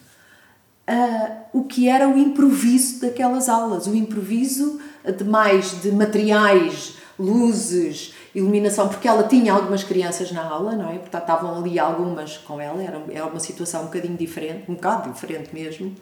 o 1.53 1.65
que 1.65 1.87
era 1.87 2.09
o 2.09 2.17
improviso 2.17 3.03
daquelas 3.03 3.47
aulas, 3.47 3.87
o 3.87 3.95
improviso 3.95 4.81
de 5.17 5.23
mais 5.23 5.83
de 5.83 5.93
materiais 5.93 6.95
luzes, 7.19 8.15
iluminação, 8.35 8.89
porque 8.89 9.07
ela 9.07 9.25
tinha 9.25 9.53
algumas 9.53 9.85
crianças 9.85 10.33
na 10.33 10.43
aula, 10.43 10.73
não 10.73 10.91
é? 10.91 10.99
Portanto, 10.99 11.23
estavam 11.23 11.59
ali 11.59 11.79
algumas 11.79 12.37
com 12.39 12.61
ela, 12.61 12.83
era, 12.83 13.01
era 13.11 13.27
uma 13.27 13.41
situação 13.41 13.83
um 13.83 13.87
bocadinho 13.87 14.17
diferente, 14.17 14.65
um 14.69 14.75
bocado 14.75 15.13
diferente 15.13 15.51
mesmo. 15.53 15.95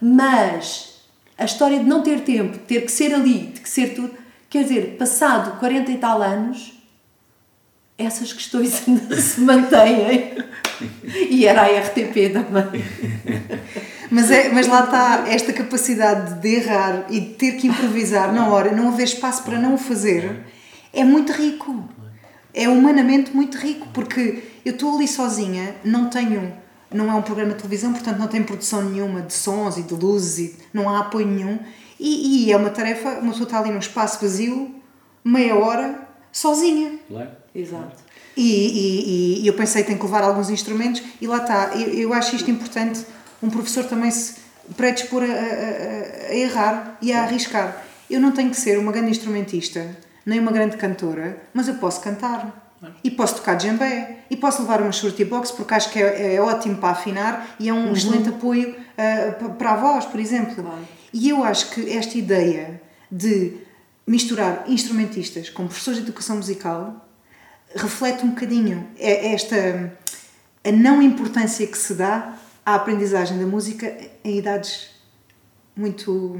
Mas 0.00 1.02
a 1.36 1.44
história 1.44 1.78
de 1.78 1.84
não 1.84 2.02
ter 2.02 2.20
tempo, 2.20 2.52
de 2.52 2.58
ter 2.60 2.80
que 2.82 2.92
ser 2.92 3.14
ali, 3.14 3.46
de 3.46 3.60
que 3.60 3.68
ser 3.68 3.94
tudo, 3.94 4.12
quer 4.48 4.62
dizer, 4.62 4.96
passado 4.98 5.58
40 5.58 5.90
e 5.92 5.98
tal 5.98 6.22
anos, 6.22 6.72
essas 7.96 8.32
questões 8.32 8.86
ainda 8.86 9.16
se 9.20 9.40
mantêm. 9.40 10.38
E 11.12 11.44
era 11.44 11.62
a 11.62 11.80
RTP 11.80 12.32
também. 12.32 12.84
Mas, 14.10 14.30
é, 14.30 14.48
mas 14.50 14.66
lá 14.66 14.84
está 14.84 15.24
esta 15.28 15.52
capacidade 15.52 16.40
de 16.40 16.48
errar 16.48 17.06
e 17.10 17.20
de 17.20 17.34
ter 17.34 17.52
que 17.52 17.66
improvisar 17.66 18.32
na 18.32 18.48
hora, 18.48 18.72
não 18.72 18.88
haver 18.88 19.04
espaço 19.04 19.42
para 19.42 19.58
não 19.58 19.74
o 19.74 19.78
fazer, 19.78 20.44
é 20.92 21.04
muito 21.04 21.32
rico. 21.32 21.88
É 22.54 22.68
humanamente 22.68 23.34
muito 23.36 23.58
rico, 23.58 23.86
porque 23.92 24.42
eu 24.64 24.72
estou 24.72 24.96
ali 24.96 25.06
sozinha, 25.06 25.76
não 25.84 26.08
tenho. 26.08 26.52
Não 26.90 27.10
é 27.10 27.14
um 27.14 27.22
programa 27.22 27.52
de 27.52 27.58
televisão, 27.58 27.92
portanto 27.92 28.18
não 28.18 28.26
tem 28.26 28.42
produção 28.42 28.82
nenhuma 28.82 29.20
de 29.20 29.34
sons 29.34 29.76
e 29.76 29.82
de 29.82 29.94
luzes, 29.94 30.38
e 30.38 30.56
não 30.72 30.88
há 30.88 31.00
apoio 31.00 31.26
nenhum. 31.26 31.58
E, 32.00 32.46
e 32.46 32.52
é 32.52 32.56
uma 32.56 32.70
tarefa, 32.70 33.18
uma 33.20 33.32
pessoa 33.32 33.44
está 33.44 33.58
ali 33.58 33.70
num 33.70 33.78
espaço 33.78 34.18
vazio, 34.22 34.74
meia 35.22 35.54
hora, 35.54 36.08
sozinha. 36.32 36.98
Claro. 37.06 37.30
Exato. 37.54 37.96
E, 38.36 38.42
e, 38.42 39.42
e, 39.42 39.46
eu 39.46 39.52
pensei 39.54 39.82
que 39.82 39.88
tem 39.88 39.98
que 39.98 40.04
levar 40.04 40.22
alguns 40.22 40.48
instrumentos, 40.48 41.02
e 41.20 41.26
lá 41.26 41.38
está. 41.38 41.72
Eu, 41.74 41.88
eu 41.92 42.12
acho 42.14 42.36
isto 42.36 42.50
importante 42.50 43.04
um 43.42 43.50
professor 43.50 43.84
também 43.84 44.10
se 44.10 44.36
predispor 44.76 45.22
a, 45.22 45.26
a, 45.26 46.30
a, 46.30 46.34
errar 46.34 46.98
e 47.00 47.12
a 47.12 47.22
arriscar. 47.22 47.84
Eu 48.10 48.20
não 48.20 48.32
tenho 48.32 48.50
que 48.50 48.56
ser 48.56 48.78
uma 48.78 48.92
grande 48.92 49.10
instrumentista, 49.10 49.96
nem 50.24 50.40
uma 50.40 50.52
grande 50.52 50.76
cantora, 50.76 51.42
mas 51.52 51.68
eu 51.68 51.74
posso 51.74 52.00
cantar. 52.00 52.66
E 53.02 53.10
posso 53.10 53.36
tocar 53.36 53.54
djembe, 53.56 53.84
e 54.30 54.36
posso 54.36 54.62
levar 54.62 54.80
uma 54.80 54.92
shorty 54.92 55.24
box 55.24 55.50
porque 55.50 55.74
acho 55.74 55.90
que 55.90 56.00
é, 56.00 56.36
é 56.36 56.40
ótimo 56.40 56.76
para 56.76 56.90
afinar 56.90 57.56
e 57.58 57.68
é 57.68 57.74
um 57.74 57.92
excelente 57.92 58.28
apoio 58.28 58.70
uh, 58.70 59.52
para 59.54 59.72
a 59.72 59.76
voz, 59.76 60.04
por 60.04 60.20
exemplo. 60.20 60.54
Claro. 60.54 60.88
E 61.12 61.28
eu 61.28 61.42
acho 61.42 61.70
que 61.70 61.90
esta 61.90 62.16
ideia 62.16 62.80
de 63.10 63.56
misturar 64.06 64.64
instrumentistas 64.68 65.50
com 65.50 65.66
professores 65.66 65.98
de 65.98 66.04
educação 66.04 66.36
musical 66.36 67.04
reflete 67.74 68.24
um 68.24 68.30
bocadinho 68.30 68.88
esta 68.96 69.92
a 70.64 70.72
não 70.72 71.02
importância 71.02 71.66
que 71.66 71.78
se 71.78 71.94
dá 71.94 72.34
à 72.68 72.74
aprendizagem 72.74 73.38
da 73.38 73.46
música 73.46 73.96
em 74.22 74.36
idades 74.36 74.90
muito 75.74 76.38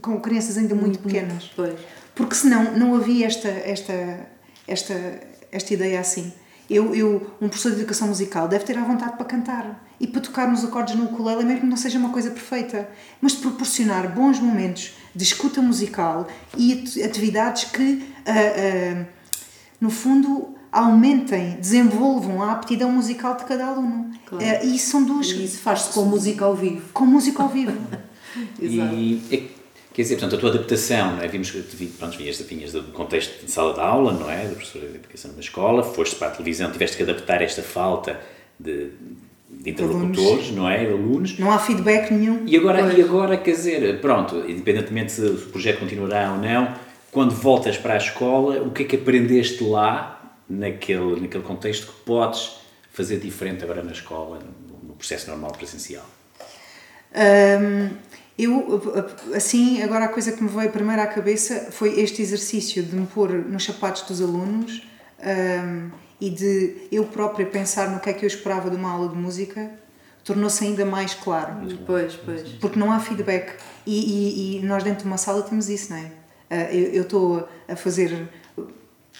com 0.00 0.20
crianças 0.20 0.56
ainda 0.56 0.76
muito 0.76 1.00
pequenas. 1.00 1.50
Pois. 1.56 1.78
Porque 2.14 2.36
senão 2.36 2.76
não 2.76 2.94
havia 2.94 3.26
esta 3.26 3.48
esta 3.48 4.26
esta 4.66 4.94
esta 5.50 5.74
ideia 5.74 5.98
assim. 5.98 6.32
Eu, 6.70 6.94
eu, 6.94 7.30
um 7.42 7.48
professor 7.48 7.72
de 7.72 7.80
educação 7.80 8.08
musical 8.08 8.48
deve 8.48 8.64
ter 8.64 8.78
à 8.78 8.84
vontade 8.84 9.16
para 9.16 9.26
cantar 9.26 9.86
e 10.00 10.06
para 10.06 10.20
tocar 10.22 10.48
nos 10.48 10.64
acordes 10.64 10.94
no 10.94 11.04
ukulele, 11.04 11.44
mesmo 11.44 11.60
que 11.60 11.66
não 11.66 11.76
seja 11.76 11.98
uma 11.98 12.08
coisa 12.08 12.30
perfeita, 12.30 12.88
mas 13.20 13.32
de 13.32 13.38
proporcionar 13.38 14.14
bons 14.14 14.38
momentos 14.40 14.94
de 15.14 15.24
escuta 15.24 15.60
musical 15.60 16.26
e 16.56 16.84
atividades 17.04 17.64
que, 17.64 18.02
uh, 18.26 19.00
uh, 19.02 19.06
no 19.78 19.90
fundo, 19.90 20.53
aumentem, 20.74 21.56
desenvolvam 21.60 22.42
a 22.42 22.52
aptidão 22.52 22.90
musical 22.90 23.36
de 23.36 23.44
cada 23.44 23.66
aluno. 23.66 24.10
Claro. 24.26 24.44
Uh, 24.44 24.66
e 24.74 24.78
são 24.78 25.04
duas. 25.04 25.28
E 25.30 25.44
isso 25.44 25.58
faz-se 25.60 25.92
com 25.94 26.02
música 26.04 26.44
ao 26.44 26.54
vivo. 26.56 26.82
Com 26.92 27.06
música 27.06 27.42
ao 27.42 27.48
vivo. 27.48 27.72
Exato. 28.60 28.94
E, 28.94 29.22
é- 29.30 29.42
quer 29.94 30.02
dizer, 30.02 30.16
portanto, 30.16 30.34
a 30.34 30.38
tua 30.38 30.50
adaptação, 30.50 31.16
não 31.16 31.22
é? 31.22 31.28
Vimos 31.28 31.50
que 31.52 31.86
pronto, 31.86 32.18
vinhas, 32.18 32.40
vinhas 32.40 32.72
do 32.72 32.82
contexto 32.92 33.44
de 33.44 33.50
sala 33.50 33.72
de 33.72 33.80
aula, 33.80 34.12
não 34.12 34.28
é? 34.28 34.44
Da 34.48 34.54
professora 34.54 34.88
de 34.88 34.96
educação 34.96 35.30
numa 35.30 35.40
escola, 35.40 35.84
foste 35.84 36.16
para 36.16 36.28
a 36.28 36.30
televisão, 36.32 36.72
tiveste 36.72 36.96
que 36.96 37.04
adaptar 37.04 37.40
esta 37.40 37.62
falta 37.62 38.20
de, 38.58 38.88
de 39.48 39.70
interlocutores, 39.70 40.50
não 40.50 40.68
é? 40.68 40.84
De 40.84 40.92
alunos. 40.92 41.38
Não 41.38 41.52
há 41.52 41.58
feedback 41.60 42.10
nenhum. 42.10 42.42
E 42.46 42.56
agora, 42.56 42.82
Pois. 42.82 42.98
e 42.98 43.02
agora, 43.02 43.36
quer 43.36 43.52
dizer, 43.52 44.00
pronto, 44.00 44.44
independentemente 44.48 45.12
se 45.12 45.20
o 45.24 45.36
projeto 45.52 45.78
continuará 45.78 46.32
ou 46.32 46.38
não, 46.38 46.74
quando 47.12 47.30
voltas 47.30 47.76
para 47.76 47.94
a 47.94 47.96
escola, 47.96 48.60
o 48.62 48.72
que 48.72 48.82
é 48.82 48.86
que 48.86 48.96
aprendeste 48.96 49.62
lá, 49.62 50.13
naquele, 50.48 51.20
naquele 51.20 51.42
contexto, 51.44 51.86
que 51.86 52.00
podes 52.04 52.56
fazer 52.92 53.18
diferente 53.18 53.64
agora 53.64 53.82
na 53.82 53.92
escola, 53.92 54.38
no, 54.68 54.88
no 54.88 54.94
processo 54.94 55.28
normal 55.30 55.52
presencial? 55.52 56.04
Hum, 57.14 57.90
eu, 58.38 58.82
assim, 59.34 59.82
agora 59.82 60.06
a 60.06 60.08
coisa 60.08 60.32
que 60.32 60.42
me 60.42 60.48
veio 60.48 60.70
primeiro 60.70 61.00
à 61.02 61.06
cabeça 61.06 61.68
foi 61.70 62.00
este 62.00 62.20
exercício 62.20 62.82
de 62.82 62.94
me 62.96 63.06
pôr 63.06 63.30
nos 63.32 63.64
sapatos 63.64 64.02
dos 64.02 64.20
alunos 64.20 64.82
hum, 65.20 65.90
e 66.20 66.30
de 66.30 66.88
eu 66.90 67.04
própria 67.04 67.46
pensar 67.46 67.90
no 67.90 68.00
que 68.00 68.10
é 68.10 68.12
que 68.12 68.24
eu 68.24 68.26
esperava 68.26 68.68
de 68.70 68.76
uma 68.76 68.90
aula 68.90 69.08
de 69.08 69.16
música, 69.16 69.70
tornou-se 70.24 70.64
ainda 70.64 70.84
mais 70.84 71.14
claro. 71.14 71.54
Pois, 71.86 72.14
pois. 72.16 72.42
Porque 72.60 72.78
não 72.78 72.90
há 72.90 72.98
feedback. 72.98 73.54
E, 73.86 74.56
e- 74.56 74.56
e 74.58 74.62
nós 74.64 74.82
dentro 74.82 75.00
de 75.02 75.06
uma 75.06 75.18
sala 75.18 75.42
temos 75.42 75.68
isso, 75.68 75.90
não 75.92 75.98
é? 75.98 76.10
Ah, 76.50 76.72
eu 76.72 77.02
estou 77.02 77.48
a 77.68 77.76
fazer 77.76 78.28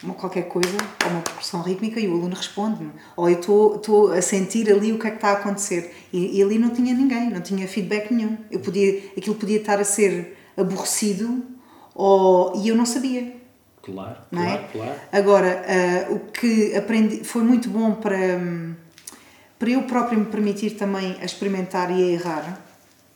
uma 0.02 0.14
qualquer 0.14 0.48
coisa, 0.48 0.76
ou 1.04 1.10
uma 1.10 1.20
progressão 1.22 1.62
rítmica, 1.62 2.00
e 2.00 2.08
o 2.08 2.12
aluno 2.12 2.34
responde-me. 2.34 2.90
Ou 3.16 3.28
eu 3.30 3.40
estou- 3.40 4.12
a 4.12 4.20
sentir 4.20 4.70
ali 4.70 4.92
o 4.92 4.98
que 4.98 5.06
é 5.06 5.10
que 5.10 5.16
está 5.16 5.30
a 5.30 5.32
acontecer. 5.34 5.94
E, 6.12 6.38
e 6.38 6.42
ali 6.42 6.58
não 6.58 6.70
tinha 6.70 6.92
ninguém, 6.94 7.30
não 7.30 7.40
tinha 7.40 7.66
feedback 7.68 8.10
nenhum. 8.12 8.36
Eu 8.50 8.60
podia, 8.60 8.98
aquilo 9.16 9.36
podia 9.36 9.58
estar 9.58 9.78
a 9.80 9.84
ser 9.84 10.36
aborrecido 10.56 11.42
ou, 11.94 12.52
e 12.56 12.68
eu 12.68 12.76
não 12.76 12.84
sabia. 12.86 13.34
Claro, 13.82 14.16
Não 14.30 14.42
é? 14.42 14.46
claro, 14.46 14.64
claro. 14.72 15.00
Agora, 15.12 15.64
ah, 15.68 16.12
o 16.12 16.18
que 16.32 16.74
aprendi 16.74 17.22
foi 17.22 17.42
muito 17.42 17.68
bom 17.68 17.92
para, 17.92 18.40
para 19.58 19.68
eu 19.70 19.82
próprio 19.82 20.18
me 20.18 20.24
permitir 20.24 20.70
também 20.70 21.16
a 21.20 21.24
experimentar 21.24 21.90
e 21.90 22.02
a 22.02 22.06
errar 22.06 22.66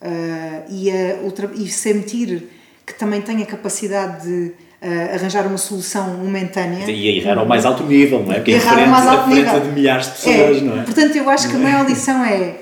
ah, 0.00 0.64
e, 0.68 0.90
a 0.90 1.54
e 1.54 1.68
sentir 1.68 2.50
que 2.84 2.92
também 2.94 3.22
tenho 3.22 3.42
a 3.42 3.46
capacidade 3.46 4.26
de 4.28 4.54
ah, 4.80 5.14
arranjar 5.14 5.46
uma 5.46 5.58
solução 5.58 6.16
momentânea. 6.18 6.88
E 6.90 7.08
a 7.08 7.12
errar 7.12 7.38
ao 7.38 7.46
mais 7.46 7.64
alto 7.64 7.82
nível, 7.84 8.22
não 8.22 8.32
é? 8.32 8.36
Porque 8.36 8.52
é 8.52 8.54
Errar 8.54 8.70
ao 8.70 8.76
diferente 8.76 8.90
mais 8.90 9.06
alto 9.06 9.30
nível. 9.30 9.60
de 9.60 9.68
milhares 9.68 10.06
de 10.06 10.12
pessoas, 10.12 10.62
não 10.62 10.80
é? 10.80 10.82
Portanto, 10.84 11.16
eu 11.16 11.30
acho 11.30 11.48
que 11.48 11.56
a 11.56 11.58
maior 11.58 11.86
lição 11.86 12.24
é, 12.24 12.56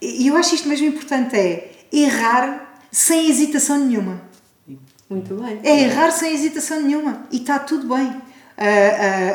e 0.00 0.26
eu 0.26 0.36
acho 0.36 0.54
isto 0.54 0.68
mesmo 0.68 0.86
importante, 0.86 1.36
é 1.36 1.70
errar 1.92 2.76
sem 2.90 3.28
hesitação 3.28 3.78
nenhuma. 3.78 4.20
Muito 5.08 5.34
bem. 5.34 5.60
É 5.62 5.80
errar 5.82 6.10
sem 6.10 6.32
hesitação 6.32 6.80
nenhuma 6.80 7.24
e 7.30 7.36
está 7.36 7.58
tudo 7.58 7.94
bem. 7.94 8.12
Ah, 8.56 8.64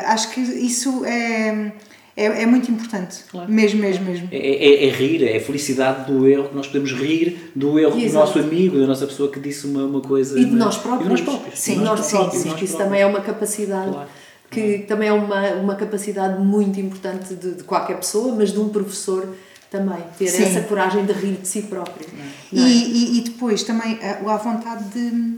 ah, 0.08 0.12
acho 0.12 0.30
que 0.30 0.40
isso 0.40 1.04
é, 1.04 1.72
é, 2.18 2.42
é 2.42 2.46
muito 2.46 2.70
importante. 2.70 3.24
Mesmo, 3.48 3.80
mesmo, 3.80 4.04
mesmo. 4.04 4.28
É, 4.32 4.36
é- 4.36 4.86
é 4.86 4.90
rir, 4.90 5.22
é 5.24 5.36
a 5.36 5.40
felicidade 5.40 6.10
do 6.10 6.26
erro, 6.26 6.50
nós 6.52 6.66
podemos 6.66 6.92
rir 6.92 7.52
do 7.54 7.78
erro 7.78 7.92
do 7.92 8.00
Exato. 8.00 8.26
nosso 8.26 8.38
amigo, 8.40 8.78
da 8.78 8.86
nossa 8.86 9.06
pessoa 9.06 9.30
que 9.30 9.38
disse 9.38 9.66
uma, 9.66 9.84
uma 9.84 10.00
coisa. 10.00 10.38
E 10.38 10.44
de 10.44 10.52
é? 10.52 10.54
nós 10.56 10.76
próprios. 10.76 11.04
E 11.12 11.14
de 11.14 11.22
nós 11.22 11.34
próprios. 11.36 11.58
Sim, 11.60 11.74
de 11.74 11.80
nós 11.84 12.00
sim, 12.00 12.16
próprios. 12.16 12.42
sim. 12.42 12.54
que 12.54 12.64
isso 12.64 12.76
também 12.76 13.00
é 13.00 13.06
uma 13.06 13.20
capacidade 13.20 13.90
Claro. 13.92 14.08
que 14.50 14.78
também 14.88 15.08
é 15.08 15.12
uma, 15.12 15.48
uma 15.54 15.74
capacidade 15.76 16.42
muito 16.42 16.80
importante 16.80 17.34
de, 17.34 17.54
de 17.54 17.62
qualquer 17.64 17.98
pessoa, 17.98 18.34
mas 18.34 18.50
de 18.52 18.58
um 18.58 18.68
professor 18.68 19.28
também. 19.70 19.98
Ter 20.18 20.28
Sim. 20.28 20.44
essa 20.44 20.62
coragem 20.62 21.04
de 21.04 21.12
rir 21.12 21.36
de 21.40 21.46
si 21.46 21.62
próprio. 21.62 22.06
E, 22.52 22.56
Não 22.56 22.64
é? 22.66 22.68
e, 22.68 23.18
e 23.18 23.20
depois 23.20 23.62
também 23.62 23.98
ah, 24.02 24.20
o 24.24 24.28
à 24.30 24.36
vontade 24.38 24.84
de, 24.90 25.34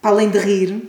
para 0.00 0.10
além 0.10 0.28
de 0.30 0.38
rir, 0.38 0.82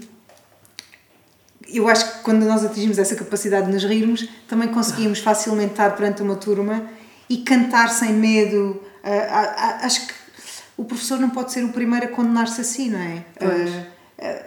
eu 1.73 1.87
acho 1.87 2.11
que 2.17 2.23
quando 2.23 2.45
nós 2.45 2.63
atingimos 2.63 2.97
essa 2.97 3.15
capacidade 3.15 3.67
de 3.67 3.73
nos 3.73 3.83
rirmos, 3.83 4.27
também 4.47 4.67
conseguimos 4.69 5.19
facilmente 5.19 5.71
estar 5.71 5.95
perante 5.95 6.21
uma 6.21 6.35
turma 6.35 6.83
e 7.29 7.37
cantar 7.37 7.89
sem 7.89 8.13
medo. 8.13 8.81
Ah, 9.03 9.79
acho 9.83 10.07
que 10.07 10.13
o 10.77 10.85
professor 10.85 11.19
não 11.19 11.29
pode 11.29 11.51
ser 11.51 11.63
o 11.63 11.69
primeiro 11.69 12.05
a 12.05 12.09
condenar-se 12.09 12.61
assim, 12.61 12.89
não 12.89 12.99
é? 12.99 13.23
Ah, 14.21 14.41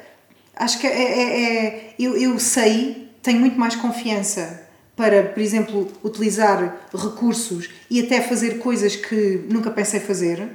acho 0.56 0.78
que 0.78 0.86
é, 0.86 0.90
é- 1.02 1.54
é- 1.66 1.94
eu, 1.98 2.16
eu 2.16 2.38
sei, 2.38 3.10
tenho 3.22 3.38
muito 3.40 3.58
mais 3.58 3.74
confiança 3.76 4.62
para, 4.96 5.22
por 5.22 5.40
exemplo, 5.40 5.90
utilizar 6.04 6.76
recursos 6.94 7.68
e 7.90 8.00
até 8.00 8.20
fazer 8.20 8.58
coisas 8.58 8.94
que 8.96 9.44
nunca 9.50 9.70
pensei 9.70 10.00
fazer 10.00 10.48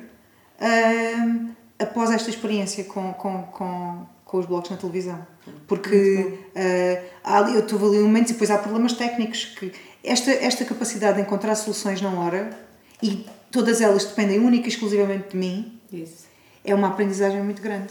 ahm, 0.60 1.50
após 1.80 2.12
esta 2.12 2.30
experiência 2.30 2.84
com, 2.84 3.14
com, 3.14 3.44
com, 3.44 4.06
com 4.26 4.38
os 4.38 4.46
blogs 4.46 4.70
na 4.70 4.78
televisão. 4.78 5.26
Porque 5.68 6.34
há 7.24 7.38
ali, 7.38 7.54
eu 7.56 7.60
estou 7.60 7.78
ali 7.88 8.00
um 8.00 8.04
momento 8.04 8.30
e 8.30 8.34
depois 8.34 8.50
há 8.50 8.58
problemas 8.58 8.94
técnicos 8.94 9.46
que 9.60 9.72
esta, 10.04 10.32
esta 10.32 10.64
capacidade 10.66 11.18
de 11.18 11.24
encontrar 11.24 11.56
soluções 11.56 12.02
na 12.02 12.10
hora 12.10 12.50
e 13.04 13.26
todas 13.52 13.82
elas 13.82 14.06
dependem 14.06 14.40
única 14.40 14.68
e 14.68 14.70
exclusivamente 14.70 15.30
de 15.32 15.38
mim 15.38 15.80
Isso. 15.92 16.26
é 16.64 16.74
uma 16.74 16.88
aprendizagem 16.88 17.42
muito 17.44 17.62
grande. 17.62 17.90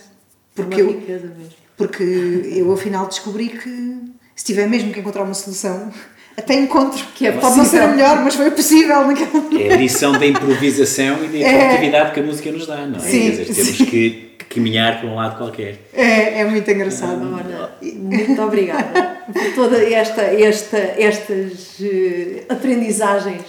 Porque 0.54 0.70
Porque 0.70 0.82
uma 0.82 0.90
eu, 0.90 1.00
riqueza 1.00 1.26
mesmo. 1.26 1.52
porque 1.76 2.02
eu 2.02 2.72
afinal 2.72 3.06
descobri 3.06 3.48
que 3.50 4.00
se 4.34 4.44
tiver 4.44 4.66
mesmo 4.68 4.92
que 4.92 5.00
encontrar 5.00 5.22
uma 5.24 5.34
solução, 5.34 5.92
até 6.36 6.54
encontro. 6.54 7.04
Que 7.14 7.26
é 7.26 7.32
Pode 7.32 7.56
não 7.56 7.64
ser 7.64 7.82
a 7.82 7.88
melhor, 7.88 8.22
mas 8.24 8.34
foi 8.34 8.50
possível 8.50 9.06
naquele 9.06 9.30
momento. 9.30 9.60
É 9.60 9.74
a 9.74 9.76
lição 9.76 10.12
da 10.12 10.26
improvisação 10.26 11.24
e 11.24 11.28
da 11.28 11.32
criatividade 11.48 12.12
que 12.14 12.20
a 12.20 12.22
música 12.22 12.52
nos 12.52 12.66
dá, 12.66 12.86
não 12.86 12.98
é? 12.98 13.06
É. 13.06 13.10
Sim, 13.10 13.20
Quer 13.20 13.30
dizer, 13.30 13.54
temos 13.54 13.76
sim. 13.78 13.84
que 13.86 14.35
caminhar 14.56 15.00
para 15.00 15.08
um 15.08 15.14
lado 15.14 15.36
qualquer. 15.36 15.78
É, 15.92 16.40
é 16.40 16.44
muito 16.44 16.68
engraçado. 16.70 17.20
Olha, 17.34 17.70
muito 17.94 18.40
obrigada 18.42 19.18
por 19.30 19.54
toda 19.54 19.82
esta, 19.82 20.22
esta, 20.22 20.78
estas 20.78 21.76
eh, 21.80 22.44
aprendizagens 22.48 23.44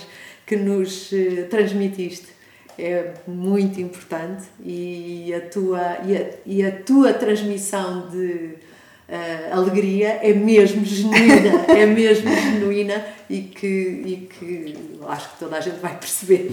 que 0.45 0.57
nos 0.57 1.11
eh, 1.13 1.43
transmitiste. 1.49 2.27
É 2.77 3.13
muito 3.25 3.81
importante 3.81 4.43
e 4.63 5.33
a 5.33 5.41
tua, 5.41 5.97
e 6.05 6.15
a, 6.15 6.25
e 6.45 6.63
a 6.63 6.71
tua 6.71 7.11
transmissão 7.13 8.07
de 8.09 8.51
eh, 9.09 9.49
alegria 9.51 10.19
é 10.21 10.33
mesmo 10.33 10.83
genuína, 10.85 11.65
é 11.69 11.85
mesmo 11.85 12.29
genuína 12.29 13.03
e 13.29 13.41
que, 13.41 13.67
e 13.67 14.29
que 14.29 14.75
acho 15.07 15.31
que 15.31 15.39
toda 15.39 15.57
a 15.57 15.61
gente 15.61 15.79
vai 15.79 15.97
perceber. 15.97 16.51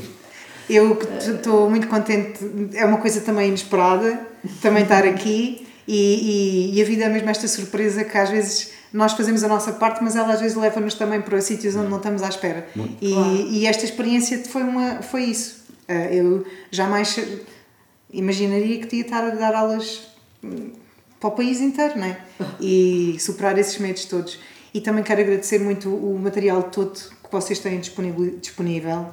Eu 0.69 0.99
estou 1.19 1.69
muito 1.69 1.87
contente, 1.89 2.39
é 2.75 2.85
uma 2.85 2.99
coisa 2.99 3.21
também 3.21 3.49
inesperada, 3.49 4.27
também 4.63 4.83
estar 4.85 5.05
aqui 5.05 5.67
e, 5.87 6.71
e, 6.73 6.79
e 6.79 6.83
a 6.83 6.85
vida 6.85 7.05
é 7.05 7.09
mesmo 7.09 7.29
esta 7.29 7.47
surpresa 7.47 8.03
que 8.05 8.17
às 8.17 8.31
vezes 8.31 8.71
nós 8.93 9.13
fazemos 9.13 9.43
a 9.45 9.49
nossa 9.49 9.73
parte, 9.73 10.03
mas 10.03 10.17
ela 10.17 10.33
às 10.33 10.41
vezes 10.41 10.57
leva-nos 10.57 10.95
também 10.95 11.21
para 11.21 11.41
sítios 11.41 11.75
onde 11.77 11.91
não 11.91 11.99
estamos 11.99 12.23
à 12.23 12.29
espera. 12.29 12.67
E, 13.01 13.13
Claro. 13.13 13.31
e 13.51 13.67
esta 13.67 13.85
experiência 13.85 14.39
foi, 14.45 14.63
uma, 14.63 15.03
foi 15.03 15.25
isso. 15.25 15.65
Ah, 15.89 15.93
Eu 16.13 16.47
jamais 16.71 17.19
imaginaria 18.13 18.79
que 18.87 18.97
ia 18.97 19.03
estar 19.03 19.25
a 19.25 19.31
dar 19.31 19.55
aulas 19.55 20.03
hum, 20.43 20.71
para 21.21 21.29
o 21.29 21.33
país 21.33 21.61
inteiro, 21.61 21.99
não 21.99 22.07
é? 22.07 22.19
E 22.61 23.17
superar 23.19 23.59
esses 23.59 23.77
medos 23.79 24.05
todos. 24.05 24.39
E 24.73 24.81
também 24.81 25.03
quero 25.05 25.21
agradecer 25.21 25.59
muito 25.59 25.89
o 25.89 26.19
material 26.19 26.63
todo 26.65 26.95
que 26.95 27.31
vocês 27.31 27.59
têm 27.59 27.81
disponível, 27.81 28.39
disponível 28.41 29.09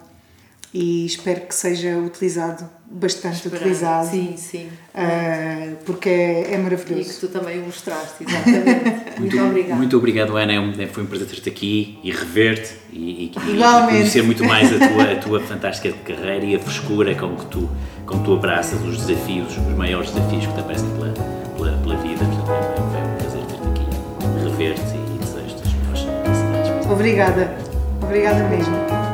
e 0.74 1.06
espero 1.06 1.42
que 1.42 1.54
seja 1.56 1.98
utilizado, 1.98 2.64
bastante 2.90 3.36
Esperar. 3.38 3.58
utilizado, 3.62 4.08
Sim, 4.10 4.36
sim. 4.38 4.68
uh, 4.96 5.76
porque 5.86 6.08
é, 6.10 6.14
é 6.14 6.42
E 6.42 6.46
que 6.52 6.58
maravilhoso. 6.58 7.20
tu 7.20 7.28
também 7.28 7.60
o 7.60 7.66
mostraste, 7.66 8.24
exatamente. 8.26 9.20
muito, 9.20 9.40
obrigada. 9.44 9.76
Muito 9.76 9.98
obrigado, 9.98 10.38
Ana. 10.38 10.54
É 10.54 10.60
um- 10.60 10.74
Foi 10.88 11.04
um 11.04 11.06
prazer 11.08 11.28
ter-te 11.28 11.50
aqui 11.50 12.00
e 12.04 12.12
rever-te 12.12 12.74
e, 12.92 12.98
e, 12.98 13.32
e 13.48 13.52
Igualmente. 13.56 13.92
conhecer 13.98 14.24
muito 14.24 14.44
mais 14.46 14.72
a 14.74 14.88
tua, 14.88 15.04
a 15.12 15.16
tua 15.18 15.40
fantástica 15.42 15.94
carreira 16.06 16.46
e 16.46 16.56
a 16.56 16.60
frescura 16.60 17.14
com 17.16 17.36
que 17.36 17.46
tu, 17.48 17.70
com 18.06 18.18
que 18.20 18.24
tu 18.26 18.34
abraças 18.34 18.80
os 18.82 19.06
desafios, 19.06 19.52
os 19.58 19.76
maiores 19.78 20.10
desafios 20.12 20.46
que 20.48 20.54
te 20.54 20.60
aparecem 20.60 20.90
pela, 20.92 21.14
pela, 21.58 21.78
pela 21.80 21.96
vida. 21.98 22.24
Portanto, 22.26 22.52
é, 22.52 22.80
é 22.80 23.04
um 23.04 23.18
prazer 23.18 23.46
ter-te 23.46 23.68
aqui, 23.68 24.46
rever-te 24.50 24.82
e 24.82 25.18
desejo-te 25.20 25.62
as 25.68 25.74
melhores 25.74 26.02
felicidades. 26.26 26.86
Obrigada, 26.92 27.58
obrigada 28.02 28.48
mesmo. 28.50 29.11